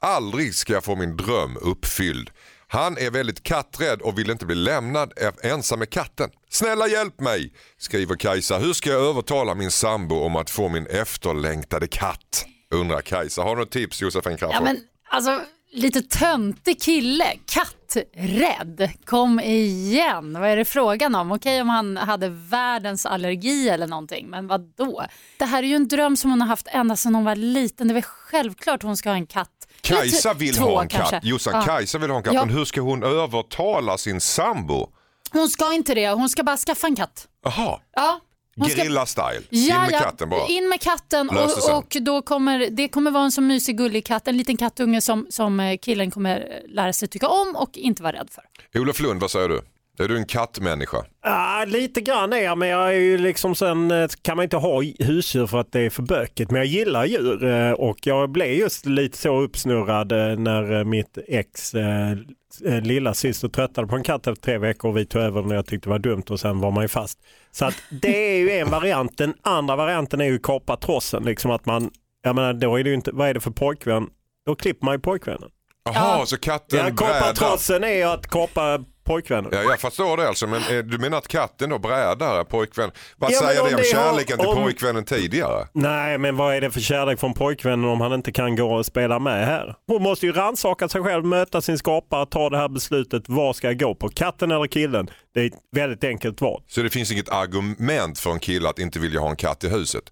Aldrig 0.00 0.54
ska 0.54 0.72
jag 0.72 0.84
få 0.84 0.96
min 0.96 1.16
dröm 1.16 1.56
uppfylld. 1.56 2.30
Han 2.76 2.98
är 2.98 3.10
väldigt 3.10 3.42
katträdd 3.42 4.00
och 4.02 4.18
vill 4.18 4.30
inte 4.30 4.46
bli 4.46 4.54
lämnad 4.54 5.12
ensam 5.42 5.78
med 5.78 5.90
katten. 5.90 6.30
Snälla 6.50 6.88
hjälp 6.88 7.20
mig, 7.20 7.52
skriver 7.78 8.16
Kajsa. 8.16 8.58
Hur 8.58 8.72
ska 8.72 8.90
jag 8.90 9.00
övertala 9.00 9.54
min 9.54 9.70
sambo 9.70 10.16
om 10.16 10.36
att 10.36 10.50
få 10.50 10.68
min 10.68 10.86
efterlängtade 10.86 11.88
katt? 11.88 12.46
Undrar 12.70 13.00
Kajsa. 13.00 13.42
Har 13.42 13.56
du 13.56 13.62
något 13.62 13.70
tips 13.70 14.02
Josefin 14.02 14.36
Crafoord? 14.36 14.56
Ja, 14.56 14.60
men, 14.60 14.80
alltså, 15.08 15.40
lite 15.72 16.02
töntig 16.02 16.80
kille, 16.80 17.24
katträdd. 17.46 18.90
Kom 19.04 19.40
igen, 19.40 20.40
vad 20.40 20.48
är 20.48 20.56
det 20.56 20.64
frågan 20.64 21.14
om? 21.14 21.32
Okej 21.32 21.60
om 21.60 21.68
han 21.68 21.96
hade 21.96 22.28
världens 22.28 23.06
allergi 23.06 23.68
eller 23.68 23.86
någonting, 23.86 24.30
men 24.30 24.46
vad 24.46 24.60
då? 24.76 25.04
Det 25.38 25.44
här 25.44 25.62
är 25.62 25.66
ju 25.66 25.76
en 25.76 25.88
dröm 25.88 26.16
som 26.16 26.30
hon 26.30 26.40
har 26.40 26.48
haft 26.48 26.68
ända 26.70 26.96
sedan 26.96 27.14
hon 27.14 27.24
var 27.24 27.36
liten. 27.36 27.88
Det 27.88 27.92
är 27.92 27.94
väl 27.94 28.02
självklart 28.02 28.82
hon 28.82 28.96
ska 28.96 29.08
ha 29.08 29.16
en 29.16 29.26
katt. 29.26 29.65
Kajsa 29.86 30.34
vill 30.34 30.58
ha 30.58 30.82
en 30.82 30.88
katt. 30.88 31.24
Jossan, 31.24 31.54
Ja. 31.54 31.62
Kajsa 31.62 31.98
vill 31.98 32.10
ha 32.10 32.16
en 32.16 32.22
katt. 32.22 32.34
Ja. 32.34 32.44
Men 32.44 32.54
hur 32.54 32.64
ska 32.64 32.80
hon 32.80 33.02
övertala 33.02 33.98
sin 33.98 34.20
sambo? 34.20 34.88
Hon 35.32 35.48
ska 35.48 35.72
inte 35.74 35.94
det, 35.94 36.10
hon 36.10 36.28
ska 36.28 36.42
bara 36.42 36.56
skaffa 36.56 36.86
en 36.86 36.96
katt. 36.96 37.28
Jaha, 37.44 37.80
Ja. 37.96 38.20
Ska- 38.70 38.82
gerilla-style. 38.82 39.42
In 39.50 39.64
Ja, 39.66 39.80
med 39.80 39.92
ja. 39.92 39.98
katten 39.98 40.28
bara. 40.30 40.46
In 40.46 40.68
med 40.68 40.80
katten 40.80 41.30
och, 41.30 41.76
och 41.76 41.96
då 42.02 42.22
kommer 42.22 42.70
det 42.70 42.88
kommer 42.88 43.10
vara 43.10 43.24
en 43.24 43.32
så 43.32 43.40
mysig 43.40 43.76
gullig 43.78 44.06
katt, 44.06 44.28
en 44.28 44.36
liten 44.36 44.56
kattunge 44.56 45.00
som, 45.00 45.26
som 45.30 45.60
eh, 45.60 45.78
killen 45.78 46.10
kommer 46.10 46.62
lära 46.68 46.92
sig 46.92 47.08
tycka 47.08 47.28
om 47.28 47.56
och 47.56 47.76
inte 47.76 48.02
vara 48.02 48.12
rädd 48.12 48.28
för. 48.30 48.44
Olof 48.80 49.00
Lund, 49.00 49.20
vad 49.20 49.30
säger 49.30 49.48
du? 49.48 49.62
Är 49.98 50.08
du 50.08 50.16
en 50.16 50.26
kattmänniska? 50.26 51.04
Ja, 51.24 51.64
lite 51.66 52.00
grann 52.00 52.32
är 52.32 52.36
jag, 52.36 52.58
men 52.58 52.68
jag 52.68 52.88
är 52.88 52.98
ju 52.98 53.18
liksom 53.18 53.54
sen 53.54 53.90
eh, 53.90 54.08
kan 54.22 54.36
man 54.36 54.42
inte 54.42 54.56
ha 54.56 54.82
husdjur 54.98 55.46
för 55.46 55.58
att 55.60 55.72
det 55.72 55.80
är 55.80 55.90
för 55.90 56.02
bökigt. 56.02 56.50
Men 56.50 56.58
jag 56.58 56.66
gillar 56.66 57.04
djur 57.04 57.44
eh, 57.44 57.72
och 57.72 57.98
jag 58.02 58.30
blev 58.30 58.52
just 58.52 58.86
lite 58.86 59.18
så 59.18 59.40
uppsnurrad 59.40 60.12
eh, 60.12 60.38
när 60.38 60.84
mitt 60.84 61.18
ex 61.28 61.72
lilla 62.82 63.14
syster 63.14 63.48
tröttade 63.48 63.86
på 63.86 63.96
en 63.96 64.02
katt 64.02 64.26
efter 64.26 64.42
tre 64.42 64.58
veckor 64.58 64.90
och 64.90 64.96
vi 64.96 65.06
tog 65.06 65.22
över 65.22 65.46
och 65.46 65.54
jag 65.54 65.66
tyckte 65.66 65.88
det 65.88 65.90
var 65.90 65.98
dumt 65.98 66.22
och 66.30 66.40
sen 66.40 66.60
var 66.60 66.70
man 66.70 66.84
ju 66.84 66.88
fast. 66.88 67.18
Så 67.50 67.64
att 67.64 67.74
det 67.90 68.34
är 68.34 68.38
ju 68.38 68.50
en 68.50 68.70
variant. 68.70 69.18
Den 69.18 69.34
andra 69.42 69.76
varianten 69.76 70.20
är 70.20 70.24
ju 70.24 70.38
kapa 70.38 70.76
trossen. 70.76 71.22
Liksom 71.24 71.50
att 71.50 71.66
man, 71.66 71.90
jag 72.22 72.34
menar, 72.34 72.52
då 72.52 72.76
är 72.78 72.84
det 72.84 72.90
ju 72.90 72.94
inte, 72.96 73.10
vad 73.14 73.28
är 73.28 73.34
det 73.34 73.40
för 73.40 73.50
pojkvän? 73.50 74.06
Då 74.46 74.54
klipper 74.54 74.84
man 74.84 74.94
ju 74.94 74.98
pojkvännen. 75.00 75.48
Jaha, 75.84 76.26
så 76.26 76.36
katten 76.38 76.78
Ja, 76.78 76.84
kapa 76.84 77.12
brädar. 77.20 77.32
trossen 77.34 77.84
är 77.84 77.92
ju 77.92 78.02
att 78.02 78.26
kapa 78.26 78.84
pojkvännen. 79.06 79.50
Ja, 79.54 79.62
jag 79.62 79.80
förstår 79.80 80.16
det 80.16 80.28
alltså, 80.28 80.46
men 80.46 80.62
eh, 80.62 80.78
du 80.84 80.98
menar 80.98 81.18
att 81.18 81.28
katten 81.28 81.70
då 81.70 81.78
brädar 81.78 82.44
pojkvän? 82.44 82.90
Vad 83.16 83.30
Ja, 83.32 83.38
men 83.40 83.48
säger 83.48 83.62
om 83.62 83.68
det 83.68 83.74
om 83.74 83.80
det 83.82 83.96
har- 83.98 84.04
kärleken 84.04 84.38
till 84.38 84.46
om- 84.48 84.56
pojkvännen 84.56 85.04
tidigare? 85.04 85.66
Nej, 85.72 86.18
men 86.18 86.36
vad 86.36 86.54
är 86.54 86.60
det 86.60 86.70
för 86.70 86.80
kärlek 86.80 87.20
från 87.20 87.34
pojkvännen 87.34 87.84
om 87.90 88.00
han 88.00 88.12
inte 88.12 88.32
kan 88.32 88.56
gå 88.56 88.74
och 88.74 88.86
spela 88.86 89.18
med 89.18 89.46
här? 89.46 89.74
Hon 89.86 90.02
måste 90.02 90.26
ju 90.26 90.32
rannsaka 90.32 90.88
sig 90.88 91.02
själv, 91.02 91.24
möta 91.24 91.60
sin 91.60 91.78
skapare, 91.78 92.26
ta 92.26 92.50
det 92.50 92.56
här 92.58 92.68
beslutet. 92.68 93.22
Vad 93.26 93.56
ska 93.56 93.66
jag 93.66 93.78
gå 93.78 93.94
på? 93.94 94.08
Katten 94.08 94.50
eller 94.50 94.66
killen? 94.66 95.10
Det 95.34 95.40
är 95.40 95.46
ett 95.46 95.52
väldigt 95.76 96.04
enkelt 96.04 96.40
val. 96.40 96.62
Så 96.68 96.80
det 96.82 96.90
finns 96.90 97.12
inget 97.12 97.28
argument 97.28 98.18
för 98.18 98.30
en 98.30 98.38
kille 98.40 98.68
att 98.68 98.78
inte 98.78 98.98
vilja 98.98 99.20
ha 99.20 99.30
en 99.30 99.36
katt 99.36 99.64
i 99.64 99.68
huset? 99.68 100.02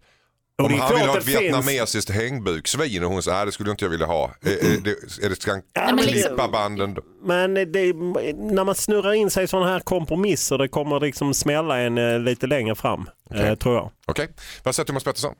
Och 0.59 0.65
Om 0.65 0.79
han 0.81 0.95
vill 0.95 1.07
ha 1.09 1.19
ett 1.19 1.25
finns- 1.25 1.41
vietnamesiskt 1.41 2.11
hängbuksvin 2.11 3.05
och 3.05 3.11
hon 3.11 3.23
säger 3.23 3.41
att 3.41 3.47
det 3.47 3.53
skulle 3.53 3.71
inte 3.71 3.85
jag 3.85 3.91
vilja 3.91 4.07
ha. 4.07 4.31
Är, 4.43 4.51
är 4.51 4.81
det, 4.81 5.25
är 5.27 5.29
det, 5.29 5.37
ska 5.43 5.51
han 5.75 5.97
liksom- 5.97 6.13
klippa 6.13 6.49
banden? 6.49 6.97
Men 7.25 7.55
det, 7.55 7.93
när 8.35 8.65
man 8.65 8.75
snurrar 8.75 9.13
in 9.13 9.31
sig 9.31 9.45
i 9.45 9.47
sådana 9.47 9.67
här 9.69 9.81
kompromisser, 9.81 10.59
det 10.59 10.69
kommer 10.69 11.01
liksom 11.01 11.35
smälla 11.35 11.79
en 11.79 11.99
eh, 11.99 12.19
lite 12.21 12.47
längre 12.47 12.75
fram, 12.75 13.11
eh, 13.31 13.55
tror 13.55 13.75
jag. 13.75 13.91
Okej, 14.07 14.29
vad 14.63 14.75
säger 14.75 14.87
Thomas 14.87 15.05
Pettersson? 15.05 15.35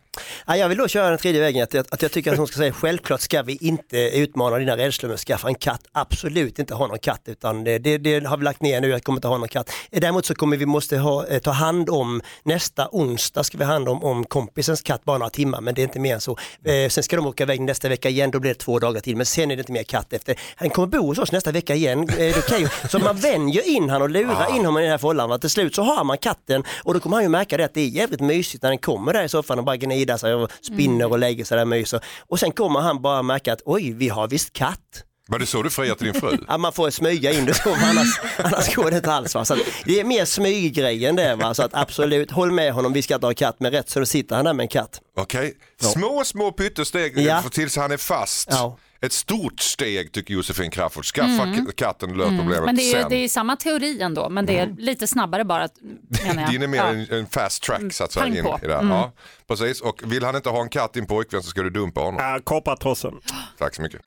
Ja, 0.47 0.57
jag 0.57 0.69
vill 0.69 0.79
då 0.79 0.89
köra 0.89 1.09
den 1.09 1.19
tredje 1.19 1.41
vägen, 1.41 1.63
att 1.63 1.75
jag, 1.75 1.87
att 1.91 2.03
jag 2.03 2.13
tycker 2.13 2.33
att 2.33 2.39
hon 2.39 2.47
ska 2.47 2.57
säga 2.57 2.73
självklart 2.73 3.21
ska 3.21 3.43
vi 3.43 3.57
inte 3.61 3.99
utmana 3.99 4.59
dina 4.59 4.77
rädslor 4.77 5.09
med 5.09 5.15
att 5.15 5.21
skaffa 5.21 5.49
en 5.49 5.55
katt. 5.55 5.81
Absolut 5.93 6.59
inte 6.59 6.75
ha 6.75 6.87
någon 6.87 6.99
katt 6.99 7.21
utan 7.27 7.65
det, 7.65 7.79
det, 7.79 7.99
det 7.99 8.27
har 8.27 8.37
vi 8.37 8.45
lagt 8.45 8.63
ner 8.63 8.81
nu, 8.81 8.89
jag 8.89 9.03
kommer 9.03 9.17
inte 9.17 9.29
ha 9.29 9.39
någon 9.39 9.49
katt. 9.49 9.71
Däremot 9.91 10.27
så 10.27 10.35
kommer 10.35 10.57
vi 10.57 10.67
måste 10.67 10.99
ha, 10.99 11.27
eh, 11.27 11.39
ta 11.39 11.51
hand 11.51 11.91
om, 11.91 12.23
nästa 12.43 12.89
onsdag 12.93 13.45
ska 13.45 13.59
vi 13.59 13.65
ha 13.65 13.73
hand 13.73 13.89
om, 13.89 14.05
om 14.05 14.25
kompisens 14.25 14.83
katt 14.83 15.05
bara 15.05 15.19
några 15.19 15.31
timmar 15.31 15.61
men 15.61 15.75
det 15.75 15.83
är 15.83 15.85
inte 15.85 16.01
mer 16.01 16.15
än 16.15 16.21
så. 16.21 16.39
Eh, 16.65 16.89
sen 16.89 17.05
ska 17.05 17.17
de 17.17 17.27
åka 17.27 17.43
iväg 17.43 17.61
nästa 17.61 17.89
vecka 17.89 18.09
igen, 18.09 18.31
då 18.31 18.41
blir 18.41 18.51
det 18.51 18.61
två 18.61 18.79
dagar 18.79 19.01
till 19.01 19.17
men 19.17 19.27
sen 19.27 19.51
är 19.51 19.57
det 19.57 19.61
inte 19.61 19.73
mer 19.73 19.83
katt 19.83 20.13
efter. 20.13 20.41
Han 20.57 20.71
kommer 20.71 20.89
bo 20.89 21.07
hos 21.07 21.19
oss 21.19 21.33
nästa 21.33 21.53
vecka 21.53 21.75
igen. 21.75 22.09
Eh, 22.19 22.61
ju, 22.61 22.69
så 22.91 22.99
man 22.99 23.17
vänjer 23.17 23.69
in 23.69 23.91
han 23.91 24.03
och 24.03 24.11
lurar 24.11 24.57
in 24.57 24.65
honom 24.65 24.79
i 24.79 24.83
den 24.83 24.91
här 24.91 24.99
fållan. 24.99 25.41
Till 25.41 25.51
slut 25.51 25.75
så 25.75 25.83
har 25.83 26.05
man 26.05 26.19
katten 26.19 26.65
och 26.77 26.95
då 26.95 27.01
kommer 27.01 27.17
han 27.17 27.23
ju 27.23 27.29
märka 27.29 27.57
det 27.57 27.74
att 27.75 27.77
det 27.77 27.81
är 27.81 27.89
jävligt 27.89 28.21
mysigt 28.21 28.63
när 28.63 28.71
den 28.71 28.79
kommer 28.79 29.13
där 29.13 29.25
i 29.25 29.29
soffan 29.29 29.59
och 29.59 29.65
bara 29.65 29.77
gnidar 29.77 30.17
sig 30.17 30.35
och 30.35 30.51
spinner 30.63 31.11
och 31.11 31.19
lägger 31.19 31.45
sig 31.45 31.57
där 31.57 31.63
och 31.63 31.69
myser. 31.69 32.01
Och 32.29 32.41
sen 32.41 32.53
kommer 32.53 32.81
han 32.81 33.03
bara 33.03 33.23
märka 33.23 33.53
att 33.53 33.63
oj, 33.65 33.93
vi 33.93 34.09
har 34.09 34.29
visst 34.29 34.53
katt. 34.53 35.05
Var 35.29 35.39
det 35.39 35.47
så 35.47 35.63
du 35.63 35.71
friade 35.71 35.99
till 35.99 36.13
din 36.13 36.21
fru? 36.21 36.39
Ja, 36.49 36.59
man 36.59 36.73
får 36.73 36.91
smyga 36.91 37.33
in 37.33 37.45
det 37.47 37.55
så, 37.55 37.75
annars, 37.75 38.21
annars 38.39 38.75
går 38.75 38.91
det 38.91 38.97
inte 38.97 39.13
alls. 39.13 39.35
Va? 39.35 39.45
Så 39.45 39.57
det 39.85 40.01
är 40.01 40.05
mer 40.05 40.25
smyggrejen 40.25 41.17
där, 41.17 41.37
va? 41.37 41.55
så 41.55 41.63
att 41.63 41.75
absolut 41.75 42.31
håll 42.31 42.53
med 42.53 42.73
honom, 42.73 42.93
vi 42.93 43.03
ska 43.03 43.15
inte 43.15 43.27
ha 43.27 43.35
katt, 43.35 43.57
men 43.61 43.73
rätt 43.73 43.91
så 43.91 44.01
då 44.01 44.07
sitter 44.07 44.37
han 44.37 44.45
där 44.45 44.53
med 44.53 44.65
en 44.65 44.69
katt. 44.69 45.01
Okej, 45.17 45.55
små 45.81 46.25
små 46.25 46.53
pyttesteg 46.53 47.19
Ja. 47.19 47.43
tills 47.53 47.77
han 47.77 47.93
är 47.93 47.97
fast. 47.97 48.49
Ja. 48.51 48.79
Ett 49.01 49.13
stort 49.13 49.61
steg 49.61 50.13
tycker 50.13 50.35
Josefin 50.35 50.71
Crafoord. 50.71 51.05
Skaffa 51.05 51.45
k- 51.57 51.73
katten 51.77 52.11
och 52.11 52.17
lös 52.17 52.29
problemet 52.29 52.53
Mm. 52.59 52.65
Men 52.65 52.77
det 52.77 52.83
är, 52.83 52.97
ju, 52.97 53.01
sen. 53.01 53.11
det 53.11 53.17
är 53.17 53.29
samma 53.29 53.57
teori 53.57 54.03
ändå, 54.03 54.29
men 54.29 54.47
det 54.47 54.59
är 54.59 54.75
lite 54.79 55.07
snabbare 55.07 55.45
bara. 55.45 55.69
Din 56.51 56.63
är 56.63 56.67
mer 56.67 56.79
Ja. 56.79 56.85
en, 56.89 57.07
en 57.11 57.27
fast 57.27 57.63
track 57.63 57.93
så 57.93 58.05
att 58.05 58.13
säga. 58.13 58.27
In 58.27 58.45
på. 58.45 58.59
i 58.63 58.67
det. 58.67 58.75
Mm. 58.75 58.89
Ja, 58.91 59.13
precis. 59.49 59.81
Och 59.81 60.01
vill 60.05 60.25
han 60.25 60.37
inte 60.37 60.49
ha 60.49 60.63
en 60.63 60.69
katt 60.69 60.93
din 60.95 61.07
pojkvän 61.07 61.43
så 61.43 61.49
ska 61.51 61.63
du 61.63 61.71
dumpa 61.71 62.01
honom. 62.01 62.21
Äh, 62.35 62.43
Koppartrossen. 62.45 63.15
Tack 63.59 63.75
så 63.75 63.83
mycket. 63.83 64.01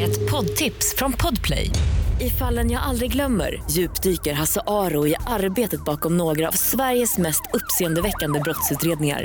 Ett 0.00 0.30
poddtips 0.30 0.94
från 0.96 1.12
Podplay. 1.12 1.70
I 2.20 2.30
fallen 2.30 2.70
jag 2.70 2.82
aldrig 2.82 3.12
glömmer 3.12 3.62
djupdyker 3.70 4.32
Hasse 4.32 4.60
Aro 4.66 5.06
i 5.06 5.14
arbetet 5.26 5.84
bakom 5.84 6.16
några 6.16 6.48
av 6.48 6.52
Sveriges 6.52 7.18
mest 7.18 7.42
uppseendeväckande 7.52 8.40
brottsutredningar. 8.40 9.24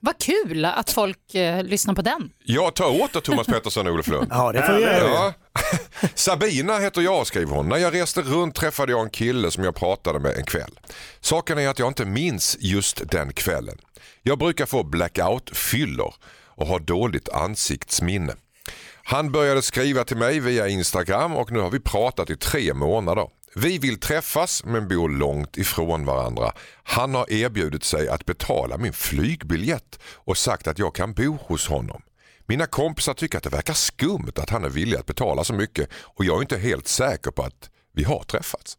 Vad 0.00 0.18
kul 0.18 0.64
att 0.64 0.90
folk 0.90 1.34
eh, 1.34 1.64
lyssnar 1.64 1.94
på 1.94 2.02
den. 2.02 2.30
Jag 2.44 2.74
tar 2.74 3.00
åt 3.02 3.12
dig 3.12 3.22
Thomas 3.22 3.46
Pettersson 3.46 3.86
och 3.86 3.92
Olof 3.92 4.08
Lund. 4.08 4.26
Ja, 4.30 4.52
det 4.52 4.62
får 4.62 4.72
vi 4.72 4.80
göra. 4.80 5.08
Ja. 5.08 5.32
Sabina 6.14 6.78
heter 6.78 7.00
jag 7.00 7.26
skriver 7.26 7.54
hon. 7.54 7.68
När 7.68 7.76
jag 7.76 7.94
reste 7.94 8.22
runt 8.22 8.54
träffade 8.54 8.92
jag 8.92 9.00
en 9.00 9.10
kille 9.10 9.50
som 9.50 9.64
jag 9.64 9.74
pratade 9.74 10.18
med 10.18 10.36
en 10.36 10.44
kväll. 10.44 10.78
Saken 11.20 11.58
är 11.58 11.68
att 11.68 11.78
jag 11.78 11.88
inte 11.88 12.04
minns 12.04 12.56
just 12.60 13.10
den 13.10 13.32
kvällen. 13.32 13.78
Jag 14.22 14.38
brukar 14.38 14.66
få 14.66 14.82
blackout-fyllor 14.82 16.14
och 16.46 16.66
har 16.66 16.78
dåligt 16.80 17.28
ansiktsminne. 17.28 18.34
Han 19.02 19.32
började 19.32 19.62
skriva 19.62 20.04
till 20.04 20.16
mig 20.16 20.40
via 20.40 20.68
Instagram 20.68 21.36
och 21.36 21.52
nu 21.52 21.60
har 21.60 21.70
vi 21.70 21.80
pratat 21.80 22.30
i 22.30 22.36
tre 22.36 22.74
månader. 22.74 23.26
Vi 23.54 23.78
vill 23.78 24.00
träffas 24.00 24.64
men 24.64 24.88
bor 24.88 25.08
långt 25.08 25.56
ifrån 25.56 26.04
varandra. 26.04 26.52
Han 26.82 27.14
har 27.14 27.32
erbjudit 27.32 27.84
sig 27.84 28.08
att 28.08 28.26
betala 28.26 28.76
min 28.78 28.92
flygbiljett 28.92 29.98
och 30.14 30.38
sagt 30.38 30.66
att 30.66 30.78
jag 30.78 30.94
kan 30.94 31.12
bo 31.12 31.36
hos 31.36 31.66
honom. 31.68 32.02
Mina 32.46 32.66
kompisar 32.66 33.14
tycker 33.14 33.38
att 33.38 33.44
det 33.44 33.50
verkar 33.50 33.74
skumt 33.74 34.32
att 34.36 34.50
han 34.50 34.64
är 34.64 34.68
villig 34.68 34.96
att 34.96 35.06
betala 35.06 35.44
så 35.44 35.52
mycket 35.52 35.88
och 35.94 36.24
jag 36.24 36.36
är 36.36 36.40
inte 36.42 36.58
helt 36.58 36.88
säker 36.88 37.30
på 37.30 37.42
att 37.42 37.70
vi 37.94 38.04
har 38.04 38.22
träffats. 38.22 38.76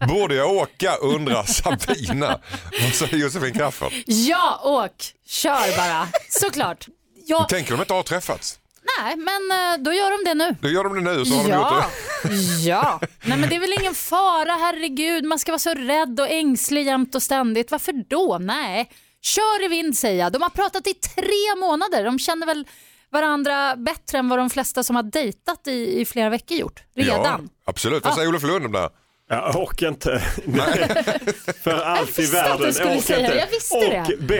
Borde 0.08 0.34
jag 0.34 0.50
åka 0.52 0.94
undrar 0.96 1.42
Sabina. 1.42 2.40
Vad 2.82 2.92
säger 2.94 3.16
Josefin 3.16 3.54
Crafoord? 3.54 3.92
Ja, 4.06 4.60
åk! 4.64 5.12
Kör 5.26 5.76
bara. 5.76 6.08
Såklart. 6.28 6.86
Ja, 7.26 7.46
Tänker 7.50 7.72
de 7.72 7.80
inte 7.80 7.94
ha 7.94 8.02
träffats? 8.02 8.58
Nej, 9.02 9.16
men 9.16 9.50
eh, 9.72 9.84
då 9.84 9.92
gör 9.92 10.10
de 10.10 10.28
det 10.30 10.34
nu. 10.34 10.56
Då 10.60 10.68
gör 10.68 10.84
de 10.84 10.94
det 11.04 11.14
nu 11.16 11.24
så 11.24 11.34
har 11.34 11.42
de 11.42 11.48
gjort 11.50 11.66
Ja, 11.70 11.86
det. 12.22 12.34
ja. 12.68 13.00
Nej, 13.24 13.38
men 13.38 13.48
det 13.48 13.56
är 13.56 13.60
väl 13.60 13.72
ingen 13.80 13.94
fara, 13.94 14.52
herregud. 14.52 15.24
Man 15.24 15.38
ska 15.38 15.52
vara 15.52 15.58
så 15.58 15.74
rädd 15.74 16.20
och 16.20 16.28
ängslig 16.30 16.86
jämt 16.86 17.14
och 17.14 17.22
ständigt. 17.22 17.70
Varför 17.70 17.92
då? 18.08 18.38
Nej, 18.40 18.90
kör 19.22 19.64
i 19.64 19.68
vind 19.68 19.98
säger 19.98 20.18
jag. 20.24 20.32
De 20.32 20.42
har 20.42 20.50
pratat 20.50 20.86
i 20.86 20.94
tre 20.94 21.56
månader. 21.60 22.04
De 22.04 22.18
känner 22.18 22.46
väl 22.46 22.66
varandra 23.12 23.76
bättre 23.76 24.18
än 24.18 24.28
vad 24.28 24.38
de 24.38 24.50
flesta 24.50 24.82
som 24.82 24.96
har 24.96 25.02
dejtat 25.02 25.66
i, 25.66 26.00
i 26.00 26.04
flera 26.04 26.30
veckor 26.30 26.56
gjort 26.58 26.82
redan. 26.96 27.22
Ja, 27.24 27.70
absolut. 27.70 28.04
Vad 28.04 28.14
säger 28.14 28.28
Olof 28.28 28.42
Lund 28.42 28.66
om 28.66 28.72
det? 28.72 28.78
här? 28.78 28.90
Jag 29.30 29.56
orkar 29.56 29.88
inte. 29.88 30.18
För 31.64 31.80
allt 31.82 32.18
i 32.18 32.22
visste 32.22 32.42
att 32.42 32.58
du 32.58 32.64
världen. 32.64 32.74
skulle 32.74 32.90
orkar 32.90 33.00
säga 33.00 33.18
det. 33.18 33.24
inte. 33.24 33.36
Jag 33.38 33.46
visste 33.50 33.76
och 33.76 33.82
det. 34.08 34.16
B. 34.20 34.34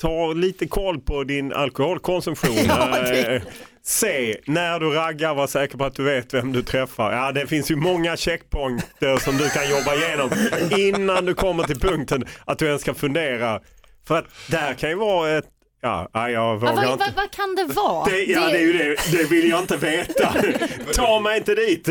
Ta 0.00 0.32
lite 0.32 0.66
koll 0.66 1.00
på 1.00 1.24
din 1.24 1.52
alkoholkonsumtion. 1.52 2.56
Ja, 2.68 2.86
det- 3.02 3.36
Eh, 3.36 3.42
C. 3.82 4.36
När 4.46 4.80
du 4.80 4.90
raggar, 4.90 5.34
var 5.34 5.46
säker 5.46 5.78
på 5.78 5.84
att 5.84 5.94
du 5.94 6.02
vet 6.02 6.34
vem 6.34 6.52
du 6.52 6.62
träffar. 6.62 7.12
Ja, 7.12 7.32
det 7.32 7.46
finns 7.46 7.70
ju 7.70 7.76
många 7.76 8.16
checkpointer 8.16 9.16
som 9.16 9.36
du 9.36 9.50
kan 9.50 9.70
jobba 9.70 9.94
igenom 9.94 10.30
innan 10.78 11.24
du 11.24 11.34
kommer 11.34 11.64
till 11.64 11.80
punkten 11.80 12.24
att 12.44 12.58
du 12.58 12.66
ens 12.66 12.82
ska 12.82 12.94
fundera. 12.94 13.60
För 14.08 14.18
att 14.18 14.24
där 14.50 14.74
kan 14.74 14.90
ju 14.90 14.96
vara 14.96 15.30
ett 15.38 15.44
Ja, 15.82 16.08
jag 16.12 16.30
Ja, 16.30 16.54
vågar 16.54 16.74
vad, 16.74 16.84
inte. 16.84 16.96
vad, 17.04 17.14
vad 17.16 17.30
kan 17.30 17.54
det 17.54 17.64
vara? 17.74 18.04
Det, 18.10 18.24
ja, 18.24 18.40
det 18.48 18.56
är 18.56 18.60
ju 18.60 18.72
det. 18.72 18.96
Det 19.18 19.24
vill 19.24 19.48
jag 19.50 19.60
inte 19.60 19.76
veta. 19.76 20.34
Ta 20.94 21.20
mig 21.20 21.36
inte 21.38 21.54
dit. 21.54 21.88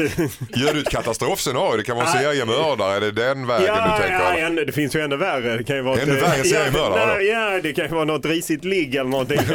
Gör 0.55 0.73
du 0.73 0.79
ett 0.81 0.89
katastrofscenario? 0.89 1.77
Det 1.77 1.83
kan 1.83 1.97
vara 1.97 2.07
seriemördare. 2.07 2.95
Är 2.95 3.01
det 3.01 3.11
den 3.11 3.47
vägen 3.47 3.67
Ja, 3.67 3.83
du 3.97 4.03
tänker? 4.03 4.19
ja, 4.19 4.37
än- 4.37 4.55
det 4.55 4.71
finns 4.71 4.95
ju 4.95 5.01
ännu 5.01 5.17
värre. 5.17 5.57
Det 5.57 5.63
kan 5.63 5.75
ju 5.75 5.81
vara 5.81 6.01
Ännu 6.01 6.17
ett- 6.17 6.23
värre 6.23 6.37
ja, 6.37 6.43
seriemördare 6.43 7.15
nej, 7.15 7.27
Ja, 7.27 7.59
det 7.63 7.73
kan 7.73 7.85
ju 7.85 7.91
vara 7.91 8.05
något 8.05 8.25
risigt 8.25 8.63
ligg 8.65 8.95
eller 8.95 9.09
någonting. 9.09 9.39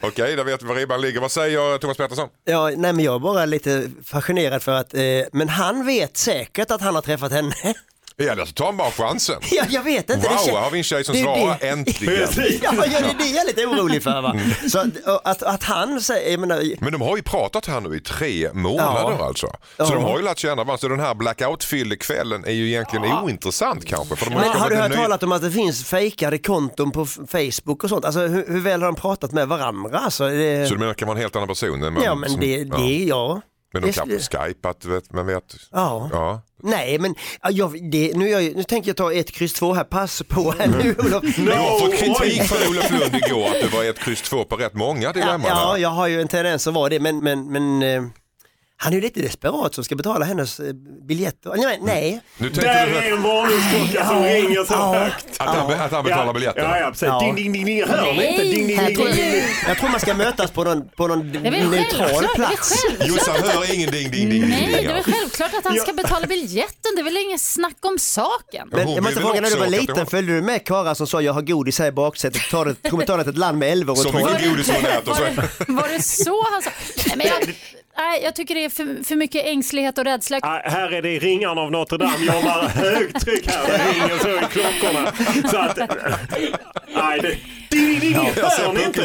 Okej, 0.00 0.36
där 0.36 0.44
vet 0.44 0.62
vi 0.62 0.66
var 0.66 0.74
ribban 0.74 1.00
ligger. 1.00 1.20
Vad 1.20 1.32
säger 1.32 1.78
Thomas 1.78 1.96
Pettersson? 1.96 2.28
Ja, 2.44 2.70
nej 2.76 2.92
men 2.92 3.00
jag 3.04 3.14
är 3.14 3.18
bara 3.18 3.44
lite 3.44 3.90
fascinerad 4.04 4.62
för 4.62 4.72
att, 4.72 4.94
eh, 4.94 5.00
men 5.32 5.48
han 5.48 5.86
vet 5.86 6.16
säkert 6.16 6.70
att 6.70 6.80
han 6.80 6.94
har 6.94 7.02
träffat 7.02 7.32
henne. 7.32 7.54
Ja, 8.16 8.32
alltså, 8.32 8.54
ta 8.54 8.72
bara 8.72 8.90
chansen. 8.90 9.36
Ja, 9.50 9.64
jag 9.68 9.82
vet 9.82 10.10
inte. 10.10 10.28
Wow, 10.28 10.36
kän- 10.36 10.54
här 10.54 10.60
har 10.62 10.70
vi 10.70 10.78
en 10.78 10.84
tjej 10.84 11.04
som 11.04 11.14
det 11.14 11.22
svarar 11.22 11.56
det. 11.60 11.68
äntligen. 11.68 12.14
Ja, 12.62 12.72
ja, 12.72 12.82
det 12.86 12.96
är 12.96 13.18
det 13.18 13.24
jag 13.26 13.42
är 13.42 13.46
lite 13.46 13.66
orolig 13.66 14.02
för. 14.02 14.22
Va? 14.22 14.30
Mm. 14.30 14.50
Så 14.70 14.78
att, 14.78 14.86
att, 15.24 15.42
att 15.42 15.62
han 15.62 16.00
säger, 16.00 16.30
jag 16.30 16.40
menar, 16.40 16.62
Men 16.80 16.92
de 16.92 17.00
har 17.00 17.16
ju 17.16 17.22
pratat 17.22 17.66
här 17.66 17.80
nu 17.80 17.96
i 17.96 18.00
tre 18.00 18.52
månader 18.52 19.16
Ja. 19.18 19.26
alltså. 19.26 19.46
Så 19.46 19.52
Ja. 19.76 19.90
de 19.90 20.04
har 20.04 20.16
ju 20.18 20.24
lärt 20.24 20.38
känna 20.38 20.54
varandra. 20.54 20.78
Så 20.78 20.88
den 20.88 21.00
här 21.00 21.14
blackout-fyllekvällen 21.14 22.44
är 22.44 22.52
ju 22.52 22.68
egentligen 22.68 23.04
ointressant 23.24 23.84
kanske. 23.86 24.16
För 24.16 24.24
de 24.26 24.30
men 24.34 24.42
kommit 24.44 24.58
har 24.58 24.70
du 24.70 24.76
hört 24.76 24.90
ny- 24.90 24.96
talat 24.96 25.22
om 25.22 25.32
att 25.32 25.42
det 25.42 25.50
finns 25.50 25.84
fejkade 25.84 26.38
konton 26.38 26.90
på 26.90 27.06
Facebook 27.06 27.84
och 27.84 27.88
sånt? 27.90 28.04
Alltså 28.04 28.20
hur, 28.20 28.44
hur 28.48 28.60
väl 28.60 28.80
har 28.82 28.86
de 28.88 28.94
pratat 29.00 29.32
med 29.32 29.48
varandra? 29.48 29.98
Alltså, 29.98 30.28
det... 30.28 30.66
Så 30.68 30.72
du 30.74 30.78
menar 30.78 30.90
att 30.92 30.96
kan 30.98 31.08
vara 31.08 31.16
en 31.18 31.22
helt 31.22 31.36
annan 31.36 31.48
person? 31.48 31.80
man- 31.80 32.02
Ja 32.04 32.14
men 32.14 32.30
som- 32.30 32.40
det, 32.40 32.56
ja. 32.56 32.76
det 32.76 33.04
ja. 33.04 33.40
Men 33.74 33.82
de 33.82 33.88
det- 33.88 34.28
kan 34.30 34.44
skypat, 34.46 34.84
vet, 34.84 35.12
man 35.12 35.26
vet. 35.26 35.56
Ja. 35.72 36.08
Ja. 36.12 36.42
Nej 36.62 36.98
men 36.98 37.14
ja, 37.42 37.50
jag, 37.50 37.90
det, 37.90 38.12
nu, 38.16 38.28
jag, 38.28 38.56
nu 38.56 38.62
tänker 38.64 38.88
jag 38.88 38.96
ta 38.96 39.12
ett 39.12 39.30
kryss 39.30 39.52
två 39.52 39.74
här, 39.74 39.84
pass 39.84 40.22
på 40.28 40.50
här 40.58 40.66
nu 40.66 40.94
Olof. 40.98 41.36
Du 41.36 41.50
har 41.52 41.78
fått 41.80 41.96
kritik 41.98 42.42
från 42.42 42.68
Olof 42.70 42.90
Lund 42.90 43.14
igår 43.26 43.46
att 43.46 43.60
du 43.60 43.68
var 43.68 43.84
ett 43.84 43.98
kryss 43.98 44.22
två 44.22 44.44
på 44.44 44.56
rätt 44.56 44.74
många 44.74 45.02
Ja, 45.02 45.12
dilemman. 45.12 45.40
ja, 45.48 45.70
här. 45.72 45.78
jag 45.78 45.88
har 45.88 46.06
ju 46.06 46.20
en 46.20 46.28
tendens 46.28 46.66
att 46.66 46.74
vara 46.74 46.88
det 46.88 47.00
men, 47.00 47.18
men, 47.18 47.52
men 47.52 47.82
eh, 47.82 48.02
Han 48.76 48.92
är 48.92 48.96
ju 48.96 49.02
lite 49.02 49.20
desperat 49.20 49.74
som 49.74 49.84
ska 49.84 49.94
betala 49.96 50.24
hennes 50.24 50.60
eh, 50.60 50.72
biljetter. 51.08 51.52
Nej, 51.56 51.78
nej. 51.82 52.20
Nu 52.38 52.50
Där 52.50 52.86
du 52.86 52.96
är 52.96 53.12
en 53.12 53.22
varningsklocka 53.22 54.06
som 54.08 54.22
ringer 54.22 54.64
så 54.64 54.72
Ja. 54.72 54.94
högt. 54.94 55.26
att 55.38 55.56
han, 55.56 55.72
att 55.72 55.92
han 55.92 56.04
betalar 56.04 56.32
biljetterna? 56.34 56.68
Ja, 56.68 56.78
ja, 56.80 56.90
precis. 56.90 57.06
Ja. 57.08 57.20
Ding, 57.20 57.34
ding, 57.34 57.52
ding, 57.52 57.64
ding. 57.64 57.84
Hör 57.88 58.12
ni 58.12 58.26
inte? 58.30 58.42
Ding, 58.42 58.66
ding, 58.66 58.76
Jag 58.76 58.86
ding, 58.86 58.96
tror, 58.96 59.06
ding, 59.06 59.16
ding. 59.32 59.42
jag 59.68 59.78
tror 59.78 59.88
man 59.88 60.00
ska 60.00 60.14
mötas 60.14 60.50
på 60.50 60.64
någon, 60.64 60.88
på 60.88 61.06
någon 61.06 61.28
neutral 61.32 62.24
plats. 62.34 62.84
Jossan 63.06 63.34
hör 63.42 63.74
ingen 63.74 63.90
ding, 63.90 64.10
ding, 64.10 64.30
ding, 64.30 64.48
Nej, 64.48 64.60
ding. 64.60 64.72
det 64.72 64.84
är 64.84 64.94
väl 64.94 65.02
självklart 65.02 65.54
att 65.54 65.64
han 65.64 65.76
ska 65.76 65.92
betala 65.92 66.26
biljetten. 66.26 66.92
Det 66.96 67.00
är 67.00 67.04
väl 67.04 67.16
inget 67.16 67.40
snack 67.40 67.76
om 67.80 67.98
saken. 67.98 68.68
Men 68.72 68.92
jag 68.94 69.02
måste 69.02 69.20
fråga, 69.20 69.40
när 69.40 69.50
du 69.50 69.56
var 69.56 69.66
liten, 69.66 70.06
följde 70.06 70.34
du 70.34 70.42
med 70.42 70.66
Kara 70.66 70.94
som 70.94 71.06
sa 71.06 71.20
jag 71.22 71.32
har 71.32 71.42
godis 71.42 71.78
här 71.78 71.86
i 71.86 71.92
baksätet, 71.92 72.50
kommer 72.90 73.06
ta 73.06 73.16
det 73.16 73.22
till 73.22 73.30
ett 73.32 73.38
land 73.38 73.58
med 73.58 73.72
älvor 73.72 73.92
och 73.92 73.98
Så 73.98 74.12
mycket 74.12 74.48
godis 74.48 74.70
hon 74.70 74.84
äter. 74.86 75.72
Var 75.72 75.88
det 75.88 76.02
så 76.02 76.44
han 76.52 76.62
sa? 76.62 76.70
Nej, 77.96 78.22
jag, 78.22 78.34
tycker 78.34 78.54
det 78.54 78.64
är 78.64 78.68
för, 78.68 79.04
för 79.04 79.16
mycket 79.16 79.46
ängslighet 79.46 79.98
och 79.98 80.04
rädsla. 80.04 80.38
Ah, 80.42 80.60
här 80.64 80.92
är 80.92 81.02
det 81.02 81.18
ringarna 81.18 81.60
av 81.60 81.70
Notre 81.70 81.98
Dame. 81.98 82.24
Jobbar 82.26 82.68
högtryck 82.68 83.46
här. 83.46 83.66
Det 83.66 83.92
ringer 83.92 84.18
så 84.18 84.28
i 84.28 84.40
klockorna. 84.50 85.12
Så 85.50 85.56
att... 85.56 85.78
Nej, 86.94 87.20
det... 87.20 87.36
Ding, 87.70 87.88
ding, 87.88 88.00
ding. 88.00 88.30
Jag 88.36 88.52
ser 88.52 88.66
Hör 88.66 88.72
ni 88.72 88.84
inte? 88.84 89.02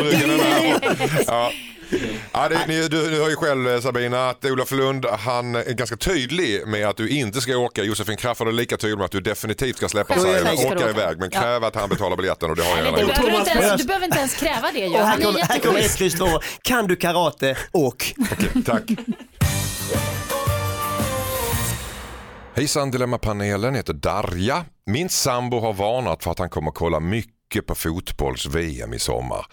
Ja. 1.89 1.97
Ja, 2.33 2.49
det, 2.49 2.67
ni, 2.67 2.87
du, 2.87 3.09
du 3.09 3.21
hör 3.21 3.29
ju 3.29 3.35
själv 3.35 3.67
eh, 3.67 3.81
Sabina 3.81 4.29
att 4.29 4.45
Olof 4.45 4.71
Lund 4.71 5.05
han 5.05 5.55
är 5.55 5.73
ganska 5.73 5.97
tydlig 5.97 6.67
med 6.67 6.87
att 6.87 6.97
du 6.97 7.09
inte 7.09 7.41
ska 7.41 7.57
åka. 7.57 7.83
Josefin 7.83 8.17
Crafoord 8.17 8.47
är 8.47 8.51
lika 8.51 8.77
tydlig 8.77 8.97
med 8.97 9.05
att 9.05 9.11
du 9.11 9.21
definitivt 9.21 9.77
ska 9.77 9.89
släppa 9.89 10.19
Sverige 10.19 10.39
ska 10.39 10.51
och 10.51 10.65
åka 10.65 10.75
åka. 10.75 10.89
iväg. 10.89 11.17
Men 11.19 11.29
kräv 11.29 11.63
att 11.63 11.75
han 11.75 11.89
betalar 11.89 12.17
biljetten 12.17 12.49
och 12.49 12.55
det 12.55 12.63
har 12.63 12.77
jag 12.77 12.85
redan 12.85 12.99
gjort. 12.99 13.09
behöver 13.09 13.31
du, 13.31 13.35
Thomas 13.37 13.47
inte 13.47 13.65
ens, 13.65 13.81
du 13.81 13.87
behöver 13.87 14.05
inte 14.05 14.17
ens 14.17 14.35
kräva 14.35 14.71
det. 14.73 14.79
ju. 14.79 14.85
Och 14.93 14.99
här 15.07 15.21
kommer, 15.21 15.39
här 15.39 15.59
kommer 15.59 15.79
ett 15.79 15.97
kryss. 15.97 16.15
Kan 16.61 16.87
du 16.87 16.95
karate? 16.95 17.57
Åk. 17.71 18.13
Okej, 18.31 18.63
tack. 18.65 18.83
Hejsan 22.55 22.91
Dilemmapanelen, 22.91 23.75
heter 23.75 23.93
Darja. 23.93 24.65
Min 24.85 25.09
sambo 25.09 25.59
har 25.59 25.73
varnat 25.73 26.23
för 26.23 26.31
att 26.31 26.39
han 26.39 26.49
kommer 26.49 26.71
kolla 26.71 26.99
mycket 26.99 27.65
på 27.65 27.75
fotbolls-VM 27.75 28.93
i 28.93 28.99
sommar. 28.99 29.45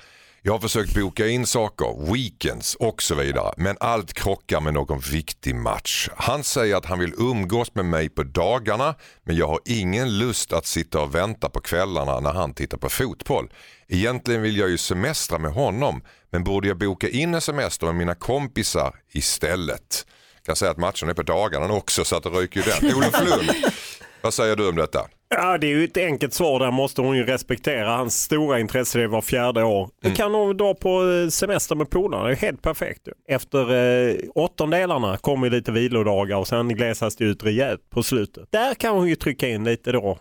Jag 0.46 0.52
har 0.52 0.60
försökt 0.60 0.94
boka 0.94 1.26
in 1.26 1.46
saker, 1.46 2.12
weekends 2.12 2.74
och 2.74 3.02
så 3.02 3.14
vidare, 3.14 3.54
men 3.56 3.76
allt 3.80 4.12
krockar 4.12 4.60
med 4.60 4.74
någon 4.74 4.98
viktig 4.98 5.54
match. 5.54 6.08
Han 6.16 6.44
säger 6.44 6.76
att 6.76 6.86
han 6.86 6.98
vill 6.98 7.14
umgås 7.18 7.74
med 7.74 7.84
mig 7.84 8.08
på 8.08 8.22
dagarna, 8.22 8.94
men 9.24 9.36
jag 9.36 9.48
har 9.48 9.60
ingen 9.64 10.18
lust 10.18 10.52
att 10.52 10.66
sitta 10.66 11.00
och 11.00 11.14
vänta 11.14 11.48
på 11.48 11.60
kvällarna 11.60 12.20
när 12.20 12.32
han 12.32 12.54
tittar 12.54 12.78
på 12.78 12.88
fotboll. 12.88 13.52
Egentligen 13.88 14.42
vill 14.42 14.56
jag 14.56 14.70
ju 14.70 14.78
semestra 14.78 15.38
med 15.38 15.52
honom, 15.52 16.02
men 16.30 16.44
borde 16.44 16.68
jag 16.68 16.78
boka 16.78 17.08
in 17.08 17.34
en 17.34 17.40
semester 17.40 17.86
med 17.86 17.94
mina 17.94 18.14
kompisar 18.14 18.94
istället? 19.12 20.06
Jag 20.36 20.44
kan 20.46 20.56
säga 20.56 20.70
att 20.70 20.78
matchen 20.78 21.08
är 21.08 21.14
på 21.14 21.22
dagarna 21.22 21.74
också 21.74 22.04
så 22.04 22.16
att 22.16 22.22
det 22.22 22.30
ryker 22.30 22.60
ju 22.60 22.66
den. 22.66 22.96
Olof 22.96 23.24
Lund, 23.24 23.50
vad 24.22 24.34
säger 24.34 24.56
du 24.56 24.68
om 24.68 24.76
detta? 24.76 25.06
Ja, 25.28 25.58
det 25.58 25.66
är 25.66 25.76
ju 25.76 25.84
ett 25.84 25.96
enkelt 25.96 26.34
svar. 26.34 26.60
Där 26.60 26.70
måste 26.70 27.02
hon 27.02 27.16
ju 27.16 27.24
respektera 27.24 27.96
hans 27.96 28.22
stora 28.22 28.60
intresse. 28.60 28.98
Det 28.98 29.04
är 29.04 29.08
var 29.08 29.22
fjärde 29.22 29.64
år. 29.64 29.90
Det 30.02 30.10
kan 30.10 30.34
hon 30.34 30.56
dra 30.56 30.74
på 30.74 31.10
eh, 31.10 31.28
semester 31.28 31.74
med 31.74 31.90
polarna. 31.90 32.24
Det 32.24 32.32
är 32.32 32.36
helt 32.36 32.62
perfekt. 32.62 33.08
Efter 33.28 33.74
eh, 33.74 34.14
åttondelarna 34.34 35.16
kommer 35.16 35.50
lite 35.50 35.72
vilodagar 35.72 36.36
och 36.36 36.48
sen 36.48 36.68
glesas 36.68 37.16
det 37.16 37.24
ut 37.24 37.44
rejält 37.44 37.90
på 37.90 38.02
slutet. 38.02 38.48
Där 38.50 38.74
kan 38.74 38.94
hon 38.94 39.08
ju 39.08 39.16
trycka 39.16 39.48
in 39.48 39.64
lite 39.64 39.92
då. 39.92 40.18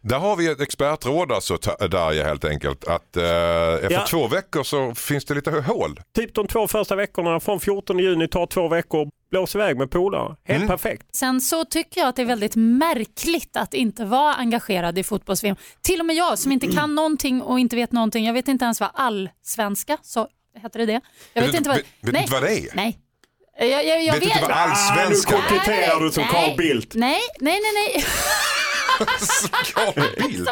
Där 0.00 0.18
har 0.18 0.36
vi 0.36 0.46
ett 0.46 0.60
expertråd 0.60 1.32
alltså, 1.32 1.56
Darja 1.90 2.24
helt 2.24 2.44
enkelt. 2.44 2.84
Att 2.84 3.16
eh, 3.16 3.22
efter 3.74 3.90
Ja. 3.90 4.06
två 4.10 4.26
veckor 4.28 4.62
så 4.62 4.94
finns 4.94 5.24
det 5.24 5.34
lite 5.34 5.50
hål. 5.50 6.00
Typ 6.16 6.34
de 6.34 6.46
två 6.46 6.68
första 6.68 6.96
veckorna 6.96 7.40
från 7.40 7.60
14 7.60 7.98
juni 7.98 8.28
tar 8.28 8.46
två 8.46 8.68
veckor. 8.68 9.08
Blås 9.30 9.54
iväg 9.54 9.76
med 9.76 9.90
polare. 9.90 10.36
Helt 10.44 10.66
perfekt. 10.68 11.16
Sen 11.16 11.40
så 11.40 11.64
tycker 11.64 12.00
jag 12.00 12.08
att 12.08 12.16
det 12.16 12.22
är 12.22 12.26
väldigt 12.26 12.56
märkligt 12.56 13.56
att 13.56 13.74
inte 13.74 14.04
vara 14.04 14.34
engagerad 14.34 14.98
i 14.98 15.02
fotbolls-VM. 15.04 15.56
Till 15.82 16.00
och 16.00 16.06
med 16.06 16.16
jag 16.16 16.38
som 16.38 16.52
inte 16.52 16.66
kan 16.66 16.94
någonting 16.94 17.42
och 17.42 17.60
inte 17.60 17.76
vet 17.76 17.92
någonting. 17.92 18.24
Jag 18.26 18.34
vet 18.34 18.48
inte 18.48 18.64
ens 18.64 18.80
vad 18.80 18.90
allsvenska, 18.94 19.98
så 20.02 20.28
heter 20.62 20.78
det 20.78 20.86
det? 20.86 21.00
Jag 21.32 21.42
Vet 21.42 21.54
vet- 21.54 21.66
vet 21.66 21.84
du 22.00 22.18
inte 22.18 22.32
vad 22.32 22.42
det 22.42 22.58
är? 22.58 22.66
Nej. 22.74 22.98
Jag, 23.58 23.68
jag, 23.86 24.04
jag 24.04 24.12
Vet 24.12 24.22
du 24.22 24.26
inte 24.28 24.38
vad 24.42 24.50
Ah, 24.50 24.66
nu 24.66 24.70
allsvenskan 24.72 25.38
är? 25.38 25.48
koketterar 25.48 26.00
du 26.00 26.10
som. 26.10 26.24
Carl 26.24 26.56
Bildt. 26.56 26.94
Nej, 26.94 27.20
nej, 27.40 27.60
nej, 27.62 27.72
nej. 27.94 28.04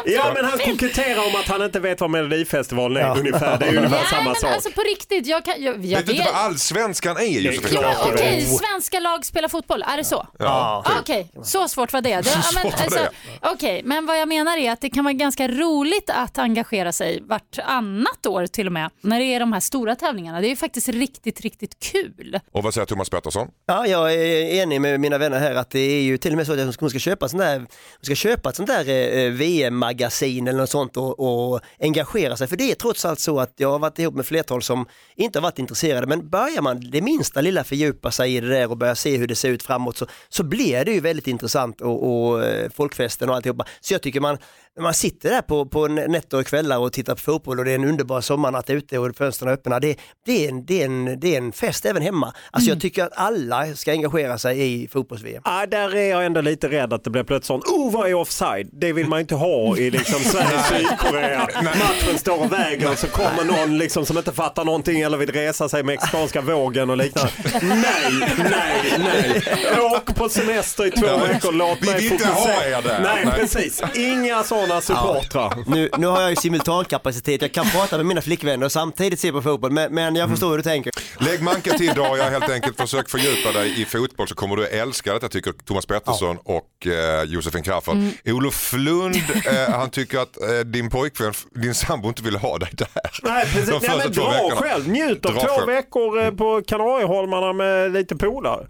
Ja 0.05 0.31
men 0.35 0.45
han 0.45 0.59
koketterar 0.59 1.27
om 1.27 1.35
att 1.35 1.47
han 1.47 1.61
inte 1.63 1.79
vet 1.79 2.01
vad 2.01 2.09
Melodifestivalen 2.09 2.97
är 2.97 3.07
Ja. 3.07 3.15
ungefär. 3.19 3.57
Det 3.57 3.65
är 3.65 3.69
ungefär 3.77 3.89
Nej, 3.89 4.05
samma 4.09 4.23
men 4.23 4.35
sak. 4.35 4.51
alltså 4.51 4.71
på 4.71 4.81
riktigt, 4.81 5.27
jag, 5.27 5.45
kan, 5.45 5.63
jag, 5.63 5.85
jag 5.85 5.97
Vet 5.97 6.05
du 6.05 6.11
inte 6.11 6.25
vad 6.33 6.41
allsvenskan 6.41 7.17
är 7.17 7.21
Josefin 7.39 7.77
Jo? 7.81 7.89
Okej, 8.13 8.45
svenska 8.45 8.99
lag 8.99 9.25
spelar 9.25 9.49
fotboll, 9.49 9.83
är 9.87 9.97
det 9.97 10.03
så? 10.03 10.27
Ja. 10.39 10.83
Ah, 10.85 10.99
Okej, 10.99 11.31
så 11.43 11.67
svårt 11.67 11.93
var 11.93 12.01
det. 12.01 12.09
det 12.21 12.29
ja, 12.29 12.35
men, 12.35 12.43
svårt 12.63 12.63
var 12.63 12.83
alltså, 12.85 12.99
det. 12.99 13.49
Okej, 13.53 13.81
men 13.85 14.05
vad 14.05 14.19
jag 14.19 14.27
menar 14.27 14.57
är 14.57 14.71
att 14.71 14.81
det 14.81 14.89
kan 14.89 15.03
vara 15.03 15.13
ganska 15.13 15.47
roligt 15.47 16.09
att 16.09 16.37
engagera 16.37 16.91
sig 16.91 17.21
vartannat 17.21 18.25
år 18.25 18.47
till 18.47 18.67
och 18.67 18.73
med 18.73 18.89
när 19.01 19.19
det 19.19 19.25
är 19.25 19.39
de 19.39 19.53
här 19.53 19.59
stora 19.59 19.95
tävlingarna. 19.95 20.41
Det 20.41 20.47
är 20.47 20.49
ju 20.49 20.55
faktiskt 20.55 20.89
riktigt, 20.89 21.41
riktigt 21.41 21.79
kul. 21.79 22.39
Och 22.51 22.63
vad 22.63 22.73
säger 22.73 22.85
Thomas 22.85 23.09
Pettersson? 23.09 23.47
Ja, 23.65 23.87
jag 23.87 24.13
är 24.13 24.61
enig 24.61 24.81
med 24.81 24.99
mina 24.99 25.17
vänner 25.17 25.39
här 25.39 25.55
att 25.55 25.69
det 25.69 25.79
är 25.79 26.01
ju 26.01 26.17
till 26.17 26.31
och 26.31 26.37
med 26.37 26.45
så 26.47 26.53
att 26.69 26.79
hon 26.79 26.89
ska 26.89 26.99
köpa, 26.99 27.29
sån 27.29 27.39
där, 27.39 27.57
hon 27.57 27.67
ska 28.01 28.15
köpa 28.15 28.32
köpa 28.33 28.49
ett 28.49 28.55
sånt 28.55 28.69
där 28.69 28.89
eh, 28.89 29.31
VM-magasin 29.31 30.47
eller 30.47 30.59
något 30.59 30.69
sånt 30.69 30.97
och, 30.97 31.19
och 31.19 31.61
engagera 31.79 32.37
sig. 32.37 32.47
För 32.47 32.55
det 32.55 32.71
är 32.71 32.75
trots 32.75 33.05
allt 33.05 33.19
så 33.19 33.39
att 33.39 33.53
jag 33.57 33.71
har 33.71 33.79
varit 33.79 33.99
ihop 33.99 34.15
med 34.15 34.25
flertal 34.25 34.61
som 34.61 34.85
inte 35.15 35.39
har 35.39 35.43
varit 35.43 35.59
intresserade 35.59 36.07
men 36.07 36.29
börjar 36.29 36.61
man 36.61 36.91
det 36.91 37.01
minsta 37.01 37.41
lilla 37.41 37.63
fördjupa 37.63 38.11
sig 38.11 38.35
i 38.35 38.39
det 38.39 38.47
där 38.47 38.71
och 38.71 38.77
börja 38.77 38.95
se 38.95 39.17
hur 39.17 39.27
det 39.27 39.35
ser 39.35 39.49
ut 39.49 39.63
framåt 39.63 39.97
så, 39.97 40.05
så 40.29 40.43
blir 40.43 40.85
det 40.85 40.91
ju 40.91 40.99
väldigt 40.99 41.27
intressant 41.27 41.81
och, 41.81 42.27
och 42.27 42.45
eh, 42.45 42.69
folkfesten 42.75 43.29
och 43.29 43.35
alltihopa. 43.35 43.65
Så 43.81 43.93
jag 43.93 44.01
tycker 44.01 44.19
man, 44.19 44.37
man 44.79 44.93
sitter 44.93 45.29
där 45.29 45.41
på, 45.41 45.65
på 45.65 45.87
nätter 45.87 46.37
och 46.39 46.45
kvällar 46.47 46.77
och 46.77 46.93
tittar 46.93 47.15
på 47.15 47.21
fotboll 47.21 47.59
och 47.59 47.65
det 47.65 47.71
är 47.71 47.75
en 47.75 47.83
underbar 47.85 48.21
sommarnatt 48.21 48.69
ute 48.69 48.97
och 48.99 49.15
fönstren 49.17 49.49
är 49.49 49.53
öppna. 49.53 49.79
Det, 49.79 49.95
det, 50.25 50.45
är 50.45 50.49
en, 50.49 50.65
det, 50.65 50.81
är 50.81 50.85
en, 50.85 51.19
det 51.19 51.33
är 51.33 51.37
en 51.37 51.51
fest 51.51 51.85
även 51.85 52.01
hemma. 52.01 52.33
Alltså 52.51 52.69
jag 52.69 52.81
tycker 52.81 53.03
att 53.03 53.11
alla 53.15 53.75
ska 53.75 53.91
engagera 53.91 54.37
sig 54.37 54.73
i 54.83 54.87
fotbolls-VM. 54.87 55.41
Ah, 55.45 55.65
där 55.65 55.95
är 55.95 56.09
jag 56.09 56.25
ändå 56.25 56.41
lite 56.41 56.69
rädd 56.69 56.93
att 56.93 57.03
det 57.03 57.09
blir 57.09 57.23
plötsligt 57.23 57.45
sånt, 57.47 57.63
oh 57.65 57.91
vad 57.91 58.09
är 58.09 58.13
offside? 58.13 58.69
Det 58.71 58.93
vill 58.93 59.07
man 59.07 59.19
inte 59.19 59.35
ha 59.35 59.77
i 59.77 59.91
liksom 59.91 60.19
Sverige-Sydkorea. 60.23 61.47
Matchen 61.63 62.17
står 62.17 62.39
och 62.45 62.51
väger 62.53 62.91
och 62.91 62.97
så 62.97 63.07
kommer 63.07 63.43
någon 63.43 63.77
liksom 63.77 64.05
som 64.05 64.17
inte 64.17 64.31
fattar 64.31 64.65
någonting 64.65 65.01
eller 65.01 65.17
vill 65.17 65.31
resa 65.31 65.69
sig 65.69 65.83
mexikanska 65.83 66.41
vågen 66.41 66.89
och 66.89 66.97
liknande. 66.97 67.31
Nej, 67.61 68.33
nej, 68.37 68.93
nej. 68.99 69.41
Åk 69.81 70.15
på 70.15 70.29
semester 70.29 70.85
i 70.85 70.91
två 70.91 71.17
veckor, 71.17 71.51
låt 71.51 71.77
Vi 71.81 71.85
mig 71.85 71.95
vill 72.01 72.11
inte 72.11 72.25
fokusera. 72.27 72.53
ha 72.55 72.63
er 72.63 72.81
där. 72.81 72.99
Nej, 73.03 73.25
Nej. 73.25 73.33
precis. 73.39 73.81
Inga 73.95 74.43
sådana 74.43 74.62
supportrar. 74.81 75.63
Nu, 75.67 75.89
nu 75.97 76.07
har 76.07 76.21
jag 76.21 76.29
ju 76.29 76.35
simultankapacitet, 76.35 77.41
jag 77.41 77.51
kan 77.51 77.65
prata 77.65 77.97
med 77.97 78.05
mina 78.05 78.21
flickvänner 78.21 78.65
och 78.65 78.71
samtidigt 78.71 79.19
se 79.19 79.31
på 79.31 79.41
fotboll, 79.41 79.71
men, 79.71 79.93
men 79.93 80.15
jag 80.15 80.29
förstår 80.29 80.49
hur 80.49 80.57
du 80.57 80.63
tänker. 80.63 80.91
Lägg 81.19 81.41
manken 81.41 81.77
till 81.77 81.93
Darja 81.93 82.29
helt 82.29 82.49
enkelt. 82.49 82.77
Försök 82.77 83.09
fördjupa 83.09 83.51
dig 83.51 83.81
i 83.81 83.85
fotboll 83.85 84.27
så 84.27 84.35
kommer 84.35 84.55
du 84.55 84.65
älska 84.67 85.13
detta 85.13 85.29
tycker 85.29 85.53
Thomas 85.65 85.85
Pettersson 85.85 86.37
och 86.43 86.87
eh, 86.87 87.23
Josefin 87.23 87.63
Crafoord. 87.63 87.97
Olof 88.25 88.73
Lund, 88.73 89.15
eh, 89.45 89.73
han 89.75 89.89
tycker 89.89 90.19
att 90.19 90.41
eh, 90.41 90.59
din 90.65 90.89
pojkvän, 90.89 91.33
din 91.55 91.73
sambo 91.75 92.07
inte 92.07 92.23
vill 92.23 92.35
ha 92.35 92.57
dig 92.57 92.69
där. 92.73 92.87
Nej, 93.23 93.45
precis. 93.45 93.69
De 93.69 93.79
Nej, 93.87 93.97
men 93.97 94.11
två 94.13 94.21
dra 94.21 94.31
veckorna. 94.31 94.55
själv. 94.55 94.87
Njut 94.89 95.25
av 95.25 95.33
Dra 95.33 95.41
två 95.41 95.47
själv. 95.47 95.67
veckor 95.67 96.23
eh, 96.23 96.31
på 96.31 96.61
Kanarieholmarna 96.67 97.53
med 97.53 97.91
lite 97.91 98.15
polare. 98.15 98.67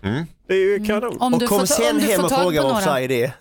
Det 0.48 0.54
är 0.54 0.58
ju 0.58 0.86
kanon. 0.86 1.18
Om 1.20 1.34
Och 1.34 1.40
du 1.40 1.48
kom 1.48 1.60
får, 1.60 1.68
ta- 1.68 1.74
sen 1.74 1.96
om 1.96 2.02
du 2.02 2.08
hem 2.08 2.24
och 2.26 2.32
fråga 2.32 2.62
vad 2.64 2.72
offside 2.72 3.12
är. 3.12 3.32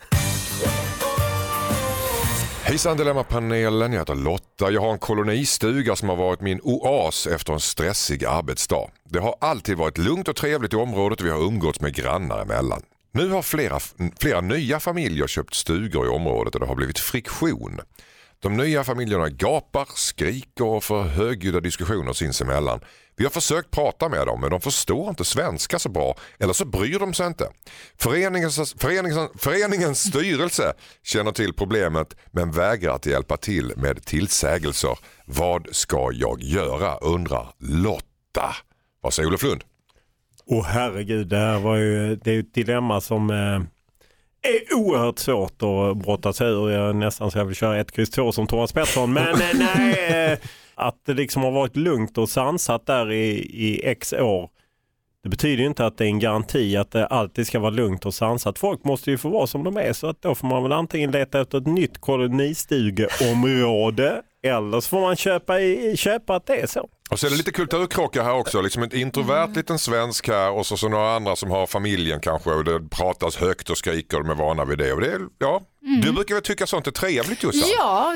Hejsan 2.72 2.96
Dilemmapanelen, 2.96 3.92
jag 3.92 4.00
heter 4.00 4.14
Lotta. 4.14 4.70
Jag 4.70 4.80
har 4.80 4.92
en 4.92 4.98
kolonistuga 4.98 5.96
som 5.96 6.08
har 6.08 6.16
varit 6.16 6.40
min 6.40 6.60
oas 6.62 7.26
efter 7.26 7.52
en 7.52 7.60
stressig 7.60 8.24
arbetsdag. 8.24 8.90
Det 9.04 9.18
har 9.18 9.34
alltid 9.40 9.76
varit 9.76 9.98
lugnt 9.98 10.28
och 10.28 10.36
trevligt 10.36 10.72
i 10.72 10.76
området 10.76 11.20
och 11.20 11.26
vi 11.26 11.30
har 11.30 11.46
umgåtts 11.46 11.80
med 11.80 11.94
grannar 11.94 12.42
emellan. 12.42 12.82
Nu 13.12 13.28
har 13.28 13.42
flera, 13.42 13.80
flera 14.20 14.40
nya 14.40 14.80
familjer 14.80 15.26
köpt 15.26 15.54
stugor 15.54 16.06
i 16.06 16.08
området 16.08 16.54
och 16.54 16.60
det 16.60 16.66
har 16.66 16.74
blivit 16.74 16.98
friktion. 16.98 17.80
De 18.42 18.56
nya 18.56 18.84
familjerna 18.84 19.28
gapar, 19.28 19.88
skriker 19.94 20.64
och 20.64 20.84
för 20.84 21.02
högljudda 21.02 21.60
diskussioner 21.60 22.12
sinsemellan. 22.12 22.80
Vi 23.16 23.24
har 23.24 23.30
försökt 23.30 23.70
prata 23.70 24.08
med 24.08 24.26
dem 24.26 24.40
men 24.40 24.50
de 24.50 24.60
förstår 24.60 25.08
inte 25.08 25.24
svenska 25.24 25.78
så 25.78 25.88
bra 25.88 26.14
eller 26.38 26.52
så 26.52 26.64
bryr 26.64 26.98
de 26.98 27.14
sig 27.14 27.26
inte. 27.26 27.48
Föreningens, 27.98 28.74
föreningens, 28.78 29.30
föreningens 29.38 29.98
styrelse 30.08 30.72
känner 31.02 31.32
till 31.32 31.52
problemet 31.52 32.16
men 32.30 32.50
vägrar 32.50 32.94
att 32.94 33.06
hjälpa 33.06 33.36
till 33.36 33.72
med 33.76 34.04
tillsägelser. 34.04 34.98
Vad 35.26 35.68
ska 35.72 36.10
jag 36.12 36.42
göra 36.42 36.96
undrar 36.96 37.54
Lotta. 37.58 38.54
Vad 39.00 39.14
säger 39.14 39.28
Olof 39.28 39.42
Lund? 39.42 39.64
Åh 40.46 40.64
herregud, 40.64 41.28
det 41.28 41.38
här 41.38 41.58
var 41.58 41.76
ju, 41.76 42.16
det 42.16 42.30
är 42.30 42.34
ju 42.34 42.40
ett 42.40 42.54
dilemma 42.54 43.00
som 43.00 43.30
eh, 43.30 43.62
är 44.42 44.76
oerhört 44.76 45.18
svårt 45.18 45.62
att 45.62 45.96
brotta 45.96 46.32
sig 46.32 46.48
ur. 46.48 46.70
Jag 46.70 46.88
är 46.88 46.92
nästan 46.92 47.30
så 47.30 47.38
jag 47.38 47.44
vill 47.44 47.56
köra 47.56 47.80
ett 47.80 47.92
kryss 47.92 48.10
två 48.10 48.32
som 48.32 48.46
Thomas 48.46 48.72
Pettersson. 48.72 49.12
Men 49.12 49.36
nej, 49.54 50.32
eh, 50.32 50.38
att 50.74 50.96
det 51.06 51.14
liksom 51.14 51.42
har 51.42 51.50
varit 51.50 51.76
lugnt 51.76 52.18
och 52.18 52.28
sansat 52.28 52.86
där 52.86 53.12
i, 53.12 53.30
i 53.52 53.80
x 53.84 54.12
år. 54.12 54.50
Det 55.22 55.28
betyder 55.28 55.64
inte 55.64 55.86
att 55.86 55.98
det 55.98 56.04
är 56.04 56.08
en 56.08 56.18
garanti 56.18 56.76
att 56.76 56.90
det 56.90 57.06
alltid 57.06 57.46
ska 57.46 57.58
vara 57.58 57.70
lugnt 57.70 58.06
och 58.06 58.14
sansat. 58.14 58.58
Folk 58.58 58.84
måste 58.84 59.10
ju 59.10 59.18
få 59.18 59.28
vara 59.28 59.46
som 59.46 59.64
de 59.64 59.76
är 59.76 59.92
så 59.92 60.06
att 60.06 60.22
då 60.22 60.34
får 60.34 60.46
man 60.46 60.62
väl 60.62 60.72
antingen 60.72 61.10
leta 61.10 61.40
efter 61.40 61.58
ett 61.58 61.66
nytt 61.66 61.98
kolonistugeområde 61.98 64.22
eller 64.42 64.80
så 64.80 64.88
får 64.88 65.00
man 65.00 65.16
köpa, 65.16 65.60
i, 65.60 65.96
köpa 65.96 66.36
att 66.36 66.46
det 66.46 66.60
är 66.60 66.66
så. 66.66 66.88
Och 67.12 67.18
så 67.20 67.26
är 67.26 67.30
det 67.30 67.36
lite 67.36 67.52
kulturkrockar 67.52 68.24
här 68.24 68.32
också. 68.34 68.60
Liksom 68.60 68.82
en 68.82 68.94
introvert 68.96 69.44
Mm. 69.44 69.52
liten 69.52 69.78
svensk 69.78 70.28
här 70.28 70.50
och 70.50 70.66
så, 70.66 70.76
så 70.76 70.88
några 70.88 71.16
andra 71.16 71.36
som 71.36 71.50
har 71.50 71.66
familjen 71.66 72.20
kanske 72.20 72.50
och 72.50 72.64
det 72.64 72.80
pratas 72.90 73.36
högt 73.36 73.70
och 73.70 73.78
skriker 73.78 74.16
och 74.16 74.24
de 74.24 74.30
är 74.30 74.34
vana 74.34 74.64
vid 74.64 74.78
det. 74.78 74.92
Och 74.92 75.00
det 75.00 75.12
är, 75.12 75.20
ja. 75.38 75.62
Du 76.02 76.12
brukar 76.12 76.34
väl 76.34 76.42
tycka 76.44 76.66
sånt 76.66 76.86
är 76.86 76.90
trevligt 76.90 77.42
Jossan? 77.42 77.60
Mm. 77.62 77.72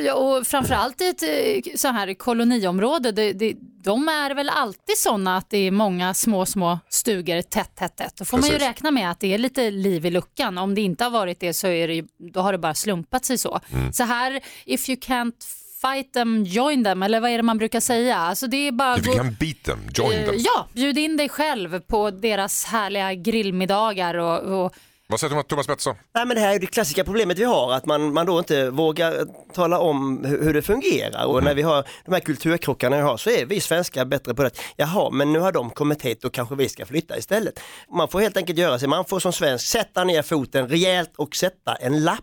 Ja, 0.06 0.14
och 0.14 0.46
framförallt 0.46 1.00
i 1.00 1.08
ett 1.08 1.22
eh, 1.22 1.76
så 1.76 1.88
här 1.88 2.14
koloniområde, 2.14 3.12
det, 3.12 3.32
det, 3.32 3.54
de 3.84 4.08
är 4.08 4.34
väl 4.34 4.48
alltid 4.48 4.98
sådana 4.98 5.36
att 5.36 5.50
det 5.50 5.58
är 5.58 5.70
många 5.70 6.14
små, 6.14 6.46
små 6.46 6.78
stugor 6.88 7.42
tätt, 7.42 7.76
tätt, 7.76 7.96
tätt. 7.96 8.16
Då 8.16 8.24
får 8.24 8.38
man 8.38 8.46
ju 8.46 8.52
Precis. 8.52 8.68
räkna 8.68 8.90
med 8.90 9.10
att 9.10 9.20
det 9.20 9.34
är 9.34 9.38
lite 9.38 9.70
liv 9.70 10.06
i 10.06 10.10
luckan. 10.10 10.58
Om 10.58 10.74
det 10.74 10.80
inte 10.80 11.04
har 11.04 11.10
varit 11.10 11.40
det 11.40 11.54
så 11.54 11.66
är 11.66 11.88
det, 11.88 12.04
då 12.32 12.40
har 12.40 12.52
det 12.52 12.58
bara 12.58 12.74
slumpat 12.74 13.24
sig 13.24 13.38
så. 13.38 13.60
Mm. 13.72 13.92
Så 13.92 14.02
här, 14.04 14.40
if 14.64 14.88
you 14.88 14.98
can't 14.98 15.32
fight 15.94 16.12
them, 16.12 16.44
join 16.44 16.84
them, 16.84 17.02
eller 17.02 17.20
vad 17.20 17.30
är 17.30 17.36
det 17.36 17.42
man 17.42 17.58
brukar 17.58 17.80
säga? 17.80 18.16
Alltså 18.16 18.46
det 18.46 18.56
är 18.68 18.72
bara 18.72 18.98
gå- 18.98 19.12
kan 19.12 19.36
beat 19.40 19.62
them, 19.64 19.78
join 19.94 20.12
Eh, 20.18 20.24
them. 20.26 20.34
Ja, 20.38 20.66
bjud 20.72 20.98
in 20.98 21.16
dig 21.16 21.28
själv 21.28 21.80
på 21.80 22.10
deras 22.10 22.64
härliga 22.64 23.14
grillmiddagar 23.14 24.14
och, 24.14 24.64
och 24.64 24.74
Vad 25.08 25.20
säger 25.20 25.42
Thomas 25.42 25.66
Pettersson? 25.66 25.94
Nej, 26.14 26.26
men 26.26 26.34
det 26.34 26.40
här 26.40 26.54
är 26.54 26.58
det 26.58 26.66
klassiska 26.66 27.04
problemet 27.04 27.38
vi 27.38 27.44
har, 27.44 27.72
att 27.72 27.86
man, 27.86 28.12
man 28.12 28.26
då 28.26 28.38
inte 28.38 28.70
vågar 28.70 29.14
tala 29.54 29.78
om 29.78 30.24
hur, 30.24 30.44
hur 30.44 30.54
det 30.54 30.62
fungerar. 30.62 31.24
Och 31.24 31.44
när 31.44 31.54
vi 31.54 31.62
har 31.62 31.84
de 32.04 32.12
här 32.14 32.20
kulturkrockarna 32.20 32.96
vi 32.96 33.02
har 33.02 33.16
så 33.16 33.30
är 33.30 33.46
vi 33.46 33.60
svenskar 33.60 34.04
bättre 34.04 34.34
på 34.34 34.42
det. 34.42 34.50
Jaha, 34.76 35.10
men 35.10 35.32
nu 35.32 35.38
har 35.38 35.52
de 35.52 35.70
kommit 35.70 36.02
hit 36.02 36.24
och 36.24 36.32
kanske 36.32 36.54
vi 36.54 36.68
ska 36.68 36.86
flytta 36.86 37.18
istället. 37.18 37.60
Man 37.96 38.08
får 38.08 38.20
helt 38.20 38.36
enkelt 38.36 38.58
göra 38.58 38.78
sig, 38.78 38.88
man 38.88 39.04
får 39.04 39.20
som 39.20 39.32
svensk 39.32 39.66
sätta 39.66 40.04
ner 40.04 40.22
foten 40.22 40.68
rejält 40.68 41.12
och 41.16 41.36
sätta 41.36 41.74
en 41.74 42.04
lapp 42.04 42.22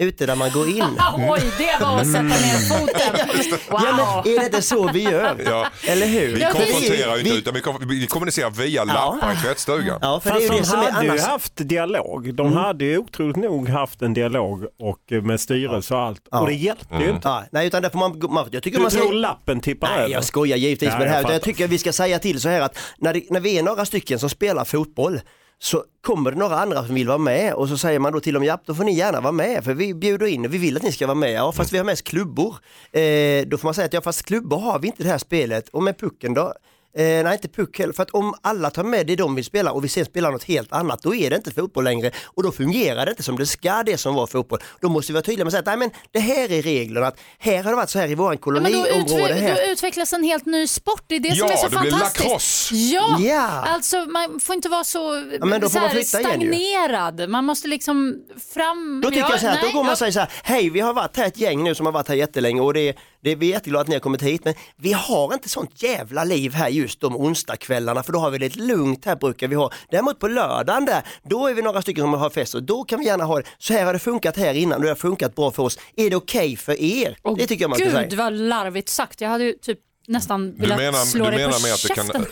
ute 0.00 0.26
där 0.26 0.34
man 0.36 0.50
går 0.50 0.68
in. 0.68 0.84
Oj, 1.28 1.40
det 1.58 1.84
var 1.84 2.00
att 2.00 2.06
sätta 2.06 2.22
ner 2.22 2.68
foten. 2.68 3.58
Wow. 3.70 3.80
Ja, 3.84 4.22
men 4.24 4.34
är 4.34 4.38
det 4.38 4.44
inte 4.44 4.62
så 4.62 4.88
vi 4.92 5.02
gör? 5.02 5.36
Ja. 5.46 5.66
Eller 5.88 6.06
hur? 6.06 6.34
Vi 6.34 6.40
konfronterar 6.40 7.14
ju 7.14 7.18
inte 7.20 7.32
vi- 7.32 7.38
utan 7.38 7.54
vi, 7.54 7.60
kom- 7.60 7.88
vi 7.88 8.06
kommunicerar 8.06 8.50
via 8.50 8.84
lappar 8.84 9.32
i 9.32 9.36
tvättstugan. 9.36 9.98
Ja, 10.02 10.20
för 10.20 10.30
det 10.30 10.36
är 10.36 10.40
Fast 10.40 10.44
ju 10.44 10.54
de 10.54 10.58
det 10.60 10.66
som 10.66 10.78
hade 10.78 11.04
ju 11.04 11.10
annars. 11.10 11.22
haft 11.26 11.52
dialog. 11.56 12.34
De 12.34 12.46
Mm. 12.46 12.58
hade 12.58 12.84
ju 12.84 12.98
otroligt 12.98 13.36
nog 13.36 13.68
haft 13.68 14.02
en 14.02 14.14
dialog 14.14 14.64
och 14.78 15.12
eh, 15.12 15.22
med 15.22 15.40
styrelse 15.40 15.94
och 15.94 16.00
allt. 16.00 16.20
Ja. 16.30 16.40
Och 16.40 16.46
det 16.46 16.54
hjälpte 16.54 16.94
ju 17.00 17.10
inte. 17.10 17.28
Ja, 17.28 17.44
nej, 17.52 17.66
utan 17.66 17.82
där 17.82 17.90
får 17.90 17.98
man, 17.98 18.22
man 18.30 18.48
jag 18.50 18.62
tycker 18.62 18.78
Du 18.78 18.82
man 18.82 18.90
ska... 18.90 19.00
tror 19.00 19.12
lappen 19.12 19.60
tippar 19.60 19.88
Nej, 19.88 19.98
över? 19.98 20.12
jag 20.12 20.24
skojar 20.24 20.56
givetvis 20.56 20.90
Ja, 20.92 20.98
med 20.98 21.06
det 21.06 21.10
här. 21.10 21.22
jag 21.22 21.32
Jag 21.34 21.42
tycker 21.42 21.68
vi 21.68 21.78
ska 21.78 21.92
säga 21.92 22.18
till 22.18 22.40
så 22.40 22.48
här 22.48 22.60
att 22.60 22.78
när, 22.98 23.14
det, 23.14 23.22
när 23.30 23.40
vi 23.40 23.58
är 23.58 23.62
några 23.62 23.84
stycken 23.84 24.18
som 24.18 24.30
spelar 24.30 24.64
fotboll 24.64 25.20
så 25.62 25.84
kommer 26.00 26.30
det 26.30 26.38
några 26.38 26.58
andra 26.58 26.84
som 26.86 26.94
vill 26.94 27.08
vara 27.08 27.18
med 27.18 27.54
och 27.54 27.68
så 27.68 27.78
säger 27.78 27.98
man 27.98 28.12
då 28.12 28.20
till 28.20 28.34
dem, 28.34 28.44
ja 28.44 28.58
då 28.64 28.74
får 28.74 28.84
ni 28.84 28.94
gärna 28.94 29.20
vara 29.20 29.32
med 29.32 29.64
för 29.64 29.74
vi 29.74 29.94
bjuder 29.94 30.26
in 30.26 30.44
och 30.44 30.54
vi 30.54 30.58
vill 30.58 30.76
att 30.76 30.82
ni 30.82 30.92
ska 30.92 31.06
vara 31.06 31.14
med. 31.14 31.32
Ja 31.32 31.52
fast 31.52 31.72
vi 31.72 31.78
har 31.78 31.84
mest 31.84 32.04
klubbor. 32.04 32.56
Eh, 32.92 33.46
då 33.46 33.58
får 33.58 33.64
man 33.64 33.74
säga 33.74 33.86
att 33.86 33.92
ja 33.92 34.00
fast 34.00 34.22
klubbor 34.22 34.58
har 34.58 34.78
vi 34.78 34.86
inte 34.86 35.02
i 35.02 35.04
det 35.04 35.10
här 35.10 35.18
spelet 35.18 35.68
och 35.68 35.82
med 35.82 35.98
pucken 35.98 36.34
då? 36.34 36.54
Eh, 36.96 37.02
nej 37.24 37.32
inte 37.32 37.48
puck 37.48 37.78
heller, 37.78 37.92
för 37.92 38.02
att 38.02 38.10
om 38.10 38.34
alla 38.42 38.70
tar 38.70 38.84
med 38.84 39.06
det 39.06 39.16
de 39.16 39.34
vill 39.34 39.44
spela 39.44 39.72
och 39.72 39.84
vi 39.84 39.88
sen 39.88 40.04
spelar 40.04 40.30
något 40.32 40.44
helt 40.44 40.72
annat 40.72 41.02
då 41.02 41.14
är 41.14 41.30
det 41.30 41.36
inte 41.36 41.50
fotboll 41.50 41.84
längre 41.84 42.10
och 42.24 42.42
då 42.42 42.52
fungerar 42.52 43.04
det 43.04 43.10
inte 43.10 43.22
som 43.22 43.38
det 43.38 43.46
ska 43.46 43.82
det 43.82 43.96
som 43.98 44.14
var 44.14 44.26
fotboll. 44.26 44.58
Då 44.80 44.88
måste 44.88 45.12
vi 45.12 45.14
vara 45.14 45.22
tydliga 45.22 45.44
med 45.44 45.48
att 45.48 45.52
säga 45.52 45.58
att 45.60 45.66
nej 45.66 45.76
men 45.76 45.90
det 46.12 46.18
här 46.20 46.52
är 46.52 46.62
reglerna, 46.62 47.06
att 47.06 47.20
här 47.38 47.62
har 47.62 47.70
det 47.70 47.76
varit 47.76 47.90
så 47.90 47.98
här 47.98 48.10
i 48.10 48.14
våran 48.14 48.38
Ja, 48.44 48.50
men 48.50 48.62
då, 48.62 48.70
koloniområde 48.82 49.34
utve- 49.34 49.40
här. 49.40 49.54
då 49.66 49.72
utvecklas 49.72 50.12
en 50.12 50.24
helt 50.24 50.46
ny 50.46 50.66
sport, 50.66 51.02
det 51.06 51.16
är 51.16 51.20
det 51.20 51.28
Ja, 51.28 51.34
som 51.36 51.46
är 51.50 51.56
så 51.56 51.68
det 51.68 51.80
blir 51.80 51.90
fantastiskt. 51.90 52.24
lacrosse. 52.24 52.74
Ja, 52.74 53.16
Ja. 53.20 53.48
alltså 53.48 53.96
man 53.96 54.40
får 54.40 54.54
inte 54.54 54.68
vara 54.68 54.84
så, 54.84 54.98
Ja, 55.40 55.46
men 55.46 55.60
då 55.60 55.68
så 55.68 55.80
får 55.80 55.94
man 55.94 56.04
stagnerad. 56.04 57.28
Man 57.28 57.44
måste 57.44 57.68
liksom 57.68 58.16
fram... 58.54 59.00
Då 59.04 59.08
tycker 59.08 59.20
ja, 59.20 59.30
jag 59.30 59.40
så 59.40 59.46
här, 59.46 59.54
nej, 59.54 59.62
då 59.72 59.78
går 59.78 59.84
man 59.84 59.86
ja. 59.86 59.92
och 59.92 59.98
säger 59.98 60.12
så 60.12 60.20
här, 60.20 60.30
hej 60.42 60.70
vi 60.70 60.80
har 60.80 60.92
varit 60.94 61.16
här 61.16 61.26
ett 61.26 61.38
gäng 61.38 61.64
nu 61.64 61.74
som 61.74 61.86
har 61.86 61.92
varit 61.92 62.08
här 62.08 62.14
jättelänge 62.14 62.60
och 62.60 62.74
det 62.74 62.88
är, 62.88 62.94
det 63.22 63.30
är, 63.30 63.36
vi 63.36 63.46
jätteglada 63.46 63.80
att 63.82 63.88
ni 63.88 63.94
har 63.94 64.00
kommit 64.00 64.22
hit 64.22 64.44
men 64.44 64.54
vi 64.76 64.92
har 64.92 65.34
inte 65.34 65.48
sånt 65.48 65.82
jävla 65.82 66.24
liv 66.24 66.52
här 66.54 66.68
just 66.68 67.00
de 67.00 67.16
onsdagskvällarna 67.16 68.02
för 68.02 68.12
då 68.12 68.18
har 68.18 68.30
vi 68.30 68.38
det 68.38 68.56
lugnt 68.56 69.04
här 69.04 69.16
brukar 69.16 69.48
vi 69.48 69.54
ha. 69.54 69.70
Däremot 69.90 70.18
på 70.18 70.28
lördagen 70.28 70.84
där, 70.84 71.02
då 71.22 71.46
är 71.46 71.54
vi 71.54 71.62
några 71.62 71.82
stycken 71.82 72.02
som 72.04 72.14
har 72.14 72.30
fest 72.30 72.54
och 72.54 72.62
då 72.62 72.84
kan 72.84 72.98
vi 72.98 73.04
gärna 73.06 73.24
ha 73.24 73.36
det. 73.36 73.44
Så 73.58 73.72
här 73.72 73.84
har 73.84 73.92
det 73.92 73.98
funkat 73.98 74.36
här 74.36 74.54
innan 74.54 74.78
och 74.78 74.82
det 74.82 74.88
har 74.88 74.96
funkat 74.96 75.34
bra 75.34 75.50
för 75.50 75.62
oss. 75.62 75.78
Är 75.96 76.10
det 76.10 76.16
okej 76.16 76.56
för 76.56 76.82
er? 76.82 77.16
Åh, 77.22 77.36
det 77.36 77.46
tycker 77.46 77.64
jag 77.64 77.68
man 77.68 77.78
ska 77.78 77.84
Gud 77.84 77.94
säga. 77.94 78.16
vad 78.16 78.32
larvigt 78.32 78.88
sagt. 78.88 79.20
Jag 79.20 79.28
hade 79.28 79.44
ju 79.44 79.52
typ 79.52 79.78
nästan 80.10 80.54
velat 80.56 80.78
menar- 80.78 81.04
slå 81.04 81.24
du 81.24 81.30
dig 81.30 81.38
menar 81.40 81.52
på 81.52 81.62
med 81.62 81.72
att 81.72 81.82
det 81.82 81.94
kan-. 81.94 82.26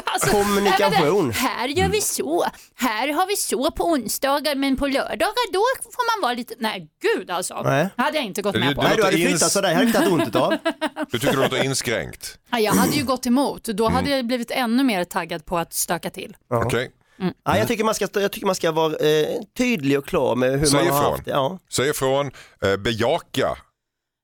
Alltså, 0.04 0.30
Kommunikation. 0.30 1.26
nej, 1.26 1.34
det- 1.34 1.40
Här 1.40 1.68
gör 1.68 1.88
vi 1.88 2.00
så. 2.00 2.44
Här 2.74 3.08
har 3.12 3.26
vi 3.26 3.36
så 3.36 3.70
på 3.70 3.84
onsdagar 3.84 4.54
men 4.54 4.76
på 4.76 4.86
lördagar 4.86 5.52
då 5.52 5.60
får 5.84 6.16
man 6.18 6.22
vara 6.28 6.34
lite... 6.34 6.54
Nej 6.58 6.88
gud 7.16 7.30
alltså. 7.30 7.62
Nej. 7.64 7.88
hade 7.96 8.16
jag 8.16 8.24
inte 8.26 8.42
gått 8.42 8.52
Det- 8.52 8.58
med 8.60 8.76
på. 8.76 8.82
det- 8.82 8.88
Nej 8.88 8.96
du 8.96 9.04
hade 9.04 9.16
ins- 9.16 9.28
flyttat 9.28 9.52
så 9.52 9.60
där 9.60 9.74
hade 9.74 9.86
inte 9.86 9.98
haft 9.98 10.10
ont 10.12 10.28
utav. 10.28 10.54
Du 11.10 11.18
tycker 11.18 11.36
det 11.36 11.42
låter 11.42 11.64
inskränkt? 11.64 12.38
Ja, 12.50 12.58
Jag 12.58 12.72
hade 12.72 12.92
ju 12.96 13.04
gått 13.04 13.26
emot. 13.26 13.64
Då 13.64 13.84
Mm. 13.86 13.96
hade 13.96 14.10
jag 14.16 14.26
blivit 14.26 14.50
ännu 14.50 14.84
mer 14.84 15.04
taggad 15.04 15.44
på 15.46 15.58
att 15.58 15.74
stöka 15.74 16.10
till. 16.10 16.36
Okej, 16.54 16.90
Ja, 17.44 17.58
jag, 17.58 17.68
tycker 17.68 17.84
man 17.84 17.94
ska, 17.94 18.08
jag 18.14 18.32
tycker 18.32 18.46
man 18.46 18.54
ska 18.54 18.72
vara 18.72 18.92
eh, 18.96 19.26
tydlig 19.58 19.98
och 19.98 20.06
klar 20.06 20.36
med 20.36 20.58
hur 20.60 20.66
Säg 20.66 20.74
man 20.84 20.88
har 20.92 21.00
ifrån. 21.00 21.12
haft 21.12 21.24
det. 21.24 21.30
Ja. 21.30 21.58
säg 21.72 21.88
ifrån, 21.90 22.30
eh, 22.64 22.76
bejaka. 22.76 23.56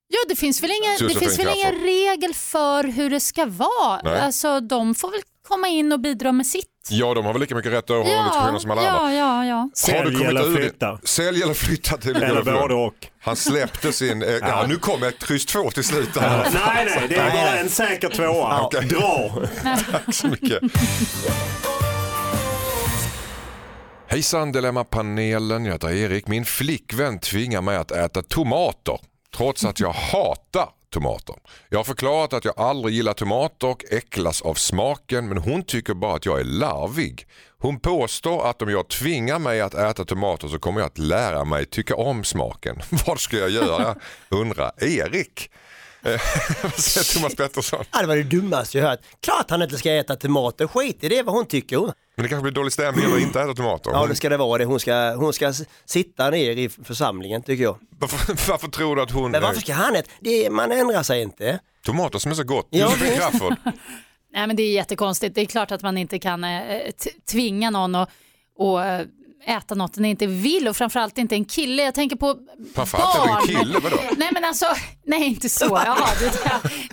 Ja, 0.09 0.19
det 0.29 0.37
finns 0.37 0.63
väl 0.63 0.71
ingen, 0.71 1.09
det 1.09 1.19
finns 1.21 1.39
väl 1.39 1.49
ingen 1.57 1.75
regel 1.83 2.35
för 2.35 2.85
hur 2.85 3.11
det 3.11 3.21
ska 3.21 3.47
vara. 3.47 4.01
Nej. 4.05 4.21
Alltså, 4.21 4.61
de 4.61 4.95
får 4.95 5.11
väl 5.11 5.21
komma 5.49 5.69
in 5.69 5.93
och 5.93 6.01
bidra 6.01 6.33
med 6.33 6.47
sitt. 6.47 6.67
Ja, 6.89 7.15
de 7.15 7.25
har 7.25 7.33
väl 7.33 7.41
lika 7.41 7.55
mycket 7.55 7.73
rätt 7.73 7.91
att 7.91 8.07
ha 8.07 8.25
diskussioner 8.25 8.59
som 8.59 8.71
alla 8.71 8.91
andra. 8.91 9.13
ja, 9.15 9.45
ja, 9.45 9.47
ja. 9.47 9.71
Du 9.75 9.81
Sälj 9.81 10.13
kommit 10.13 10.29
eller 10.29 10.57
flytta. 10.57 10.99
Sälj 11.05 11.43
eller 11.43 11.55
flytta 11.55 11.97
till 11.97 12.17
Eller 12.17 12.43
både 12.43 12.75
och. 12.75 12.95
Han 13.21 13.37
släppte 13.37 13.93
sin, 13.93 14.23
eh, 14.23 14.29
ja. 14.29 14.65
nu 14.69 14.77
kommer 14.77 15.09
ett 15.09 15.27
kryss 15.27 15.47
två 15.47 15.71
till 15.71 15.85
slut. 15.85 16.09
Nej, 16.15 16.53
nej, 16.55 17.07
det 17.09 17.15
är 17.15 17.31
bara 17.31 17.59
en 17.59 17.69
säker 17.69 18.09
tvåa. 18.09 18.61
Okej. 18.61 18.85
Dra! 18.85 19.31
Tack 19.93 20.15
så 20.15 20.29
mycket. 20.29 20.63
Hejsan 24.09 24.53
Dilemma-panelen, 24.53 25.65
jag 25.65 25.73
heter 25.73 25.93
Erik. 25.93 26.27
Min 26.27 26.45
flickvän 26.45 27.19
tvingar 27.19 27.63
mig 27.63 27.77
att 27.77 27.91
äta 27.91 28.23
tomater 28.23 28.99
trots 29.37 29.65
att 29.65 29.81
jag 29.81 29.93
hatar 29.93 30.69
tomater. 30.91 31.35
Jag 31.69 31.79
har 31.79 31.85
förklarat 31.85 32.33
att 32.33 32.45
jag 32.45 32.59
aldrig 32.61 32.95
gillar 32.95 33.13
tomater 33.13 33.69
och 33.69 33.85
äcklas 33.91 34.43
av 34.43 34.55
smaken 34.55 35.29
men 35.29 35.39
hon 35.39 35.63
tycker 35.63 35.95
bara 35.95 36.17
att 36.17 36.27
jag 36.27 36.41
är 36.41 36.45
larvig. 36.45 37.27
Hon 37.59 37.81
påstår 37.81 38.47
att 38.51 38.63
om 38.63 38.71
jag 38.71 38.89
tvingar 38.89 39.39
mig 39.39 39.61
att 39.61 39.75
äta 39.75 40.05
tomater 40.05 40.49
så 40.49 40.59
kommer 40.59 40.81
jag 40.81 40.87
att 40.87 40.99
lära 40.99 41.45
mig 41.45 41.67
tycka 41.67 41.97
om 41.97 42.25
smaken. 42.25 42.83
Vad 43.07 43.21
ska 43.21 43.37
jag 43.37 43.51
göra? 43.51 43.97
undrar 44.29 44.73
Erik. 44.85 45.51
Vad 46.03 46.15
eh, 46.15 46.21
säger 46.77 47.15
Thomas 47.15 47.35
Pettersson? 47.35 47.85
Ja, 47.93 48.01
det 48.01 48.07
var 48.07 48.17
det 48.17 48.23
dummaste 48.23 48.79
jag 48.79 48.89
hört. 48.89 49.01
Klart 49.21 49.51
han 49.51 49.63
inte 49.63 49.77
ska 49.79 49.93
äta 49.93 50.17
tomater, 50.17 50.67
skit 50.67 51.05
i 51.05 51.09
det 51.09 51.23
vad 51.23 51.35
hon 51.35 51.47
tycker. 51.47 51.93
Men 52.17 52.23
det 52.23 52.29
kanske 52.29 52.43
blir 52.43 52.53
dålig 52.53 52.73
stämning 52.73 53.05
eller 53.05 53.19
inte 53.19 53.41
äta 53.41 53.55
tomater. 53.55 53.91
Ja 53.91 54.07
det 54.07 54.15
ska 54.15 54.29
det 54.29 54.37
vara 54.37 54.59
det, 54.59 54.65
hon 54.65 54.81
ska, 54.81 55.15
hon 55.15 55.33
ska 55.33 55.53
sitta 55.85 56.31
ner 56.31 56.51
i 56.51 56.69
församlingen 56.69 57.43
tycker 57.43 57.65
jag. 57.65 57.79
Varför, 57.99 58.49
varför 58.51 58.69
tror 58.69 58.97
du 58.97 59.03
att 59.03 59.11
hon... 59.11 59.31
Men 59.31 59.43
varför 59.43 59.61
ska 59.61 59.73
han 59.73 59.97
äta? 59.97 60.11
Det, 60.21 60.51
man 60.51 60.73
ändrar 60.73 61.03
sig 61.03 61.23
inte. 61.23 61.59
Tomater 61.85 62.19
som 62.19 62.31
är 62.31 62.37
så 62.37 62.45
gott. 62.45 62.67
Ja, 62.71 62.79
Josefin 62.79 63.07
visst. 63.07 63.21
Crafoord. 63.21 63.55
Nej, 64.33 64.47
men 64.47 64.57
det 64.57 64.63
är 64.63 64.73
jättekonstigt. 64.73 65.35
Det 65.35 65.41
är 65.41 65.47
klart 65.47 65.73
att 65.73 65.83
man 65.83 65.99
inte 65.99 66.19
kan 66.19 66.45
eh, 66.45 66.61
tvinga 67.31 67.71
någon 67.71 67.95
att 67.95 68.11
och, 68.59 68.85
eh, 68.85 69.07
äta 69.45 69.75
något 69.75 69.95
den 69.95 70.05
inte 70.05 70.27
vill 70.27 70.69
och 70.69 70.77
framförallt 70.77 71.19
inte 71.19 71.35
en 71.35 71.45
kille. 71.45 71.83
Jag 71.83 71.95
tänker 71.95 72.17
på 72.17 72.37
Framförallt 72.75 73.15
barn. 73.29 73.39
en 73.41 73.47
kille, 73.47 73.79
vadå? 73.83 73.97
Nej 74.17 74.29
men 74.33 74.45
alltså, 74.45 74.67
nej 75.05 75.25
inte 75.27 75.49
så. 75.49 75.65
Jaha, 75.87 76.09
det, 76.21 76.33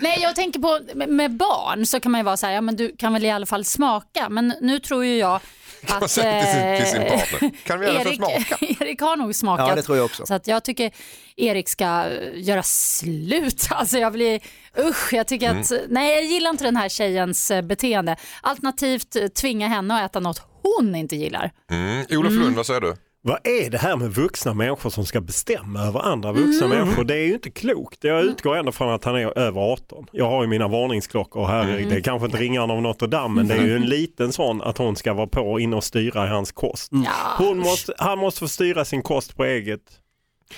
nej 0.00 0.18
jag 0.22 0.34
tänker 0.36 0.60
på 0.60 0.80
med, 1.06 1.30
barn 1.36 1.86
så 1.86 2.00
kan 2.00 2.12
man 2.12 2.18
ju 2.18 2.24
vara 2.24 2.36
så 2.36 2.46
här, 2.46 2.52
ja 2.52 2.60
men 2.60 2.76
du 2.76 2.96
kan 2.96 3.12
väl 3.12 3.24
i 3.24 3.30
alla 3.30 3.46
fall 3.46 3.64
smaka. 3.64 4.28
Men 4.28 4.54
nu 4.60 4.78
tror 4.78 5.04
ju 5.04 5.16
jag 5.18 5.34
att 5.88 6.00
man 6.00 6.08
säga 6.08 6.42
till 6.44 6.52
sin- 6.52 6.76
till 6.76 6.86
sin 6.86 7.02
eh, 7.02 7.18
partner? 7.30 7.50
Kan 7.64 7.80
vi 7.80 7.86
fall 7.86 7.96
Erik, 8.06 8.16
smaka? 8.16 8.56
Erik 8.84 9.00
har 9.00 9.16
nog 9.16 9.34
smakat. 9.34 9.68
Ja 9.68 9.74
det 9.74 9.82
tror 9.82 9.96
jag 9.96 10.04
också. 10.04 10.26
Så 10.26 10.34
att 10.34 10.46
jag 10.46 10.64
tycker 10.64 10.90
Erik 11.36 11.68
ska 11.68 11.84
eh, 11.84 12.08
göra 12.34 12.62
slut. 12.62 13.66
Alltså 13.70 13.98
jag 13.98 14.12
blir, 14.12 14.40
usch, 14.78 15.12
jag 15.12 15.26
tycker 15.26 15.50
att, 15.50 15.70
Mm. 15.70 15.82
nej 15.88 16.14
jag 16.14 16.24
gillar 16.24 16.50
inte 16.50 16.64
den 16.64 16.76
här 16.76 16.88
tjejens 16.88 17.50
eh, 17.50 17.62
beteende. 17.62 18.16
Alternativt 18.42 19.16
tvinga 19.34 19.68
henne 19.68 19.94
att 20.04 20.10
äta 20.10 20.20
något 20.20 20.42
hon 20.64 20.94
inte 20.94 21.16
gillar. 21.16 21.50
Mm. 21.70 22.06
Olof 22.10 22.32
Lund, 22.32 22.56
vad 22.56 22.66
säger 22.66 22.80
du? 22.80 22.94
Vad 23.26 23.38
är 23.46 23.70
det 23.70 23.78
här 23.78 23.96
med 23.96 24.14
vuxna 24.14 24.54
människor 24.54 24.90
som 24.90 25.06
ska 25.06 25.20
bestämma 25.20 25.80
över 25.80 26.00
andra 26.00 26.32
vuxna 26.32 26.66
Mm. 26.66 26.78
människor? 26.78 27.04
Det 27.04 27.14
är 27.14 27.26
ju 27.26 27.34
inte 27.34 27.50
klokt. 27.50 28.04
Jag 28.04 28.24
utgår 28.24 28.56
ändå 28.56 28.72
från 28.72 28.94
att 28.94 29.04
han 29.04 29.16
är 29.16 29.38
över 29.38 29.60
18. 29.60 30.06
Jag 30.12 30.30
har 30.30 30.42
ju 30.42 30.48
mina 30.48 30.68
varningsklockor 30.68 31.46
här. 31.46 31.68
Mm. 31.68 31.88
Det 31.88 31.96
är 31.96 32.00
kanske 32.00 32.26
inte 32.26 32.38
ringar 32.38 32.62
av 32.72 32.82
Notre 32.82 33.08
Dame 33.08 33.34
men 33.34 33.48
det 33.48 33.54
är 33.54 33.66
ju 33.66 33.76
en 33.76 33.86
liten 33.86 34.32
sån 34.32 34.62
att 34.62 34.78
hon 34.78 34.96
ska 34.96 35.12
vara 35.14 35.26
på 35.26 35.60
in 35.60 35.74
och 35.74 35.84
styra 35.84 36.26
i 36.26 36.28
hans 36.28 36.52
kost. 36.52 36.92
Hon 37.38 37.58
måste, 37.58 37.94
han 37.98 38.18
måste 38.18 38.40
få 38.40 38.48
styra 38.48 38.84
sin 38.84 39.02
kost 39.02 39.36
på 39.36 39.44
eget 39.44 39.80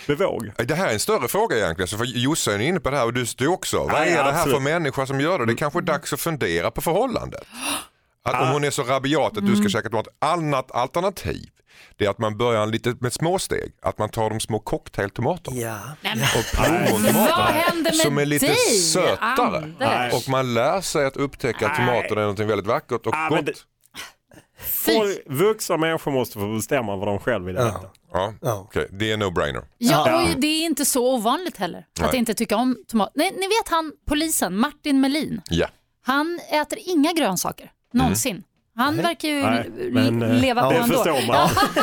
bevåg. 0.06 0.50
Det 0.68 0.74
här 0.74 0.88
är 0.88 0.92
en 0.92 1.00
större 1.00 1.28
fråga 1.28 1.56
egentligen, 1.56 1.88
så 1.88 1.98
för 1.98 2.04
Josse 2.04 2.54
är 2.54 2.58
inne 2.58 2.80
på 2.80 2.90
det 2.90 2.96
här 2.96 3.04
och 3.06 3.12
du, 3.14 3.24
du 3.36 3.46
också. 3.46 3.76
Vad 3.78 3.94
är 4.02 4.04
det 4.04 4.10
här 4.10 4.30
absolut. 4.30 4.54
för 4.54 4.62
människa 4.62 5.06
som 5.06 5.20
gör 5.20 5.38
det? 5.38 5.46
Det 5.46 5.52
är 5.52 5.56
kanske 5.56 5.78
är 5.78 5.82
dags 5.82 6.12
att 6.12 6.20
fundera 6.20 6.70
på 6.70 6.80
förhållandet. 6.80 7.42
Att 8.26 8.42
om 8.42 8.48
hon 8.48 8.64
är 8.64 8.70
så 8.70 8.82
rabiat 8.82 9.36
att 9.36 9.46
du 9.46 9.56
ska 9.56 9.68
käka 9.68 9.88
tomat. 9.88 10.08
Annat 10.18 10.72
alternativ 10.72 11.48
det 11.96 12.04
är 12.06 12.10
att 12.10 12.18
man 12.18 12.36
börjar 12.38 12.66
lite 12.66 12.94
med 13.00 13.12
små 13.12 13.38
steg. 13.38 13.72
Att 13.82 13.98
man 13.98 14.08
tar 14.08 14.30
de 14.30 14.40
små 14.40 14.58
cocktailtomaterna 14.58 15.56
Ja. 15.60 15.78
och 16.38 16.44
plommontomaterna 16.56 17.92
som 17.92 18.18
är 18.18 18.26
lite 18.26 18.46
dig, 18.46 18.56
sötare. 18.78 19.56
Anders? 19.80 20.14
Och 20.14 20.28
man 20.30 20.54
lär 20.54 20.80
sig 20.80 21.06
att 21.06 21.16
upptäcka 21.16 21.68
att 21.68 21.76
tomater 21.76 22.16
är 22.16 22.26
något 22.26 22.38
väldigt 22.38 22.66
vackert 22.66 23.06
och 23.06 23.12
Nej, 23.14 23.30
men 23.30 23.44
gott. 23.44 23.66
Folk, 24.58 25.18
vuxna 25.26 25.76
människor 25.76 26.10
måste 26.12 26.38
få 26.38 26.54
bestämma 26.54 26.96
vad 26.96 27.08
de 27.08 27.18
själva 27.18 27.46
vill 27.46 27.56
äta. 27.56 27.80
Ja, 28.12 28.32
Ja. 28.40 28.54
okej. 28.66 28.88
Det 28.90 29.12
är 29.12 29.16
no-brainer. 29.16 29.62
Ja, 29.78 30.22
och 30.22 30.40
det 30.40 30.46
är 30.46 30.64
inte 30.66 30.84
så 30.84 31.14
ovanligt 31.14 31.56
heller 31.56 31.86
Nej. 31.98 32.08
att 32.08 32.14
inte 32.14 32.34
tycka 32.34 32.56
om 32.56 32.76
tomat. 32.88 33.12
Nej, 33.14 33.30
ni 33.32 33.46
vet 33.46 33.68
han 33.68 33.92
polisen, 34.08 34.56
Martin 34.58 35.00
Melin, 35.00 35.40
Ja. 35.50 35.66
han 36.02 36.40
äter 36.52 36.78
inga 36.86 37.12
grönsaker 37.12 37.70
någonsin. 37.96 38.42
Han 38.76 38.96
verkar 38.96 39.28
ju 39.28 39.42
Nej, 39.42 39.70
men, 39.90 40.22
eh, 40.22 40.34
leva 40.34 40.62
på 40.62 40.70
Det 40.70 40.76
ändå. 40.76 40.96
förstår 40.96 41.26
man. 41.26 41.50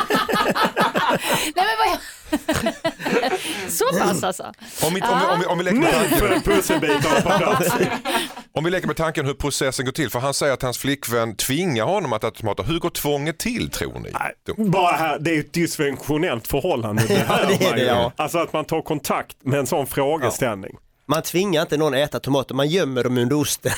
Nej, 1.56 1.66
men 1.66 1.66
vad 1.80 1.88
jag... 1.92 2.00
så 3.72 3.86
pass 4.00 4.24
alltså. 4.24 4.44
Om 4.84 4.94
vi, 4.94 5.02
om, 5.02 5.20
vi, 5.20 5.26
om, 5.26 5.40
vi, 5.40 5.46
om, 5.46 5.58
vi 5.58 5.64
leker 5.64 5.80
med 5.80 7.24
tanken, 7.24 7.90
om 8.52 8.64
vi 8.64 8.72
leker 8.72 8.88
med 8.88 8.96
tanken 8.96 9.26
hur 9.26 9.34
processen 9.34 9.86
går 9.86 9.92
till. 9.92 10.10
För 10.10 10.20
han 10.20 10.34
säger 10.34 10.54
att 10.54 10.62
hans 10.62 10.78
flickvän 10.78 11.36
tvingar 11.36 11.86
honom 11.86 12.14
att 12.14 12.24
äta 12.24 12.32
tomater. 12.32 12.64
Hur 12.64 12.80
går 12.80 12.90
tvånget 12.90 13.38
till 13.40 13.70
tror 13.70 14.00
ni? 14.00 14.12
Nej, 14.20 14.34
Bara 14.70 14.96
här, 14.96 15.20
det 15.20 15.36
är 15.36 15.40
ett 15.40 15.54
dysfunktionellt 15.54 16.48
förhållande. 16.48 17.04
Det 17.08 17.16
hör 17.16 17.46
det 17.48 17.54
är 17.66 17.70
man 17.70 17.78
det, 17.80 17.86
ja. 17.86 18.12
Alltså 18.16 18.38
att 18.38 18.54
man 18.54 18.66
tar 18.66 18.82
kontakt 18.82 19.38
med 19.44 19.60
en 19.60 19.68
sån 19.68 19.88
frågeställning. 19.88 20.78
Man 21.06 21.22
tvingar 21.22 21.62
inte 21.62 21.78
någon 21.78 21.94
att 21.94 22.00
äta 22.00 22.20
tomater, 22.20 22.56
man 22.56 22.68
gömmer 22.68 23.04
dem 23.04 23.18
under 23.18 23.36
osten. 23.36 23.72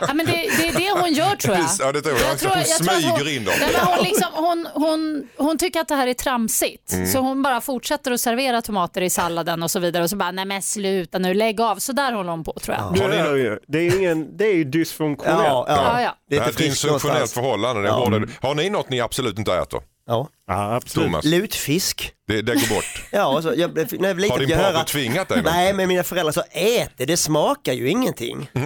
Ja, 0.00 0.14
men 0.14 0.26
det, 0.26 0.32
det 0.32 0.68
är 0.68 0.72
det 0.78 1.00
hon 1.00 1.12
gör 1.12 1.36
tror 1.36 1.54
jag. 1.56 1.66
Ja, 1.78 1.92
det 1.92 2.00
tror 2.02 2.14
jag. 2.18 2.30
Jag 2.30 2.38
tror- 2.38 2.50
hon 2.50 2.58
jag 2.58 2.66
tror 2.78 2.88
att 2.88 2.94
smyger 3.02 3.10
hon- 3.10 3.28
in 3.28 3.44
dem. 3.44 3.54
Nej, 3.60 3.70
men 3.76 3.86
hon, 3.86 4.04
liksom, 4.04 4.26
hon, 4.32 4.68
hon, 4.74 5.28
hon 5.36 5.58
tycker 5.58 5.80
att 5.80 5.88
det 5.88 5.94
här 5.94 6.06
är 6.06 6.14
tramsigt. 6.14 6.92
Mm. 6.92 7.06
Så 7.06 7.18
hon 7.18 7.42
bara 7.42 7.60
fortsätter 7.60 8.10
att 8.12 8.20
servera 8.20 8.62
tomater 8.62 9.00
i 9.02 9.10
salladen 9.10 9.62
och 9.62 9.70
så 9.70 9.78
vidare. 9.78 10.02
Och 10.04 10.10
så 10.10 10.16
bara, 10.16 10.30
nej 10.30 10.44
men 10.44 10.62
sluta 10.62 11.18
nu, 11.18 11.34
lägg 11.34 11.60
av. 11.60 11.76
Så 11.76 11.92
där 11.92 12.12
håller 12.12 12.30
hon 12.30 12.44
på 12.44 12.52
tror 12.62 12.76
jag. 12.76 13.10
Ni 13.10 13.16
hör 13.16 13.36
ju, 13.36 13.58
det 13.68 13.78
är 13.78 13.96
ingen, 13.98 14.36
det 14.36 14.44
är 14.46 14.54
ju 14.54 14.64
dysfunktionellt. 14.64 15.42
Ja, 15.44 15.64
Ja, 15.68 16.02
ja. 16.02 16.16
Det 16.30 16.36
Det 16.36 16.42
är 16.42 16.46
är 16.46 16.50
ett 16.50 16.56
dysfunktionellt 16.58 17.30
förhållande. 17.32 17.82
Det 17.82 17.88
är 17.88 17.92
Ja. 17.92 18.48
Har 18.48 18.54
ni 18.54 18.70
något 18.70 18.88
ni 18.90 19.00
absolut 19.00 19.38
inte 19.38 19.54
äter? 19.54 19.80
Ja. 20.10 20.28
Ja, 20.46 20.74
absolut. 20.76 21.06
Thomas, 21.06 21.24
Lutfisk. 21.24 22.12
det, 22.28 22.42
det 22.42 22.54
går 22.54 22.74
bort. 22.74 23.02
Ja, 23.12 23.42
så 23.42 23.54
jag, 23.56 23.74
när 24.00 24.08
jag 24.08 24.16
liten 24.20 24.30
Har 24.30 24.38
din 24.38 24.48
jag 24.48 24.56
höra 24.58 24.84
tvingat 24.84 25.28
dig? 25.28 25.36
något? 25.42 25.52
Nej, 25.52 25.72
men 25.72 25.88
mina 25.88 26.02
föräldrar 26.02 26.32
sa 26.32 26.40
ät 26.50 26.90
det, 26.96 27.04
det 27.04 27.16
smakar 27.16 27.72
ju 27.72 27.88
ingenting. 27.88 28.50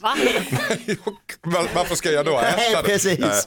Va? 0.00 0.14
Var- 1.42 1.68
Varför 1.74 1.94
ska 1.94 2.10
jag 2.10 2.24
då 2.26 2.38
äta 2.40 2.56
Nej, 2.56 2.74
det? 2.74 2.82
precis. 2.82 3.18
Nej. 3.18 3.42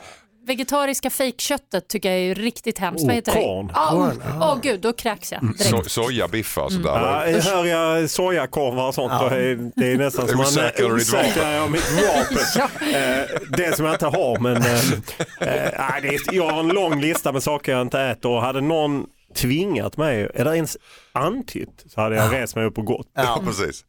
Vegetariska 0.47 1.09
fejkköttet 1.09 1.87
tycker 1.87 2.11
jag 2.11 2.19
är 2.19 2.35
riktigt 2.35 2.79
hemskt. 2.79 3.01
Oh, 3.03 3.07
Vad 3.07 3.15
heter 3.15 3.31
korn. 3.31 3.67
det? 3.67 3.73
Ja, 3.75 4.11
Åh 4.35 4.53
oh, 4.53 4.59
gud, 4.61 4.81
då 4.81 4.93
kräks 4.93 5.31
jag 5.31 5.41
direkt. 5.41 5.63
So, 5.69 5.83
sojabiffar 5.89 6.61
och 6.61 6.71
sådär. 6.71 6.89
Ja, 6.89 7.27
jag 7.27 7.41
hör 7.41 7.65
jag 7.65 8.09
sojakorvar 8.09 8.87
och 8.87 8.93
sånt. 8.93 9.11
Ja. 9.11 9.23
Och 9.23 9.29
det 9.29 9.35
är- 9.45 9.71
det 9.75 9.91
är 9.91 9.97
nästan 9.97 10.27
som 10.27 10.37
man 10.37 10.45
osäker 10.45 10.85
om 10.85 11.71
mitt 11.71 11.91
vapen. 11.91 12.37
Eh, 12.95 13.39
det 13.57 13.75
som 13.75 13.85
jag 13.85 13.95
inte 13.95 14.05
har. 14.05 14.39
Men, 14.39 14.55
eh, 14.57 14.91
eh, 14.93 15.71
nej, 15.79 16.01
det 16.01 16.07
är, 16.07 16.19
jag 16.35 16.49
har 16.49 16.59
en 16.59 16.67
lång 16.67 17.01
lista 17.01 17.31
med 17.31 17.43
saker 17.43 17.71
jag 17.71 17.81
inte 17.81 17.99
äter. 18.01 18.31
Och 18.31 18.41
hade 18.41 18.61
någon 18.61 19.05
tvingat 19.35 19.97
mig, 19.97 20.29
eller 20.35 20.53
ens 20.55 20.77
antytt, 21.11 21.83
så 21.93 22.01
hade 22.01 22.15
jag 22.15 22.33
rest 22.33 22.55
mig 22.55 22.65
upp 22.65 22.77
och 22.77 22.85
gått. 22.85 23.07
Ja, 23.15 23.41
precis. 23.45 23.85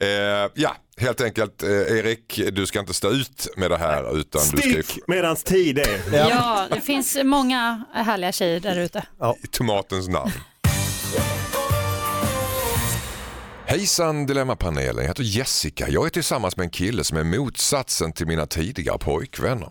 Eh, 0.00 0.08
ja, 0.54 0.76
helt 0.96 1.20
enkelt. 1.20 1.62
Eh, 1.62 1.70
Erik, 1.70 2.40
du 2.52 2.66
ska 2.66 2.80
inte 2.80 2.94
stå 2.94 3.10
ut 3.10 3.48
med 3.56 3.70
det 3.70 3.78
här 3.78 4.18
utan 4.18 4.42
du 4.52 4.58
ska 4.58 4.68
ju 4.68 4.82
Stick 4.82 5.08
medans 5.08 5.44
tid 5.44 5.78
är. 5.78 6.00
Ja, 6.12 6.66
det 6.70 6.80
finns 6.80 7.16
många 7.24 7.84
härliga 7.92 8.32
tjejer 8.32 8.60
där 8.60 8.78
ute. 8.78 9.06
i 9.42 9.46
tomatens 9.46 10.08
namn. 10.08 10.32
Hejsan 13.66 14.26
Dilemmapanelen, 14.26 14.96
jag 14.96 15.08
heter 15.08 15.22
Jessica. 15.22 15.88
Jag 15.88 16.06
är 16.06 16.10
tillsammans 16.10 16.56
med 16.56 16.64
en 16.64 16.70
kille 16.70 17.04
som 17.04 17.18
är 17.18 17.24
motsatsen 17.24 18.12
till 18.12 18.26
mina 18.26 18.46
tidigare 18.46 18.98
pojkvänner. 18.98 19.68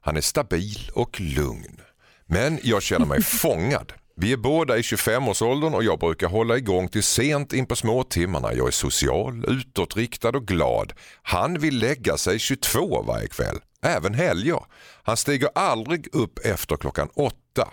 Han 0.00 0.16
är 0.16 0.20
stabil 0.20 0.90
och 0.94 1.20
lugn. 1.20 1.80
Men 2.26 2.58
jag 2.62 2.82
känner 2.82 3.06
mig 3.06 3.22
fångad. 3.24 3.92
Vi 4.16 4.32
är 4.32 4.36
båda 4.36 4.78
i 4.78 4.80
25-årsåldern 4.80 5.74
och 5.74 5.84
jag 5.84 5.98
brukar 5.98 6.28
hålla 6.28 6.56
igång 6.56 6.88
till 6.88 7.02
sent 7.02 7.52
in 7.52 7.66
på 7.66 7.76
småtimmarna. 7.76 8.54
Jag 8.54 8.66
är 8.66 8.70
social, 8.70 9.44
utåtriktad 9.48 10.28
och 10.28 10.46
glad. 10.46 10.92
Han 11.22 11.58
vill 11.58 11.78
lägga 11.78 12.16
sig 12.16 12.38
22 12.38 13.02
varje 13.02 13.28
kväll, 13.28 13.56
även 13.82 14.14
helger. 14.14 14.60
Han 15.02 15.16
stiger 15.16 15.48
aldrig 15.54 16.14
upp 16.14 16.38
efter 16.38 16.76
klockan 16.76 17.08
åtta. 17.14 17.68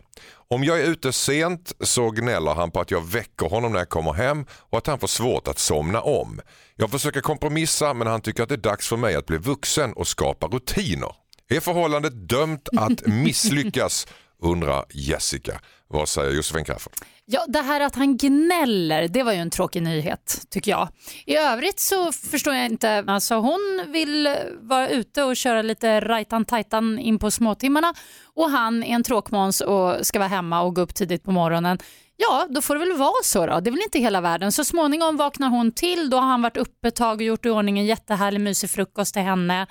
Om 0.52 0.64
jag 0.64 0.80
är 0.80 0.84
ute 0.84 1.14
sent 1.14 1.74
så 1.80 2.10
gnäller 2.10 2.54
han 2.54 2.72
på 2.72 2.80
att 2.80 2.92
jag 2.92 3.08
väcker 3.08 3.50
honom 3.50 3.72
när 3.72 3.80
jag 3.80 3.90
kommer 3.90 4.14
hem 4.14 4.46
och 4.52 4.78
att 4.78 4.88
han 4.88 5.00
får 5.00 5.08
svårt 5.08 5.48
att 5.48 5.60
somna 5.60 6.02
om. 6.02 6.42
Jag 6.76 6.92
försöker 6.92 7.22
kompromissa 7.22 7.94
men 7.94 8.08
han 8.08 8.22
tycker 8.22 8.44
att 8.44 8.50
det 8.50 8.56
är 8.56 8.58
dags 8.58 8.88
för 8.90 8.98
mig 8.98 9.16
att 9.16 9.26
bli 9.26 9.38
vuxen 9.38 9.94
och 9.94 10.08
skapa 10.08 10.48
rutiner. 10.48 11.16
Är 11.50 11.60
förhållandet 11.60 12.30
dömt 12.30 12.70
att 12.78 13.08
misslyckas? 13.08 14.08
Undrar 14.42 14.86
Jessica. 14.90 15.62
Vad 15.94 16.10
säger 16.10 16.32
Josefin 16.32 16.66
Crafoord? 16.66 16.94
Ja, 17.26 17.46
det 17.48 17.62
här 17.62 17.82
att 17.82 17.96
han 17.96 18.18
gnäller, 18.18 19.08
det 19.08 19.24
var 19.24 19.32
ju 19.32 19.38
en 19.38 19.50
tråkig 19.50 19.84
nyhet 19.84 20.42
tycker 20.50 20.72
jag. 20.72 20.88
I 21.26 21.36
övrigt 21.36 21.80
så 21.80 22.12
förstår 22.12 22.54
jag 22.54 22.66
inte. 22.66 23.04
Alltså 23.08 23.36
hon 23.36 23.86
vill 23.88 24.36
vara 24.60 24.90
ute 24.90 25.24
och 25.24 25.36
köra 25.36 25.62
lite 25.62 26.00
rajtan 26.00 26.46
tajtan 26.46 27.00
in 27.00 27.20
på 27.20 27.32
småtimmarna 27.32 27.94
och 28.24 28.50
han 28.50 28.84
är 28.84 28.96
en 28.96 29.04
tråkmåns 29.04 29.62
och 29.62 30.06
ska 30.06 30.20
vara 30.20 30.30
hemma 30.30 30.62
och 30.62 30.76
gå 30.76 30.82
upp 30.82 30.96
tidigt 30.96 31.24
på 31.24 31.32
morgonen. 31.32 31.78
Ja, 32.18 32.48
då 32.50 32.62
får 32.62 32.76
det 32.76 32.80
väl 32.80 32.98
vara 32.98 33.24
så 33.24 33.46
då. 33.46 33.60
Det 33.60 33.70
är 33.70 33.72
väl 33.72 33.82
inte 33.82 34.00
hela 34.00 34.22
världen. 34.22 34.52
Så 34.52 34.64
småningom 34.64 35.18
vaknar 35.18 35.50
hon 35.50 35.72
till. 35.72 36.10
Då 36.10 36.18
har 36.18 36.28
han 36.28 36.42
varit 36.42 36.58
uppe 36.58 36.88
ett 36.88 36.96
tag 36.96 37.18
och 37.18 37.24
gjort 37.24 37.46
i 37.46 37.50
ordning 37.50 37.80
en 37.80 37.86
jättehärlig 37.86 38.42
mysig 38.42 38.70
frukost 38.70 39.14
till 39.14 39.24
henne. 39.24 39.68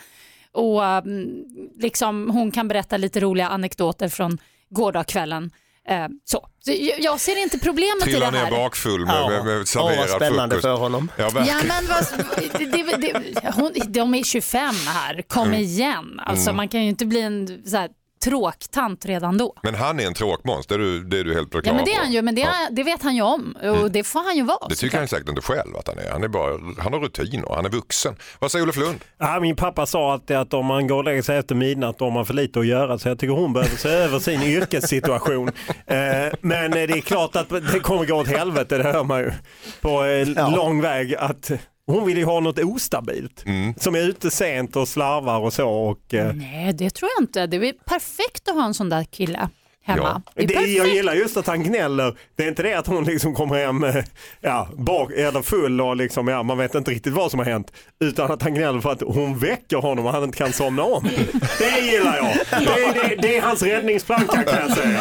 Och 0.52 0.84
mm, 0.84 1.44
liksom, 1.80 2.30
hon 2.30 2.50
kan 2.50 2.68
berätta 2.68 2.96
lite 2.96 3.20
roliga 3.20 3.48
anekdoter 3.48 4.08
från 4.08 4.38
gårdagskvällen. 4.70 5.50
Eh, 5.88 6.06
så. 6.24 6.48
så 6.64 6.72
jag- 7.00 7.20
ser 7.20 7.42
inte 7.42 7.58
problemet 7.58 7.94
i 8.02 8.04
det 8.04 8.10
Trillar 8.10 8.32
ner 8.32 8.38
här. 8.44 8.50
bakfull 8.50 9.06
med, 9.06 9.14
Ja. 9.14 9.28
med, 9.28 9.44
med 9.44 9.58
Åh, 9.58 9.64
serverad 9.64 9.98
vad 9.98 10.08
spännande 10.08 10.54
frukost. 10.54 10.62
för 10.62 10.74
honom. 10.76 11.10
Ja, 11.16 11.30
Ja 11.34 11.56
men 11.68 11.86
vad, 11.88 12.26
det, 12.58 12.82
det, 12.82 12.96
det, 12.96 13.52
hon, 13.54 13.72
de 13.88 14.14
är 14.14 14.22
25 14.22 14.74
här, 14.86 15.22
kom 15.28 15.48
Mm. 15.48 15.60
igen. 15.60 16.20
Alltså, 16.26 16.52
Man 16.52 16.68
kan 16.68 16.82
ju 16.82 16.88
inte 16.88 17.06
bli 17.06 17.20
en 17.20 17.62
så 17.66 17.76
här, 17.76 17.88
tråktant 18.20 19.04
redan 19.06 19.38
då. 19.38 19.54
Men 19.62 19.74
han 19.74 20.00
är 20.00 20.06
en 20.06 20.14
tråkmåns, 20.14 20.66
det 20.66 20.74
är 20.74 20.78
du, 20.78 21.04
det 21.04 21.18
är 21.18 21.24
du 21.24 21.34
helt 21.34 21.54
Ja 21.64 21.72
men 21.74 21.84
det 21.84 21.92
är 21.92 21.98
han 22.00 22.12
ju, 22.12 22.22
men 22.22 22.34
det, 22.34 22.40
Ja. 22.40 22.52
det 22.70 22.82
vet 22.82 23.02
han 23.02 23.16
ju 23.16 23.22
om 23.22 23.56
och 23.82 23.90
det 23.90 24.04
får 24.04 24.20
han 24.24 24.36
ju 24.36 24.42
vara. 24.42 24.68
Det 24.68 24.74
tycker 24.74 24.98
han 24.98 25.08
säkert 25.08 25.28
inte 25.28 25.42
själv 25.42 25.76
att 25.76 25.88
han 25.88 25.98
är. 25.98 26.10
Han, 26.10 26.24
är 26.24 26.28
bara, 26.28 26.52
han 26.78 26.92
har 26.92 27.00
rutiner, 27.00 27.54
han 27.54 27.64
är 27.64 27.68
vuxen. 27.70 28.16
Vad 28.38 28.50
säger 28.52 28.62
Olof 28.62 28.76
Lund? 28.76 28.98
Ja, 29.18 29.40
min 29.40 29.56
pappa 29.56 29.86
sa 29.86 30.12
alltid 30.12 30.36
att 30.36 30.54
om 30.54 30.66
man 30.66 30.86
går 30.86 30.96
och 30.96 31.04
lägger 31.04 31.22
sig 31.22 31.38
efter 31.38 31.54
midnatt 31.54 31.98
då 31.98 32.04
har 32.04 32.12
man 32.12 32.26
för 32.26 32.34
lite 32.34 32.60
att 32.60 32.66
göra. 32.66 32.98
Så 32.98 33.08
jag 33.08 33.18
tycker 33.18 33.34
hon 33.34 33.52
behöver 33.52 33.76
se 33.76 33.88
över 34.04 34.18
sin 34.18 34.42
yrkessituation. 34.42 35.48
Eh, 35.86 35.96
men 36.40 36.70
det 36.70 36.82
är 36.82 37.00
klart 37.00 37.36
att 37.36 37.48
det 37.48 37.80
kommer 37.80 38.04
gå 38.06 38.14
åt 38.14 38.28
helvete, 38.28 38.78
det 38.78 38.84
hör 38.92 39.04
man 39.04 39.18
ju 39.20 39.32
på 39.80 40.04
eh, 40.04 40.08
Ja. 40.36 40.48
lång 40.56 40.80
väg. 40.80 41.14
att 41.14 41.50
hon 41.92 42.06
vill 42.06 42.18
ju 42.18 42.24
ha 42.24 42.40
något 42.40 42.58
ostabilt. 42.58 43.44
Som 43.76 43.94
är 43.94 43.98
ute 44.08 44.30
sent 44.30 44.76
och 44.76 44.88
slarvar 44.88 45.40
och 45.40 45.52
så. 45.52 45.68
Och, 45.68 46.14
eh, 46.14 46.32
Nej 46.34 46.72
det 46.72 46.90
tror 46.90 47.10
jag 47.16 47.22
inte. 47.22 47.46
Det 47.46 47.56
är 47.56 47.72
perfekt 47.72 48.48
att 48.48 48.54
ha 48.54 48.64
en 48.64 48.74
sån 48.74 48.88
där 48.88 49.04
kille 49.04 49.48
hemma. 49.88 50.22
Det 50.34 50.42
är 50.42 50.46
Det, 50.46 50.66
jag 50.66 50.88
gillar 50.88 51.14
just 51.14 51.36
att 51.36 51.46
han 51.46 51.62
gnäller. 51.62 52.16
Det 52.36 52.44
är 52.44 52.48
inte 52.48 52.62
det 52.62 52.74
att 52.74 52.86
hon 52.86 53.04
liksom 53.04 53.34
kommer 53.34 53.54
hem 53.66 53.84
eh, 53.84 54.04
ja, 54.40 54.68
bak, 54.76 55.12
eller 55.12 55.42
full 55.42 55.80
och 55.80 55.96
liksom, 55.96 56.28
ja, 56.28 56.42
man 56.42 56.58
vet 56.58 56.74
inte 56.74 56.90
riktigt 56.90 57.12
vad 57.12 57.30
som 57.30 57.38
har 57.40 57.46
hänt. 57.46 57.72
Utan 58.00 58.30
att 58.30 58.42
han 58.42 58.54
gnäller 58.54 58.80
för 58.80 58.92
att 58.92 59.00
hon 59.00 59.38
väcker 59.38 59.76
honom 59.76 60.06
och 60.06 60.12
han 60.12 60.24
inte 60.24 60.38
kan 60.38 60.52
somna 60.52 60.82
om. 60.82 61.08
Det 61.58 61.80
gillar 61.80 62.16
jag. 62.16 62.26
Det, 62.64 62.84
är- 62.84 63.08
det, 63.08 63.22
det 63.22 63.36
är 63.36 63.42
hans 63.42 63.62
räddningsplanka 63.62 64.42
kan 64.44 64.60
jag 64.68 64.76
säga. 64.76 65.00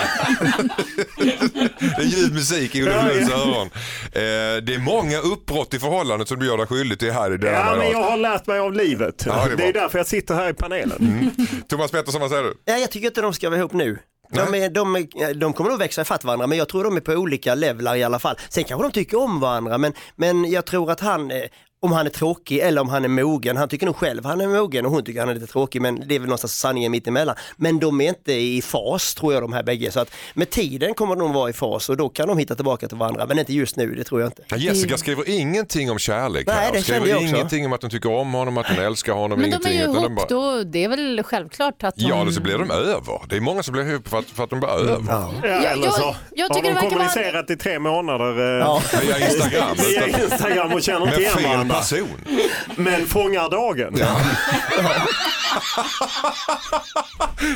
Det 1.80 2.02
är 2.02 2.06
ljuv 2.06 2.34
musik 2.34 2.76
i 2.76 2.84
Olof 2.84 2.96
Ja, 2.96 3.08
Lunds 3.14 3.30
ja. 3.32 3.38
öron. 3.38 3.68
Eh, 3.68 4.64
det 4.64 4.74
är 4.76 4.80
många 4.80 5.18
uppbrott 5.20 5.74
i 5.74 5.80
förhållandet 5.80 6.28
som 6.28 6.40
du 6.40 6.46
gör 6.46 6.58
dig 6.58 6.68
skyldig 6.68 7.00
till 7.00 7.12
här 7.12 7.32
i 7.44 7.48
Ja, 7.48 7.76
men 7.78 7.92
jag 7.92 8.04
har 8.04 8.18
lärt 8.18 8.48
mig 8.48 8.60
av 8.60 8.74
livet. 8.74 9.24
Ja, 9.26 9.46
det 9.48 9.54
är 9.54 9.58
det, 9.58 9.64
är 9.68 9.74
därför 9.74 9.98
jag 10.00 10.08
sitter 10.08 10.36
här 10.36 10.50
i 10.50 10.54
panelen. 10.54 11.32
Thomas 11.70 11.92
Pettersson, 11.92 12.22
vad 12.22 12.30
säger 12.30 12.44
du? 12.44 12.54
Ja, 12.66 12.78
jag 12.78 12.92
tycker 12.92 13.08
inte 13.08 13.22
de 13.22 13.34
ska 13.34 13.50
vara 13.50 13.60
ihop 13.60 13.74
nu. 13.74 14.00
De, 14.30 14.54
är, 14.54 14.70
de, 14.70 14.96
är, 14.96 15.34
de 15.34 15.54
kommer 15.54 15.70
nog 15.70 15.80
växa 15.80 16.02
ifatt 16.02 16.24
varandra 16.24 16.48
men 16.48 16.58
jag 16.58 16.70
tror 16.70 16.84
de 16.84 16.98
är 16.98 17.02
på 17.02 17.12
olika 17.12 17.56
levlar 17.56 17.96
i 17.96 18.04
alla 18.04 18.20
fall. 18.20 18.36
Sen 18.50 18.64
kanske 18.64 18.88
de 18.88 18.92
tycker 18.92 19.20
om 19.20 19.40
varandra 19.40 19.78
men, 19.78 19.94
men 20.16 20.52
jag 20.52 20.66
tror 20.66 20.92
att 20.92 21.00
han, 21.00 21.32
eh, 21.32 21.44
om 21.80 21.92
han 21.92 22.06
är 22.06 22.10
tråkig 22.10 22.60
eller 22.60 22.82
om 22.82 22.90
han 22.90 23.04
är 23.04 23.08
mogen. 23.10 23.58
Han 23.58 23.70
tycker 23.70 23.86
nog 23.86 23.96
själv 23.96 24.26
han 24.26 24.42
är 24.42 24.48
mogen 24.48 24.86
och 24.86 24.92
hon 24.92 25.04
tycker 25.04 25.20
han 25.20 25.30
är 25.30 25.34
lite 25.34 25.48
tråkig 25.48 25.82
men 25.82 26.04
det 26.08 26.16
är 26.16 26.20
väl 26.20 26.28
någonstans 26.28 26.60
sanningen 26.60 26.92
mitt 26.92 27.08
emellan. 27.08 27.36
Men 27.58 27.80
de 27.80 28.02
är 28.02 28.08
inte 28.10 28.34
i 28.34 28.62
fas 28.62 29.16
tror 29.16 29.34
jag 29.34 29.44
de 29.44 29.54
här 29.54 29.64
bägge 29.64 29.92
så 29.92 30.00
att 30.00 30.12
med 30.34 30.50
tiden 30.50 30.94
kommer 30.94 31.16
de 31.16 31.34
vara 31.34 31.50
i 31.50 31.54
fas 31.54 31.90
och 31.90 31.98
då 31.98 32.10
kan 32.10 32.28
de 32.28 32.38
hitta 32.38 32.56
tillbaka 32.56 32.88
till 32.88 32.98
varandra 32.98 33.26
men 33.26 33.40
inte 33.40 33.54
just 33.54 33.76
nu, 33.78 33.96
det 33.96 34.04
tror 34.04 34.22
jag 34.22 34.28
inte. 34.28 34.44
Ja, 34.50 34.58
Jessica 34.58 34.98
skriver 34.98 35.30
ingenting 35.30 35.92
om 35.92 36.00
kärlek 36.00 36.48
Nej, 36.48 36.56
här. 36.56 36.72
det 36.72 36.82
skriver 36.82 37.00
kände 37.00 37.10
jag 37.10 37.18
också. 37.24 37.36
ingenting 37.36 37.66
om 37.66 37.74
att 37.74 37.82
hon 37.82 37.92
tycker 37.92 38.12
om 38.12 38.34
honom, 38.34 38.58
att 38.58 38.68
hon 38.68 38.80
älskar 38.86 39.14
honom. 39.14 39.40
Men 39.40 39.50
de 39.50 39.70
är 39.70 39.74
ju 39.74 39.80
ihop 39.84 40.16
bara- 40.16 40.26
då, 40.28 40.64
det 40.64 40.84
är 40.84 40.90
väl 40.90 41.24
självklart 41.24 41.84
att 41.84 41.94
Ja, 41.98 42.14
hon... 42.14 42.22
eller 42.22 42.32
så 42.32 42.42
blir 42.42 42.58
de 42.58 42.72
över. 42.72 43.22
Det 43.30 43.36
är 43.36 43.42
många 43.42 43.64
som 43.64 43.72
blir 43.74 43.90
ihop 43.92 44.08
för 44.08 44.18
att, 44.20 44.26
för 44.26 44.44
att 44.44 44.50
de 44.50 44.60
blir 44.60 44.70
över. 44.70 45.04
Ja, 45.08 45.32
jag- 45.44 45.64
eller 45.72 45.90
så 45.90 46.16
jag 46.36 46.50
har 46.50 46.56
tycker 46.56 46.68
de 46.68 46.68
det 46.68 46.74
verkar 46.74 46.74
vara- 46.74 46.90
kommunicerat 46.90 47.50
i 47.50 47.56
tre 47.58 47.80
månader 47.80 48.40
eh, 48.40 48.66
Ja. 48.66 48.82
Via 49.04 49.20
Instagram. 49.30 49.76
via 49.90 50.06
utan- 50.08 50.22
Instagram 50.22 50.74
och 50.74 50.82
känner 50.84 51.08
inte 51.08 51.22
igen 51.22 51.34
fel 51.34 51.67
varandra. 51.68 51.82
person. 51.82 52.20
Men 52.76 53.08
fångar 53.08 53.50
dagen. 53.50 53.94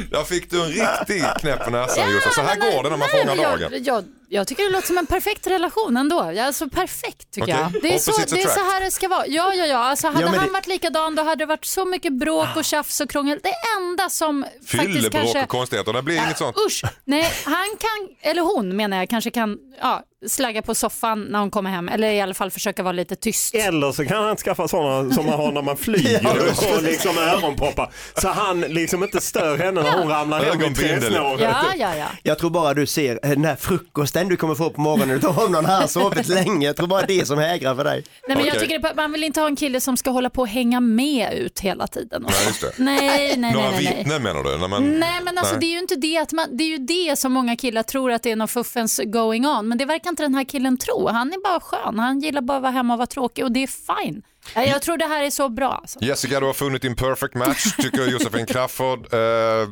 Där 0.10 0.24
fick 0.24 0.50
du 0.50 0.62
en 0.64 0.68
riktig 0.72 1.24
knäpp 1.40 1.64
på 1.66 1.70
näsan 1.72 2.12
Josef. 2.12 2.34
Så 2.34 2.42
här 2.42 2.58
men- 2.60 2.72
går 2.72 2.84
det 2.84 2.90
när 2.90 2.98
man 2.98 3.08
nej, 3.14 3.22
fångar 3.26 3.36
dagen. 3.44 3.70
jag, 3.72 3.82
jag, 3.88 4.04
jag 4.30 4.48
tycker 4.48 4.64
det 4.64 4.70
låter 4.70 4.88
som 4.88 4.98
en 4.98 5.06
perfekt 5.06 5.48
relation 5.48 5.98
ändå. 5.98 6.32
Ja, 6.36 6.46
Alltså 6.46 6.70
perfekt 6.70 7.32
tycker 7.32 7.44
Okej, 7.54 7.56
jag. 7.74 7.82
Det 7.82 7.96
är, 7.96 8.00
så, 8.00 8.12
det 8.36 8.42
är 8.42 8.48
så 8.48 8.60
här 8.60 8.82
det 8.82 8.92
ska 8.92 9.08
vara. 9.08 9.28
Ja, 9.28 9.54
ja, 9.54 9.66
ja. 9.66 9.78
Alltså, 9.78 10.08
hade 10.08 10.22
Ja, 10.22 10.28
han 10.28 10.46
det- 10.48 10.52
varit 10.54 10.68
likadan 10.68 11.16
då 11.16 11.24
hade 11.24 11.36
det 11.36 11.46
varit 11.46 11.66
så 11.66 11.86
mycket 11.86 12.14
bråk 12.14 12.48
och 12.56 12.66
tjafs 12.66 13.02
och 13.02 13.10
krångel. 13.10 13.40
Det 13.44 13.54
enda 13.78 14.10
som 14.10 14.44
faktiskt 14.66 14.72
Fyllebråk 14.94 15.12
kanske... 15.22 15.44
och 15.44 15.50
konstigheter. 15.50 15.94
Det 15.94 16.02
blir 16.02 16.16
inget 16.26 16.38
sånt. 16.38 16.58
Usch, 16.68 16.84
nej, 17.06 17.32
han 17.46 17.70
kan, 17.80 18.10
eller 18.32 18.42
hon 18.42 18.76
menar 18.76 18.98
jag, 18.98 19.10
kanske 19.10 19.32
kan 19.32 19.58
ja, 19.82 20.04
slagga 20.28 20.62
på 20.62 20.76
soffan 20.76 21.22
när 21.24 21.40
hon 21.40 21.52
kommer 21.52 21.70
hem. 21.70 21.90
Eller 21.90 22.12
i 22.12 22.22
alla 22.22 22.34
fall 22.34 22.52
försöka 22.52 22.84
vara 22.84 22.92
lite 22.92 23.16
tyst. 23.16 23.56
Eller 23.56 23.92
så 23.92 24.06
kan 24.06 24.24
han 24.24 24.38
skaffa 24.38 24.68
sådana 24.68 25.14
som 25.14 25.26
man 25.26 25.40
har 25.40 25.52
när 25.52 25.62
man 25.62 25.78
flyger 25.78 26.28
och 26.76 26.84
liksom 26.84 27.18
öronproppar. 27.18 27.92
Så 28.22 28.28
han 28.28 28.62
liksom 28.62 29.04
inte 29.04 29.22
stör 29.22 29.58
henne 29.58 29.82
när 29.82 29.98
hon 29.98 30.08
ramlar 30.10 30.40
ner 30.40 30.46
med 30.46 30.56
Ögonbindel. 30.56 31.02
träsnåret. 31.02 31.42
Ja, 31.42 31.66
ja, 31.78 31.96
ja. 31.96 32.08
Jag 32.24 32.40
tror 32.40 32.50
bara 32.50 32.74
du 32.74 32.86
ser 32.86 33.20
eh, 33.24 33.30
den 33.30 33.46
här 33.46 33.56
frukosten 33.56 34.28
du 34.28 34.38
kommer 34.38 34.56
få 34.56 34.70
på 34.70 34.82
morgonen 34.82 35.18
utav 35.18 35.54
han 35.56 35.66
har 35.66 35.88
sovit 35.88 36.28
länge. 36.28 36.68
Jag 36.68 36.76
tror 36.76 36.88
bara 36.88 37.02
det 37.02 37.28
som 37.28 37.38
hägrar 37.38 37.76
för 37.76 37.84
dig. 37.84 38.04
Nej, 38.28 38.38
men 38.38 38.46
jag 38.46 38.56
Okej. 38.56 38.68
tycker 38.68 38.80
det, 38.80 38.94
man 38.96 39.12
vill 39.12 39.24
inte 39.24 39.40
ha 39.40 39.48
en 39.48 39.56
kille 39.56 39.82
som 39.82 39.98
ska 39.98 40.10
hålla 40.10 40.30
på 40.30 40.42
och 40.42 40.48
hänga 40.48 40.80
med 40.80 41.34
ut 41.34 41.60
hela 41.60 41.88
tiden. 41.88 42.26
Nej, 42.30 42.48
just 42.48 42.62
det. 42.62 42.72
Nej, 42.78 42.98
nej, 43.02 43.38
nej. 43.38 43.54
Några 43.54 43.72
nej, 43.72 43.84
nej. 43.84 43.98
vittnen 43.98 44.24
menar 44.24 44.44
du? 44.44 44.58
När 44.58 44.68
man... 44.68 45.00
Nej 45.00 45.22
men 45.24 45.38
alltså 45.38 45.54
Nej. 45.54 45.60
det 45.60 45.66
är 45.66 45.72
ju 45.72 45.80
inte 45.80 45.96
det 45.96 46.18
att 46.18 46.32
man, 46.32 46.58
det 46.58 46.64
är 46.64 46.68
ju 46.68 46.78
det 46.78 47.20
som 47.20 47.32
många 47.32 47.56
killar 47.56 47.84
tror 47.84 48.12
att 48.12 48.24
det 48.24 48.32
är 48.32 48.36
någon 48.36 48.48
fuffens 48.48 49.02
going 49.06 49.48
on 49.48 49.68
men 49.68 49.78
det 49.78 49.86
verkar 49.86 50.11
inte 50.12 50.24
den 50.24 50.36
här 50.36 50.44
killen 50.44 50.78
tro. 50.78 51.08
Han 51.08 51.34
är 51.34 51.44
bara 51.44 51.60
skön, 51.60 52.00
han 52.00 52.20
gillar 52.20 52.42
bara 52.42 52.58
att 52.58 52.62
vara 52.64 52.72
hemma 52.72 52.94
och 52.94 52.98
vara 52.98 53.08
tråkig 53.08 53.44
och 53.46 53.52
det 53.52 53.64
är 53.64 53.68
fine. 53.68 54.22
Ja, 54.56 54.64
Jag 54.64 54.82
tror 54.82 54.98
det 54.98 55.06
här 55.06 55.24
är 55.24 55.30
så 55.30 55.50
bra. 55.50 55.72
Alltså. 55.82 56.00
Jessica, 56.02 56.40
du 56.40 56.46
har 56.46 56.54
funnit 56.54 56.82
din 56.82 56.96
perfect 56.96 57.36
match, 57.36 57.76
tycker 57.78 58.08
Josefin 58.08 58.46
Crafoord. 58.46 59.14
Uh, 59.14 59.20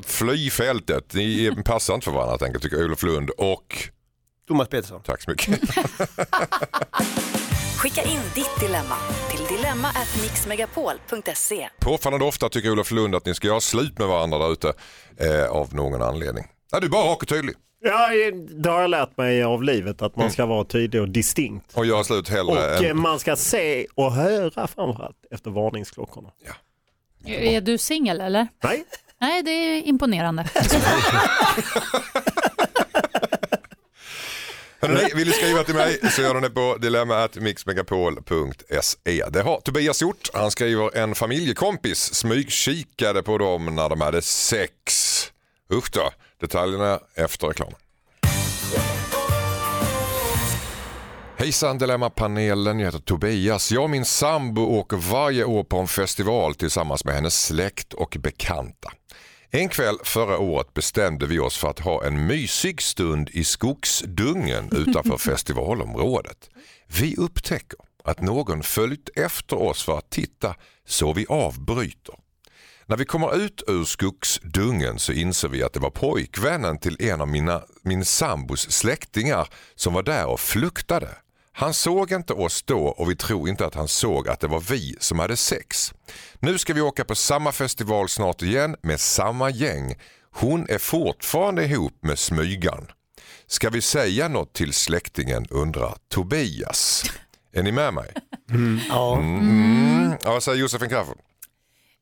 fly 0.06 0.50
fältet, 0.50 1.14
ni 1.14 1.52
passar 1.66 1.94
inte 1.94 2.06
för 2.06 2.12
varandra 2.12 2.32
helt 2.32 2.42
enkelt, 2.44 2.64
tycker 2.64 2.86
Olof 2.86 3.04
Lund. 3.04 3.30
Och 3.30 3.78
Thomas 4.48 4.68
Petersson. 4.68 5.02
tack 5.06 5.22
så 5.22 5.32
mycket. 5.32 5.60
Skicka 7.78 8.04
in 8.04 8.20
ditt 8.36 8.60
dilemma 8.60 8.96
till 9.32 9.58
dilemma@mixmegapol.se. 9.58 11.70
Påfallande 11.80 12.26
ofta 12.26 12.50
tycker 12.50 12.72
Olof 12.72 12.92
Lund 12.92 13.16
att 13.16 13.26
ni 13.26 13.36
ska 13.36 13.48
göra 13.48 13.62
slut 13.62 14.00
med 14.00 14.08
varandra 14.08 14.38
där 14.38 14.52
ute 14.52 14.74
eh, 15.18 15.46
av 15.52 15.76
någon 15.76 16.02
anledning. 16.02 16.46
Nej, 16.72 16.82
du 16.82 16.88
är 16.88 16.92
bara 16.92 17.12
rak 17.12 17.22
och 17.24 17.28
tydlig 17.28 17.56
Ja, 17.82 18.10
det 18.50 18.70
har 18.70 18.82
jag 18.82 18.90
lärt 18.90 19.18
mig 19.18 19.44
av 19.44 19.64
livet 19.64 20.02
att 20.02 20.16
man 20.16 20.32
ska 20.32 20.46
vara 20.46 20.64
tydlig 20.64 21.02
och 21.02 21.10
distinkt. 21.10 21.78
och 21.78 21.86
göra 21.86 22.04
slut 22.04 22.30
hellre 22.30 22.52
Och 22.54 22.84
eh, 22.84 22.90
än... 22.90 23.02
man 23.02 23.20
ska 23.20 23.36
se 23.36 23.86
och 23.96 24.14
höra 24.14 24.68
framförallt 24.68 25.18
efter 25.32 25.52
varningsklockorna. 25.52 26.30
Är 27.26 27.62
du 27.62 27.78
singel 27.78 28.22
eller? 28.22 28.48
Nej, 28.64 28.84
Nej 29.22 29.44
det 29.44 29.52
är 29.52 29.88
imponerande. 29.88 30.50
Hörrni, 34.82 35.10
vill 35.16 35.28
du 35.28 35.34
skriva 35.34 35.64
till 35.64 35.76
mig 35.76 36.00
så 36.12 36.22
gör 36.22 36.34
du 36.34 36.40
det 36.40 36.50
på 36.50 36.78
dilemma.mixmegapol.se. 36.82 39.24
Det 39.30 39.42
har 39.42 39.60
Tobias 39.62 40.02
gjort. 40.02 40.30
Han 40.34 40.52
skriver 40.52 40.98
en 40.98 41.16
familjekompis 41.16 42.14
smygkikade 42.14 43.24
på 43.24 43.38
dem 43.38 43.76
när 43.76 43.90
de 43.90 44.02
hade 44.02 44.22
sex. 44.22 45.32
Usch 45.74 45.92
då. 45.92 46.12
Detaljerna 46.40 47.00
efter 47.16 47.48
reklamen. 47.48 47.76
Hejsan 51.38 51.78
Dilemma-panelen, 51.78 52.80
jag 52.80 52.86
heter 52.86 53.00
Tobias. 53.00 53.72
Jag 53.72 53.84
och 53.84 53.90
min 53.90 54.06
sambo 54.06 54.62
åker 54.62 54.98
varje 54.98 55.44
år 55.44 55.64
på 55.64 55.78
en 55.78 55.88
festival 55.88 56.56
tillsammans 56.56 57.06
med 57.06 57.16
hennes 57.16 57.46
släkt 57.46 57.94
och 57.94 58.18
bekanta. 58.20 58.92
En 59.52 59.70
kväll 59.70 59.98
förra 60.04 60.38
året 60.38 60.74
bestämde 60.74 61.26
vi 61.26 61.40
oss 61.40 61.58
för 61.58 61.70
att 61.70 61.80
ha 61.80 62.06
en 62.06 62.28
mysig 62.28 62.82
stund 62.82 63.30
i 63.30 63.44
skogsdungen 63.44 64.70
utanför 64.76 65.18
festivalområdet. 65.18 66.50
Vi 66.88 67.16
upptäcker 67.16 67.80
att 68.04 68.22
någon 68.22 68.64
följt 68.64 69.10
efter 69.16 69.62
oss 69.62 69.84
för 69.84 69.98
att 69.98 70.10
titta 70.10 70.56
så 70.86 71.14
vi 71.14 71.26
avbryter. 71.30 72.16
När 72.90 72.98
vi 72.98 73.06
kommer 73.06 73.36
ut 73.36 73.64
ur 73.68 73.86
skogsdungen 73.86 75.00
så 75.00 75.12
inser 75.12 75.48
vi 75.48 75.64
att 75.64 75.74
det 75.74 75.80
var 75.80 75.90
pojkvännen 75.90 76.80
till 76.80 77.02
en 77.02 77.22
av 77.22 77.28
mina, 77.28 77.62
min 77.82 78.06
sambos 78.06 78.72
släktingar 78.72 79.48
som 79.76 79.94
var 79.94 80.04
där 80.04 80.26
och 80.26 80.40
fluktade. 80.40 81.10
Han 81.52 81.74
såg 81.74 82.12
inte 82.12 82.34
oss 82.34 82.64
då 82.64 82.80
och 82.80 83.10
vi 83.10 83.16
tror 83.16 83.50
inte 83.50 83.66
att 83.66 83.76
han 83.76 83.88
såg 83.88 84.30
att 84.30 84.40
det 84.40 84.48
var 84.48 84.60
vi 84.60 84.96
som 85.00 85.20
hade 85.20 85.38
sex. 85.38 85.94
Nu 86.40 86.58
ska 86.58 86.74
vi 86.74 86.82
åka 86.82 87.06
på 87.06 87.16
samma 87.16 87.52
festival 87.52 88.10
snart 88.10 88.42
igen 88.42 88.76
med 88.82 89.00
samma 89.00 89.50
gäng. 89.50 89.96
Hon 90.32 90.66
är 90.70 90.78
fortfarande 90.78 91.66
ihop 91.66 91.98
med 92.02 92.20
smygan. 92.20 92.88
Ska 93.48 93.70
vi 93.70 93.82
säga 93.82 94.28
något 94.28 94.54
till 94.54 94.74
släktingen 94.74 95.46
undrar 95.50 95.98
Tobias. 96.08 97.04
Är 97.54 97.64
ni 97.64 97.72
med 97.72 97.94
mig? 97.94 98.14
Ja. 98.90 99.18
Mm. 99.18 100.14
Ja, 100.24 100.32
vad 100.32 100.44
säger 100.44 100.60
Josefin 100.60 100.90
Crafoord? 100.90 101.18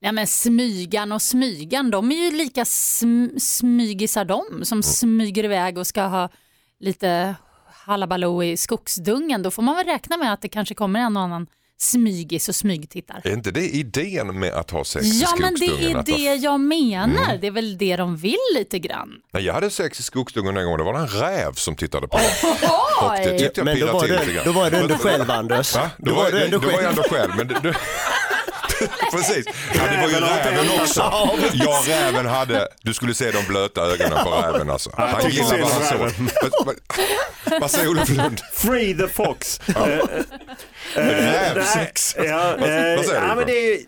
Nej 0.02 0.12
men 0.12 0.28
smygan 0.28 1.12
och 1.12 1.22
smygan, 1.22 1.92
de 1.92 2.12
är 2.12 2.16
ju 2.16 2.32
lika 2.38 2.64
sm- 2.64 3.40
smygisar 3.40 4.26
de 4.26 4.44
som 4.66 4.84
smyger 4.84 5.44
iväg 5.44 5.78
och 5.78 5.88
ska 5.88 6.02
ha 6.04 6.30
lite 6.80 7.36
halabaloo 7.86 8.44
i 8.44 8.58
skogsdungen. 8.58 9.42
Då 9.44 9.52
får 9.52 9.62
man 9.64 9.76
väl 9.76 9.86
räkna 9.86 10.18
med 10.18 10.34
att 10.34 10.42
det 10.42 10.50
kanske 10.50 10.76
kommer 10.76 11.00
en 11.00 11.18
och 11.18 11.24
annan 11.24 11.48
smygis 11.80 12.50
och 12.50 12.56
smygtittar. 12.56 13.22
Är 13.24 13.34
inte 13.34 13.52
det 13.52 13.70
idén 13.70 14.40
med 14.40 14.54
att 14.54 14.72
ha 14.72 14.84
sex 14.86 15.06
i 15.06 15.20
Ja 15.22 15.36
men 15.40 15.54
det 15.54 15.66
skogsdungen? 15.68 15.98
är 15.98 16.04
det 16.04 16.36
jag 16.36 16.60
menar, 16.60 17.38
det 17.42 17.48
är 17.48 17.52
väl 17.52 17.78
det 17.78 17.96
de 17.96 18.18
vill 18.18 18.36
lite 18.56 18.80
grann. 18.80 19.10
Nej, 19.34 19.44
jag 19.44 19.54
hade 19.54 19.70
sex 19.70 20.00
i 20.00 20.04
skogsdungen 20.04 20.58
en 20.58 20.66
gång. 20.66 20.78
Det 20.78 20.84
var 20.84 21.00
en 21.00 21.08
räv 21.08 21.54
som 21.54 21.76
tittade 21.76 22.08
på. 22.08 22.18
Och 23.06 23.12
det 23.18 23.40
tyckte 23.40 23.62
jag 23.62 23.76
pirrade 23.76 23.92
var, 23.94 24.00
till 24.02 24.10
du, 24.14 24.20
lite 24.20 24.34
grann. 24.34 24.46
då 24.46 24.52
var 24.52 24.72
du 24.72 24.78
ändå 24.78 24.96
själv 24.96 25.32
Anders. 25.32 25.76
Va? 25.76 25.90
Då, 25.98 26.10
Då 26.10 26.16
var, 26.16 26.24
var 26.24 26.32
du 26.32 26.38
då, 26.40 26.46
ändå 26.46 26.58
då 26.60 26.66
var 26.68 26.72
jag 26.82 26.82
själv. 26.82 26.90
ändå 26.90 27.04
själv. 27.04 27.32
Men 27.38 27.48
du, 27.48 27.54
du, 27.62 27.74
precis. 29.18 29.46
Ja, 29.76 29.82
det 29.92 29.98
var 30.02 30.10
ju 30.10 30.16
Räven 30.16 30.82
också. 30.82 31.00
Ja, 31.54 31.82
räven 31.88 32.26
hade... 32.26 32.68
Du 32.82 32.94
skulle 32.94 33.14
se 33.14 33.32
de 33.32 33.44
blöta 33.48 33.82
ögonen 33.82 34.24
på 34.24 34.30
räven 34.32 34.70
alltså. 34.70 34.92
Han 34.98 35.30
gillar 35.32 35.62
vad 35.62 35.72
han 35.72 35.84
såg. 35.84 36.26
Vad- 37.62 37.72
säger 37.72 37.88
Olof 37.90 38.10
Lund? 38.10 38.40
Free 38.54 38.94
the 38.98 39.08
fox. 39.08 39.60
Eh, 39.70 40.00
eh, 40.96 41.24
Rävsex. 41.56 42.16
Ja, 42.18 42.56
Vad- 42.60 42.60
vad 42.60 42.70
eh, 42.70 43.02
säger 43.02 43.04
du 43.08 43.14
ja, 43.14 43.28
då? 43.30 43.36
men 43.36 43.46
det 43.48 43.74
är, 43.74 43.80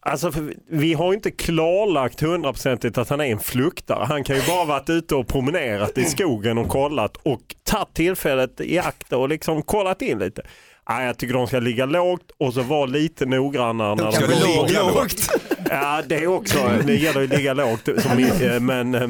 alltså, 0.00 0.32
vi 0.70 0.94
har 0.94 1.14
inte 1.14 1.30
klarlagt 1.30 2.20
hundraprocentigt 2.20 2.98
att 2.98 3.08
han 3.08 3.20
är 3.20 3.24
en 3.24 3.40
fluktare. 3.40 4.04
Han 4.04 4.24
kan 4.24 4.36
ju 4.36 4.42
bara 4.42 4.64
varit 4.64 4.90
ute 4.90 5.14
och 5.14 5.28
promenerat 5.28 5.98
i 5.98 6.04
skogen 6.04 6.58
och 6.58 6.68
kollat 6.68 7.16
och 7.22 7.40
tagit 7.64 7.94
tillfället 7.94 8.60
i 8.60 8.78
akt 8.78 9.12
och 9.12 9.28
liksom 9.28 9.62
kollat 9.62 10.02
in 10.02 10.18
lite. 10.18 10.42
Nej, 10.90 11.06
jag 11.06 11.18
tycker 11.18 11.34
de 11.34 11.46
ska 11.46 11.58
ligga 11.58 11.86
lågt 11.86 12.30
och 12.38 12.54
så 12.54 12.62
vara 12.62 12.86
lite 12.86 13.26
noggrannare. 13.26 13.94
När 13.94 14.10
Ska 14.10 14.26
de 14.26 14.34
ligga 14.34 14.82
lågt? 14.82 15.30
Ja, 15.70 16.02
det 16.06 16.16
är 16.16 16.26
också, 16.26 16.70
det 16.86 16.94
gäller 16.94 17.24
att 17.24 17.30
ligga 17.30 17.54
lågt, 17.54 17.88
som 17.98 18.18
i, 18.18 18.46
eh, 18.46 18.60
men 18.60 18.94
eh, 18.94 19.08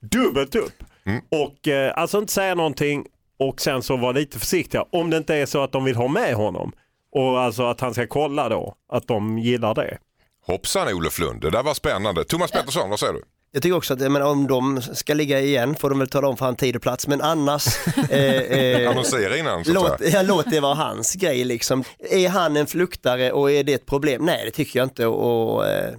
dubbelt 0.00 0.54
upp. 0.54 0.84
Mm. 1.06 1.20
Och 1.30 1.68
eh, 1.68 1.92
alltså 1.96 2.18
inte 2.18 2.32
säga 2.32 2.54
någonting 2.54 3.04
och 3.38 3.60
sen 3.60 3.82
så 3.82 3.96
vara 3.96 4.12
lite 4.12 4.38
försiktiga. 4.38 4.84
Om 4.92 5.10
det 5.10 5.16
inte 5.16 5.34
är 5.34 5.46
så 5.46 5.62
att 5.62 5.72
de 5.72 5.84
vill 5.84 5.96
ha 5.96 6.08
med 6.08 6.34
honom. 6.34 6.72
Och 7.12 7.40
alltså 7.40 7.66
att 7.66 7.80
han 7.80 7.94
ska 7.94 8.06
kolla 8.06 8.48
då, 8.48 8.74
att 8.92 9.08
de 9.08 9.38
gillar 9.38 9.74
det. 9.74 9.98
Hoppsan 10.46 10.94
Olof 10.94 11.18
Lund, 11.18 11.40
det 11.40 11.50
där 11.50 11.62
var 11.62 11.74
spännande. 11.74 12.24
Thomas 12.24 12.50
Pettersson, 12.50 12.90
vad 12.90 13.00
säger 13.00 13.12
du? 13.12 13.22
Jag 13.52 13.62
tycker 13.62 13.76
också 13.76 13.94
att 13.94 14.00
jag 14.00 14.12
menar, 14.12 14.26
om 14.26 14.46
de 14.46 14.82
ska 14.82 15.14
ligga 15.14 15.40
igen 15.40 15.76
får 15.76 15.90
de 15.90 15.98
väl 15.98 16.08
tala 16.08 16.28
om 16.28 16.36
för 16.36 16.44
han 16.44 16.56
tid 16.56 16.76
och 16.76 16.82
plats 16.82 17.06
men 17.06 17.20
annars 17.20 17.66
eh, 18.10 18.20
eh, 18.20 18.90
Annonsera 18.90 19.36
innan 19.36 19.64
så 19.64 19.72
Låt, 19.72 20.00
ja, 20.12 20.22
låt 20.22 20.50
det 20.50 20.60
vara 20.60 20.74
hans 20.74 21.14
grej 21.14 21.44
liksom. 21.44 21.84
Är 22.10 22.28
han 22.28 22.56
en 22.56 22.66
fluktare 22.66 23.32
och 23.32 23.50
är 23.50 23.64
det 23.64 23.72
ett 23.72 23.86
problem? 23.86 24.24
Nej 24.24 24.42
det 24.44 24.50
tycker 24.50 24.78
jag 24.78 24.86
inte 24.86 25.06
och, 25.06 25.66
eh, 25.66 25.94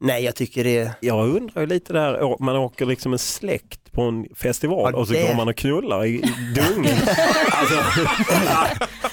Nej, 0.00 0.24
jag 0.24 0.34
tycker 0.34 0.64
det... 0.64 0.90
Jag 1.00 1.28
undrar 1.36 1.60
ju 1.62 1.66
lite 1.66 1.92
där, 1.92 2.42
man 2.42 2.56
åker 2.56 2.86
liksom 2.86 3.12
en 3.12 3.18
släkt 3.18 3.92
på 3.92 4.02
en 4.02 4.26
festival 4.36 4.90
Ja, 4.94 4.98
och 5.00 5.06
så 5.06 5.12
det- 5.12 5.26
går 5.28 5.34
man 5.34 5.48
och 5.48 5.56
knullar 5.56 6.04
i, 6.04 6.08
i 6.08 6.54
dungen. 6.54 6.96
alltså, 7.50 7.74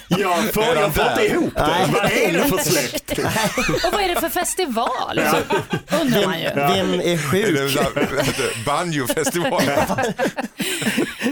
jag 0.07 0.53
får, 0.53 0.63
jag 0.63 0.95
får 0.95 1.05
inte 1.09 1.25
ihop 1.25 1.53
det. 1.55 1.67
Nej. 1.67 1.89
Vad 1.93 2.11
är 2.11 2.33
det 2.33 2.43
för 2.43 2.57
släkt? 2.57 3.11
Och 3.85 3.93
vad 3.93 4.01
är 4.03 4.07
det 4.15 4.21
för 4.21 4.29
festival? 4.29 5.19
Undrar 6.01 6.25
man 6.25 6.39
ju. 6.39 6.49
Vem 6.55 6.93
är 6.93 7.17
sjuk? 7.17 8.65
Banjofestival? 8.65 9.61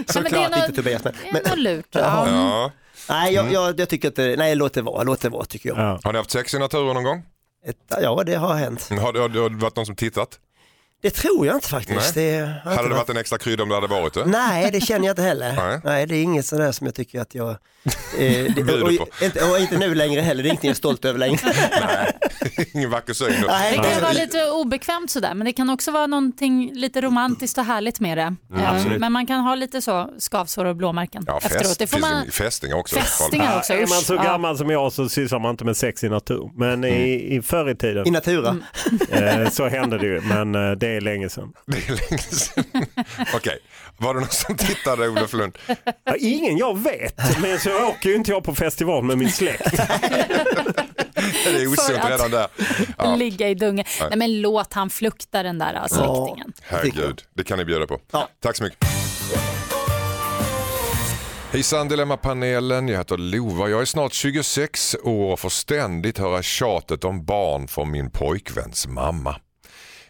Såklart 0.07 0.55
inte 0.55 0.71
Tobias. 0.75 1.03
Men, 1.03 1.13
Det 1.33 1.39
är 1.45 1.49
nog 1.49 1.57
lurt. 1.59 1.85
Ja. 1.91 2.27
Ja. 2.29 2.71
nej, 3.09 3.33
jag, 3.33 3.53
jag, 3.53 3.79
jag 3.79 3.89
tycker 3.89 4.07
att 4.07 4.15
det, 4.15 4.35
nej, 4.35 4.55
låt 4.55 4.73
det 4.73 4.81
vara, 4.81 5.03
låt 5.03 5.21
det 5.21 5.29
vara 5.29 5.45
tycker 5.45 5.69
jag. 5.69 5.77
Ja. 5.77 5.99
Har 6.03 6.11
ni 6.13 6.17
haft 6.17 6.31
sex 6.31 6.53
i 6.53 6.59
naturen 6.59 6.93
någon 6.93 7.03
gång? 7.03 7.23
Ett, 7.65 7.77
ja, 8.01 8.23
det 8.23 8.35
har 8.35 8.55
hänt. 8.55 8.89
Har 8.89 8.97
har, 8.97 9.29
har 9.29 9.49
det 9.49 9.55
varit 9.55 9.75
någon 9.75 9.85
som 9.85 9.95
tittat? 9.95 10.39
Det 11.01 11.09
tror 11.11 11.47
jag 11.47 11.55
inte 11.55 11.67
faktiskt. 11.67 12.13
Det 12.13 12.39
har 12.39 12.47
inte 12.47 12.69
Hade 12.69 12.89
det 12.89 12.95
varit 12.95 13.09
en 13.09 13.17
extra 13.17 13.37
krydda 13.37 13.63
om 13.63 13.69
det 13.69 13.75
hade 13.75 13.87
varit 13.87 14.13
det? 14.13 14.25
Nej, 14.25 14.69
det 14.71 14.81
känner 14.81 15.05
jag 15.07 15.11
inte 15.13 15.21
heller. 15.21 15.53
Nej. 15.55 15.79
Nej, 15.83 16.05
det 16.05 16.15
är 16.15 16.23
inget 16.23 16.45
sådär 16.45 16.71
som 16.71 16.87
jag 16.87 16.95
tycker 16.95 17.21
att 17.21 17.35
jag... 17.35 17.49
Eh, 17.49 17.55
det, 18.55 18.61
och, 18.73 18.79
på. 18.97 19.03
och, 19.03 19.21
inte, 19.23 19.43
och 19.51 19.59
inte 19.59 19.77
nu 19.77 19.95
längre 19.95 20.21
heller, 20.21 20.43
det 20.43 20.49
är 20.49 20.51
inget 20.51 20.63
jag 20.63 20.71
är 20.71 20.75
stolt 20.75 21.05
över 21.05 21.19
längre. 21.19 21.39
Ingen 22.73 22.89
vacker 22.89 23.13
syn. 23.13 23.33
Nej, 23.47 23.77
Det 23.77 23.89
kan 23.91 24.01
vara 24.01 24.11
lite 24.13 24.45
obekvämt 24.51 25.11
sådär 25.11 25.33
men 25.33 25.45
det 25.45 25.53
kan 25.53 25.69
också 25.69 25.91
vara 25.91 26.07
någonting 26.07 26.71
lite 26.73 27.01
romantiskt 27.01 27.57
och 27.57 27.65
härligt 27.65 27.99
med 27.99 28.17
det. 28.17 28.35
Eh, 28.55 28.73
absolut. 28.73 28.99
men 28.99 29.11
man 29.11 29.27
kan 29.27 29.39
ha 29.41 29.55
lite 29.55 29.81
så 29.81 30.09
skavsår 30.17 30.65
och 30.65 30.75
blåmärken 30.75 31.23
Ja, 31.27 31.37
efteråt. 31.37 31.61
fest, 31.67 31.79
Det 31.79 31.87
får 31.87 31.99
man... 31.99 32.31
Fästingar 32.31 32.75
också. 32.75 32.95
Fästingar 32.95 33.57
också, 33.57 33.73
Är 33.73 33.79
man 33.79 33.87
så 33.87 34.13
Ja. 34.15 34.23
gammal 34.23 34.57
som 34.57 34.69
jag 34.69 34.93
så 34.93 35.09
sysslar 35.09 35.39
man 35.39 35.51
inte 35.51 35.65
med 35.65 35.77
sex 35.77 36.03
i 36.03 36.09
natur. 36.09 36.51
Men 36.55 36.83
i, 36.83 37.35
i 37.35 37.41
förr 37.41 37.69
i 37.69 37.75
tiden 37.75 38.07
I 38.07 38.11
natura. 38.11 38.57
Mm. 39.11 39.41
eh, 39.41 39.49
så 39.49 39.67
hände 39.67 39.97
det 39.97 40.05
ju. 40.05 40.21
Men 40.21 40.55
eh, 40.55 40.71
det 40.95 40.97
är 40.97 41.01
länge 41.01 41.29
sedan. 41.29 41.53
Det 41.65 41.77
är 41.77 41.89
länge 41.89 42.21
sedan. 42.21 42.65
Okej, 43.35 43.59
var 43.97 44.13
det 44.13 44.19
någon 44.19 44.29
som 44.29 44.57
tittade 44.57 45.09
Olof 45.09 45.33
Lund? 45.33 45.57
Ja, 46.03 46.15
ingen 46.19 46.57
jag 46.57 46.79
vet, 46.79 47.41
men 47.41 47.59
så 47.59 47.87
åker 47.87 48.09
ju 48.09 48.15
inte 48.15 48.31
jag 48.31 48.43
på 48.43 48.55
festival 48.55 49.03
med 49.03 49.17
min 49.17 49.31
släkt. 49.31 49.63
Det 51.45 51.61
är 51.61 51.67
osunt 51.67 52.09
redan 52.09 52.31
där. 52.31 52.47
Ja, 52.97 53.15
Ligga 53.15 53.49
i 53.49 53.55
dungen. 53.55 53.85
Nej 53.99 54.17
men 54.17 54.41
låt 54.41 54.73
han 54.73 54.89
flukta 54.89 55.43
den 55.43 55.57
där 55.57 55.73
alltså, 55.73 55.95
släktingen. 55.95 56.53
herregud, 56.63 57.21
det 57.33 57.43
kan 57.43 57.57
ni 57.57 57.65
bjuda 57.65 57.87
på. 57.87 57.99
Ja. 58.11 58.29
Tack 58.39 58.57
så 58.57 58.63
mycket. 58.63 58.87
Hejsan 61.51 61.87
Dilemmapanelen, 61.87 62.87
jag 62.87 62.97
heter 62.97 63.17
Lova. 63.17 63.69
Jag 63.69 63.81
är 63.81 63.85
snart 63.85 64.13
26 64.13 64.95
år 65.03 65.31
och 65.31 65.39
får 65.39 65.49
ständigt 65.49 66.17
höra 66.17 66.41
tjatet 66.43 67.03
om 67.03 67.25
barn 67.25 67.67
från 67.67 67.91
min 67.91 68.11
pojkväns 68.11 68.87
mamma. 68.87 69.35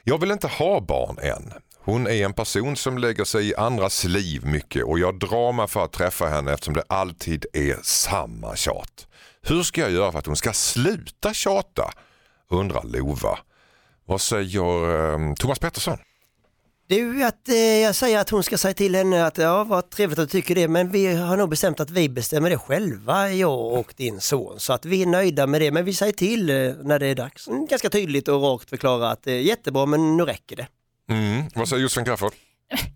Jag 0.04 0.18
vill 0.18 0.32
inte 0.32 0.48
ha 0.48 0.82
barn 0.82 1.18
än. 1.22 1.54
Hon 1.84 2.08
är 2.08 2.26
en 2.26 2.34
person 2.34 2.76
som 2.76 2.98
lägger 2.98 3.24
sig 3.24 3.50
i 3.50 3.56
andras 3.56 4.04
liv 4.04 4.46
mycket 4.46 4.84
och 4.84 5.00
jag 5.00 5.20
drar 5.20 5.52
mig 5.52 5.68
för 5.68 5.86
att 5.86 5.92
träffa 5.92 6.26
henne 6.26 6.54
eftersom 6.54 6.74
det 6.74 6.84
alltid 6.88 7.46
är 7.54 7.78
samma 7.84 8.56
tjat. 8.56 9.08
Hur 9.42 9.64
ska 9.64 9.82
jag 9.82 9.92
göra 9.92 10.12
för 10.12 10.20
att 10.20 10.26
hon 10.26 10.36
ska 10.36 10.54
sluta 10.54 11.34
tjata? 11.34 11.92
Undrar 12.50 12.84
Lova. 12.84 13.40
Vad 14.06 14.22
säger 14.22 15.04
eh, 15.14 15.34
Thomas 15.34 15.60
Pettersson? 15.60 15.98
Ju 16.96 17.24
att 17.24 17.50
eh, 17.50 17.56
jag 17.56 17.96
säger 17.96 18.20
att 18.20 18.30
hon 18.30 18.44
ska 18.44 18.58
säga 18.58 18.74
till 18.74 18.96
henne 18.96 19.26
att 19.26 19.38
ja, 19.38 19.64
vad 19.64 19.90
trevligt 19.90 20.20
att 20.20 20.30
du 20.30 20.32
tycker 20.32 20.56
det, 20.56 20.68
men 20.68 20.92
vi 20.92 21.16
har 21.16 21.38
nog 21.38 21.50
bestämt 21.50 21.80
att 21.80 21.90
vi 21.90 22.10
bestämmer 22.10 22.50
det 22.50 22.58
själva, 22.58 23.32
jag 23.32 23.74
och 23.74 23.94
din 23.98 24.22
son. 24.22 24.60
Så 24.60 24.74
att 24.74 24.86
vi 24.86 25.02
är 25.02 25.06
nöjda 25.06 25.48
med 25.48 25.62
det, 25.62 25.72
men 25.72 25.86
vi 25.86 25.94
säger 25.94 26.14
till 26.14 26.50
eh, 26.50 26.56
när 26.84 27.00
det 27.00 27.08
är 27.08 27.16
dags. 27.16 27.48
Mm, 27.48 27.66
Ganska 27.66 27.90
tydligt 27.90 28.28
och 28.28 28.42
rakt 28.42 28.70
förklara 28.70 29.10
att 29.12 29.24
det 29.24 29.32
är 29.32 29.40
jättebra, 29.42 29.86
men 29.86 30.18
nu 30.18 30.24
räcker 30.26 30.56
det. 30.56 30.68
Mm. 31.10 31.44
Vad 31.56 31.70
säger 31.70 31.84
Josefin 31.84 32.06
Crafoord? 32.06 32.34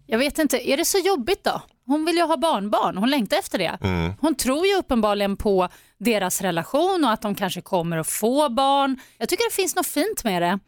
Jag 0.07 0.17
vet 0.19 0.39
inte, 0.39 0.69
är 0.69 0.77
det 0.77 0.85
så 0.85 0.97
jobbigt 0.97 1.43
då? 1.43 1.61
Hon 1.87 2.05
vill 2.05 2.15
ju 2.15 2.23
ha 2.23 2.37
barnbarn, 2.37 2.97
hon 2.97 3.09
längtar 3.09 3.37
efter 3.37 3.57
det. 3.57 3.77
Mm. 3.81 4.13
Hon 4.21 4.35
tror 4.35 4.65
ju 4.67 4.75
uppenbarligen 4.75 5.37
på 5.37 5.67
deras 5.99 6.41
relation 6.41 7.03
och 7.05 7.11
att 7.11 7.21
de 7.21 7.35
kanske 7.35 7.61
kommer 7.61 7.97
att 7.97 8.07
få 8.07 8.49
barn. 8.49 8.99
Jag 9.17 9.29
tycker 9.29 9.49
det 9.49 9.55
finns 9.55 9.75
något 9.75 9.87
fint 9.87 10.23
med 10.23 10.41
det. 10.41 10.59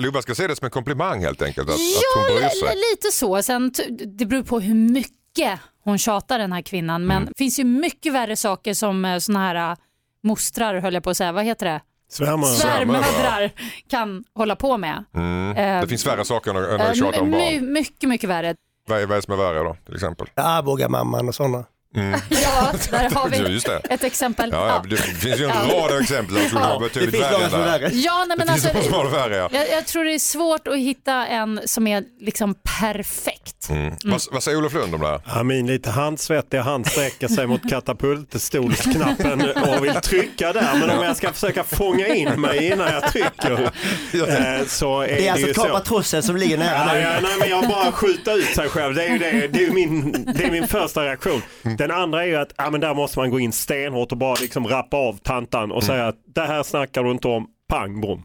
Lova 0.00 0.22
ska 0.22 0.34
se 0.34 0.46
det 0.46 0.56
som 0.56 0.64
en 0.64 0.70
komplimang 0.70 1.20
helt 1.20 1.42
enkelt, 1.42 1.68
att, 1.68 1.74
att 1.74 1.80
Ja, 1.80 2.20
hon 2.20 2.36
bryr 2.36 2.42
li- 2.44 2.50
sig. 2.50 2.76
lite 2.92 3.08
så. 3.12 3.42
Sen, 3.42 3.72
det 4.18 4.26
beror 4.26 4.42
på 4.42 4.60
hur 4.60 4.74
mycket 4.74 5.60
hon 5.84 5.98
tjatar 5.98 6.38
den 6.38 6.52
här 6.52 6.62
kvinnan. 6.62 7.06
Men 7.06 7.16
Mm. 7.16 7.28
det 7.28 7.34
finns 7.38 7.58
ju 7.58 7.64
mycket 7.64 8.12
värre 8.12 8.36
saker 8.36 8.74
som 8.74 9.04
eh, 9.04 9.18
såna 9.18 9.38
här 9.38 9.70
eh, 9.70 9.76
mostrar, 10.22 10.74
höll 10.80 10.94
jag 10.94 11.02
på 11.02 11.10
att 11.10 11.16
säga, 11.16 11.32
vad 11.32 11.44
heter 11.44 11.66
det? 11.66 11.80
Svärmödrar 12.10 13.50
kan 13.88 14.24
hålla 14.34 14.56
på 14.56 14.76
med. 14.78 15.04
Mm. 15.14 15.56
Eh, 15.56 15.80
Det 15.80 15.88
finns 15.88 16.06
värre 16.06 16.24
saker 16.24 16.50
än 16.50 16.80
att- 16.80 16.90
att 16.90 16.96
tjata 16.96 17.20
om 17.20 17.30
my- 17.30 17.60
barn. 17.60 17.72
mycket, 17.72 18.08
mycket 18.08 18.30
värre. 18.30 18.54
Vad 18.86 19.00
är, 19.02 19.06
vad 19.06 19.12
är 19.12 19.16
det 19.16 19.22
som 19.22 19.32
är 19.34 19.38
värre 19.38 19.58
då 19.58 19.76
till 19.86 19.94
exempel? 19.94 20.26
Arboga-mamman 20.34 21.28
och 21.28 21.34
sådana. 21.34 21.64
Mm. 21.96 22.20
Ja, 22.30 22.72
där 22.90 23.10
har 23.14 23.28
vi 23.28 23.36
Ja, 23.38 23.48
just 23.48 23.66
det. 23.66 23.80
ett 23.90 24.04
exempel. 24.04 24.50
Ja, 24.52 24.66
ja, 24.68 24.82
det 24.90 24.96
finns 24.96 25.40
ju 25.40 25.44
en 25.44 25.50
rad 25.70 25.92
av 25.92 25.98
exempel 26.00 26.36
vara 26.54 26.78
betydligt 26.78 27.12
Det 27.12 27.18
finns 27.18 27.30
några 27.32 27.44
än 27.44 27.50
som 27.50 27.60
är 27.60 27.64
värre. 27.78 27.90
Ja, 27.92 28.24
nej, 28.28 28.36
men 28.38 28.46
Det 28.46 28.52
finns 28.52 28.66
alltså, 28.66 28.90
de 28.90 28.96
som 28.96 29.04
det 29.04 29.10
värre 29.18 29.36
ja. 29.36 29.48
jag, 29.52 29.70
jag 29.70 29.86
tror 29.86 30.04
det 30.04 30.14
är 30.14 30.18
svårt 30.18 30.68
att 30.68 30.76
hitta 30.78 31.26
en 31.26 31.60
som 31.64 31.86
är 31.86 32.04
liksom 32.20 32.54
perfekt. 32.80 33.55
Mm. 33.70 33.94
Vad, 34.04 34.20
vad 34.32 34.42
säger 34.42 34.58
Olof 34.58 34.74
Lund 34.74 34.94
om 34.94 35.00
det 35.00 35.06
här? 35.06 35.20
Ja, 35.26 35.42
min 35.42 35.66
lite 35.66 35.90
handsvettiga 35.90 36.62
hand 36.62 36.86
sträcker 36.86 37.28
sig 37.28 37.46
mot 37.46 37.70
katapultstolsknappen 37.70 39.40
och 39.50 39.84
vill 39.84 39.94
trycka 39.94 40.52
där. 40.52 40.74
Men 40.80 40.90
om 40.98 41.04
jag 41.04 41.16
ska 41.16 41.32
försöka 41.32 41.64
fånga 41.64 42.06
in 42.08 42.40
mig 42.40 42.66
innan 42.66 42.92
jag 42.92 43.12
trycker 43.12 43.62
eh, 43.62 44.66
så 44.66 45.00
är 45.00 45.06
Det 45.08 45.14
det, 45.14 45.26
är 45.28 45.32
alltså 45.32 45.48
ju 45.48 45.54
så. 45.54 45.62
kapatrossen 45.62 46.22
som 46.22 46.36
ligger 46.36 46.58
nära 46.58 47.00
Ja, 47.00 47.12
ja, 47.14 47.20
nej, 47.22 47.36
men 47.40 47.48
jag 47.48 47.68
bara 47.68 47.92
skjuter 47.92 48.38
ut 48.38 48.44
sig 48.54 48.68
själv. 48.68 48.94
Det 48.94 49.04
är 49.06 49.12
ju 49.12 49.18
det, 49.18 49.48
det 49.48 49.64
är 49.66 49.70
min, 49.70 50.12
det 50.36 50.44
är 50.44 50.50
min 50.50 50.68
första 50.68 51.04
reaktion. 51.04 51.42
Den 51.78 51.90
andra 51.90 52.22
är 52.22 52.26
ju 52.26 52.36
att 52.36 52.52
ja, 52.56 52.70
men 52.70 52.80
där 52.80 52.94
måste 52.94 53.18
man 53.18 53.30
gå 53.30 53.40
in 53.40 53.52
stenhårt 53.52 54.12
och 54.12 54.18
bara 54.18 54.34
liksom 54.40 54.66
rappa 54.66 54.96
av 54.96 55.18
tantan 55.22 55.72
och 55.72 55.84
säga 55.84 56.06
att 56.08 56.16
det 56.34 56.40
här 56.46 56.62
snackar 56.62 57.04
du 57.04 57.10
inte 57.10 57.28
om. 57.28 57.46
Pang 57.68 58.00
bom. 58.00 58.22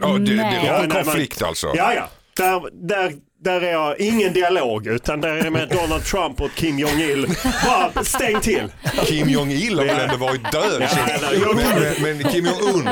Ja, 0.00 0.06
det, 0.08 0.18
det 0.34 0.60
Ja, 0.66 0.82
en 0.82 0.90
konflikt 0.90 1.42
alltså. 1.42 1.72
Ja, 1.74 1.94
ja. 1.94 2.08
Där, 2.36 2.62
där, 2.86 3.12
där 3.46 3.60
är 3.60 3.72
jag 3.72 4.00
ingen 4.00 4.32
dialog 4.32 4.86
utan 4.86 5.20
där 5.20 5.28
är 5.36 5.42
det 5.42 5.50
med 5.50 5.68
Donald 5.68 6.04
Trump 6.04 6.40
och 6.40 6.50
Kim 6.54 6.78
Jong-Il. 6.78 7.26
Bara 7.66 8.04
stäng 8.04 8.40
till. 8.40 8.72
Kim 9.06 9.28
Jong-Il 9.28 9.78
har 9.78 9.86
väl 9.86 10.00
ändå 10.00 10.16
varit 10.16 10.52
död? 10.52 10.88
Ja, 11.32 11.52
men, 11.54 11.64
men, 12.02 12.18
men 12.18 12.32
Kim 12.32 12.46
Jong-Un. 12.46 12.88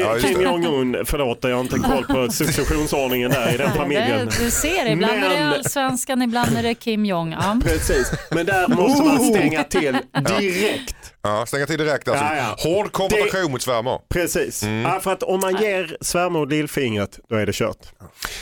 Ja, 0.00 0.14
just 0.14 0.26
Kim. 0.28 0.42
Jong-Un, 0.42 1.04
förlåt 1.06 1.38
jag 1.42 1.50
har 1.54 1.60
inte 1.60 1.78
koll 1.78 2.04
på 2.04 2.32
successionsordningen 2.32 3.30
där 3.30 3.54
i 3.54 3.56
den 3.56 3.72
familjen. 3.72 4.28
Du 4.44 4.50
ser, 4.50 4.86
ibland 4.86 5.12
är 5.14 5.20
det 5.28 5.34
Men- 5.34 5.48
allsvenskan, 5.52 6.22
ibland 6.22 6.56
är 6.58 6.62
det 6.62 6.74
Kim 6.74 7.06
Jong. 7.06 7.32
Ja. 7.32 7.56
Precis, 7.64 8.12
men 8.30 8.46
där 8.46 8.68
måste 8.68 9.02
man 9.02 9.18
stänga 9.20 9.64
till 9.64 9.96
direkt. 10.38 10.96
Ja, 11.22 11.46
stänga 11.46 11.66
till 11.66 11.78
direkt 11.78 12.08
alltså. 12.08 12.24
Ja, 12.24 12.36
ja. 12.36 12.56
Hård 12.70 12.92
konfrontation 12.92 13.50
mot 13.52 13.62
svärmor. 13.62 14.00
Precis, 14.08 14.62
Mm. 14.62 14.82
ja, 14.82 15.00
för 15.00 15.12
att 15.12 15.22
om 15.22 15.40
man 15.40 15.56
ger 15.56 15.96
svärmor 16.00 16.46
lillfingret 16.46 17.18
då 17.28 17.36
är 17.36 17.46
det 17.46 17.52
kört. 17.54 17.86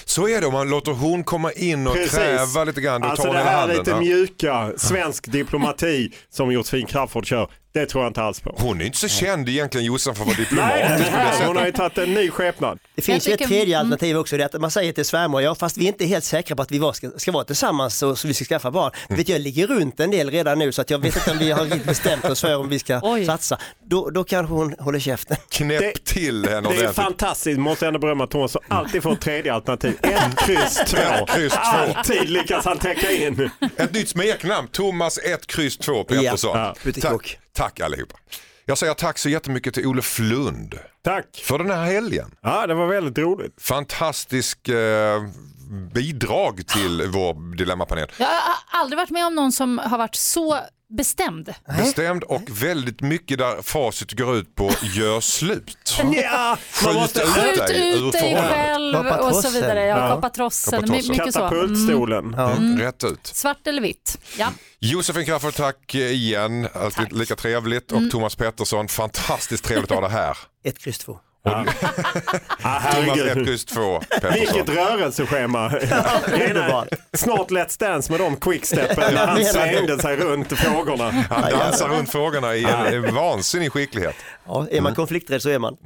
Så 0.04 0.28
är 0.28 0.40
det 0.40 0.46
om 0.46 0.52
man 0.52 0.70
låter 0.70 0.92
hon 0.92 1.24
komma 1.24 1.52
in 1.52 1.86
och 1.86 1.94
Precis. 1.94 2.14
kräva 2.18 2.64
lite 2.64 2.80
grann. 2.80 3.00
Då 3.00 3.06
Alltså 3.08 3.24
tar 3.26 3.32
det 3.34 3.38
här 3.38 3.58
handen. 3.60 3.78
lite 3.78 3.90
Ja. 3.90 4.00
mjuka, 4.00 4.72
svensk 4.76 5.32
diplomati 5.32 6.12
som 6.30 6.52
Josefin 6.52 6.86
Crafoord 6.86 7.26
kör, 7.26 7.50
det 7.80 7.86
tror 7.86 8.04
jag 8.04 8.10
inte 8.10 8.22
alls 8.22 8.40
på. 8.40 8.54
Hon 8.58 8.80
är 8.80 8.84
inte 8.84 8.98
så 8.98 9.08
känd 9.08 9.48
egentligen 9.48 9.84
Jossan 9.86 10.14
för 10.14 10.22
att 10.22 10.26
vara 10.26 10.36
Nej, 10.38 10.44
diplomatisk 10.44 11.10
på 11.10 11.16
det 11.16 11.22
här, 11.22 11.46
hon 11.46 11.56
har 11.56 11.66
ju 11.66 11.72
sättet. 11.72 11.94
tagit 11.94 12.08
en 12.08 12.14
ny 12.14 12.30
skepnad. 12.30 12.78
Det 12.94 13.02
finns 13.02 13.28
ju 13.28 13.32
ett 13.32 13.40
tredje 13.40 13.76
mm. 13.76 13.80
alternativ 13.80 14.16
också, 14.16 14.36
det 14.36 14.42
är 14.42 14.46
att 14.56 14.60
man 14.60 14.70
säger 14.70 14.92
till 14.92 15.04
svärmor, 15.04 15.42
ja 15.42 15.54
fast 15.54 15.76
vi 15.76 15.84
är 15.84 15.88
inte 15.88 16.04
helt 16.04 16.24
säkra 16.24 16.56
på 16.56 16.62
att 16.62 16.70
vi 16.70 16.78
var, 16.78 16.92
ska, 16.92 17.10
ska 17.16 17.32
vara 17.32 17.44
tillsammans 17.44 17.96
så, 17.98 18.16
så 18.16 18.28
vi 18.28 18.34
ska 18.34 18.44
skaffa 18.44 18.70
barn. 18.70 18.92
Mm. 19.08 19.18
Vet 19.18 19.28
jag 19.28 19.40
ligger 19.40 19.66
runt 19.66 20.00
en 20.00 20.10
del 20.10 20.30
redan 20.30 20.58
nu 20.58 20.72
så 20.72 20.80
att 20.82 20.90
jag 20.90 20.98
vet 20.98 21.16
inte 21.16 21.30
om 21.30 21.38
vi 21.38 21.50
har 21.50 21.86
bestämt 21.86 22.24
oss 22.24 22.40
för 22.40 22.56
om 22.56 22.68
vi 22.68 22.78
ska 22.78 23.00
Oj. 23.02 23.26
satsa. 23.26 23.58
Då, 23.84 24.10
då 24.10 24.24
kanske 24.24 24.54
hon 24.54 24.74
håller 24.78 24.98
käften. 24.98 25.36
Knäpp 25.48 25.80
Det- 25.80 26.04
till 26.04 26.48
henne 26.48 26.68
Det 26.68 26.84
är 26.84 26.92
fantastiskt, 26.92 27.58
måste 27.58 27.84
jag 27.84 27.88
ändå 27.88 27.98
berömma 28.00 28.26
Thomas 28.26 28.52
som 28.52 28.60
alltid 28.68 29.02
får 29.02 29.12
ett 29.12 29.20
tredje 29.20 29.54
alternativ. 29.54 29.96
Ett 30.02 30.38
kryss 30.46 30.74
två. 30.86 30.96
Ett 30.96 31.30
kryss 31.30 31.52
två. 31.52 31.58
Alltid 31.60 32.30
lyckas 32.30 32.64
han 32.64 32.78
täcka 32.78 33.10
in. 33.10 33.50
Ett 33.76 33.92
nytt 33.92 34.08
smeknamn, 34.08 34.68
Thomas 34.68 35.18
1, 35.18 35.46
kryss 35.46 35.78
2 35.78 36.04
Pettersson. 36.04 36.58
Ja. 36.58 36.74
Tack, 37.02 37.38
tack 37.56 37.80
allihopa. 37.80 38.16
Jag 38.64 38.78
säger 38.78 38.94
tack 38.94 39.18
så 39.18 39.28
jättemycket 39.28 39.74
till 39.74 39.86
Olof 39.86 40.18
Lund 40.18 40.78
Tack. 41.04 41.42
för 41.44 41.58
den 41.58 41.70
här 41.70 41.84
helgen. 41.84 42.34
Ja, 42.42 42.66
det 42.66 42.74
var 42.74 42.86
väldigt 42.86 43.18
roligt. 43.18 43.62
Fantastisk 43.62 44.68
eh, 44.68 45.22
bidrag 45.94 46.66
till 46.66 47.02
vår 47.08 47.56
dilemmapanel. 47.56 48.08
Jag 48.18 48.26
har 48.26 48.80
aldrig 48.80 48.96
varit 48.98 49.10
med 49.10 49.26
om 49.26 49.34
någon 49.34 49.52
som 49.52 49.78
har 49.78 49.98
varit 49.98 50.14
så 50.14 50.58
bestämd. 50.88 51.54
Bestämd 51.78 52.22
och 52.24 52.42
väldigt 52.50 53.00
mycket 53.00 53.38
där 53.38 53.62
facit 53.62 54.12
går 54.12 54.36
ut 54.36 54.54
på 54.54 54.70
gör 54.82 55.20
slut. 55.20 55.98
Ja, 56.12 56.58
Skjut 56.72 56.94
måste... 56.94 57.20
ut 57.22 57.28
Skjut 57.28 57.66
dig 57.66 57.92
ur 57.92 58.06
ut 58.06 58.12
dig 58.12 58.20
förhållandet. 58.20 58.52
själv 58.52 58.92
Kapa 58.94 59.20
och 59.28 59.34
så 59.36 59.50
vidare. 59.50 59.80
Ja, 59.86 59.98
Ja. 59.98 60.08
Kapa 60.08 60.30
trossen. 60.30 60.70
Kapa 60.70 60.86
trossen. 60.86 61.06
My- 61.14 61.18
Mycket 61.18 61.34
så. 61.34 61.40
Mm. 61.40 61.50
Katapultstolen. 61.50 62.34
Mm, 62.34 62.78
rätt 62.78 63.04
ut. 63.04 63.26
Svart 63.26 63.66
eller 63.66 63.82
vitt. 63.82 64.18
Ja. 64.38 64.48
Josefin 64.78 65.24
Crafoord, 65.26 65.54
tack 65.54 65.94
igen. 65.94 66.68
Alltid 66.74 67.12
lika 67.12 67.36
trevligt. 67.36 67.92
Och 67.92 68.10
Thomas 68.10 68.36
Pettersson, 68.36 68.88
fantastiskt 68.88 69.64
trevligt 69.64 69.90
att 69.90 69.96
ha 69.96 70.08
dig 70.08 70.10
här. 70.16 70.38
Ett 70.64 70.78
kryss 70.78 70.98
två. 70.98 71.18
Ja. 71.46 71.64
Ah, 72.62 72.80
Thomas 72.80 73.18
herregud. 73.18 73.38
1, 73.38 73.44
kryss 73.46 73.64
2, 73.64 74.02
Vilket 74.32 74.68
rörelseschema. 74.68 75.70
Snart 77.12 77.50
Let's 77.50 77.80
Dance 77.80 78.12
med 78.12 78.20
de 78.20 78.36
quicksteppen 78.36 79.14
när 79.14 79.26
han 79.26 79.44
svängde 79.44 79.98
sig 79.98 80.16
runt 80.16 80.52
frågorna. 80.52 81.10
Han 81.10 81.50
dansar 81.50 81.88
runt 81.88 82.10
frågorna 82.10 82.54
i 82.54 82.64
en 82.64 83.04
en 83.04 83.14
vansinnig 83.14 83.72
skicklighet. 83.72 84.16
Ja, 84.46 84.66
är 84.70 84.80
man 84.80 84.94
konflikträdd 84.94 85.42
så 85.42 85.48
är 85.48 85.58
man. 85.58 85.76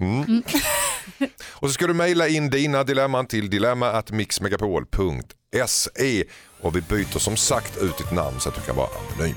Och 1.51 1.69
så 1.69 1.73
ska 1.73 1.87
du 1.87 1.95
mejla 1.95 2.29
in 2.29 2.51
dina 2.51 2.85
dilemman 2.85 3.27
till 3.27 3.51
dilemma.mixmegapol.se 3.51 6.25
och 6.63 6.77
vi 6.77 6.81
byter 6.81 7.19
som 7.19 7.37
sagt 7.37 7.77
ut 7.77 7.99
ditt 7.99 8.13
namn 8.13 8.41
så 8.41 8.49
att 8.49 8.55
du 8.55 8.61
kan 8.61 8.77
vara 8.77 8.89
anonym. 8.89 9.37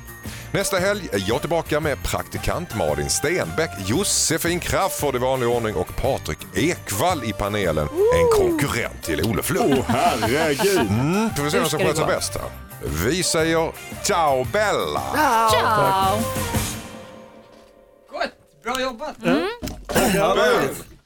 Nästa 0.51 0.77
helg 0.77 1.09
är 1.11 1.23
jag 1.27 1.39
tillbaka 1.39 1.79
med 1.79 2.03
praktikant 2.03 2.75
Malin 2.75 3.09
Stenbeck, 3.09 3.71
Josefin 3.85 4.59
Crafoord 4.59 5.15
i 5.15 5.17
vanlig 5.17 5.49
ordning 5.49 5.75
och 5.75 5.95
Patrik 5.95 6.37
Ekwall 6.55 7.23
i 7.23 7.33
panelen. 7.33 7.87
En 8.15 8.27
konkurrent 8.39 9.03
till 9.03 9.25
Olof 9.25 9.49
Lund. 9.49 9.73
Åh 9.77 9.85
herregud. 9.87 10.79
Mm, 10.79 11.29
får 11.35 11.43
vi 11.43 11.51
se 11.51 11.59
vem 11.59 11.69
som 11.69 11.79
sköter 11.79 11.95
sig 11.95 12.05
bäst 12.05 12.35
här. 12.35 12.49
Vi 13.05 13.23
säger 13.23 13.71
ciao 14.03 14.47
Bella! 14.53 15.01
Ciao! 15.51 16.19
Bra 18.63 18.81
jobbat! 18.81 19.15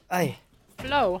Aj. 0.08 0.38
Flow. 0.78 1.20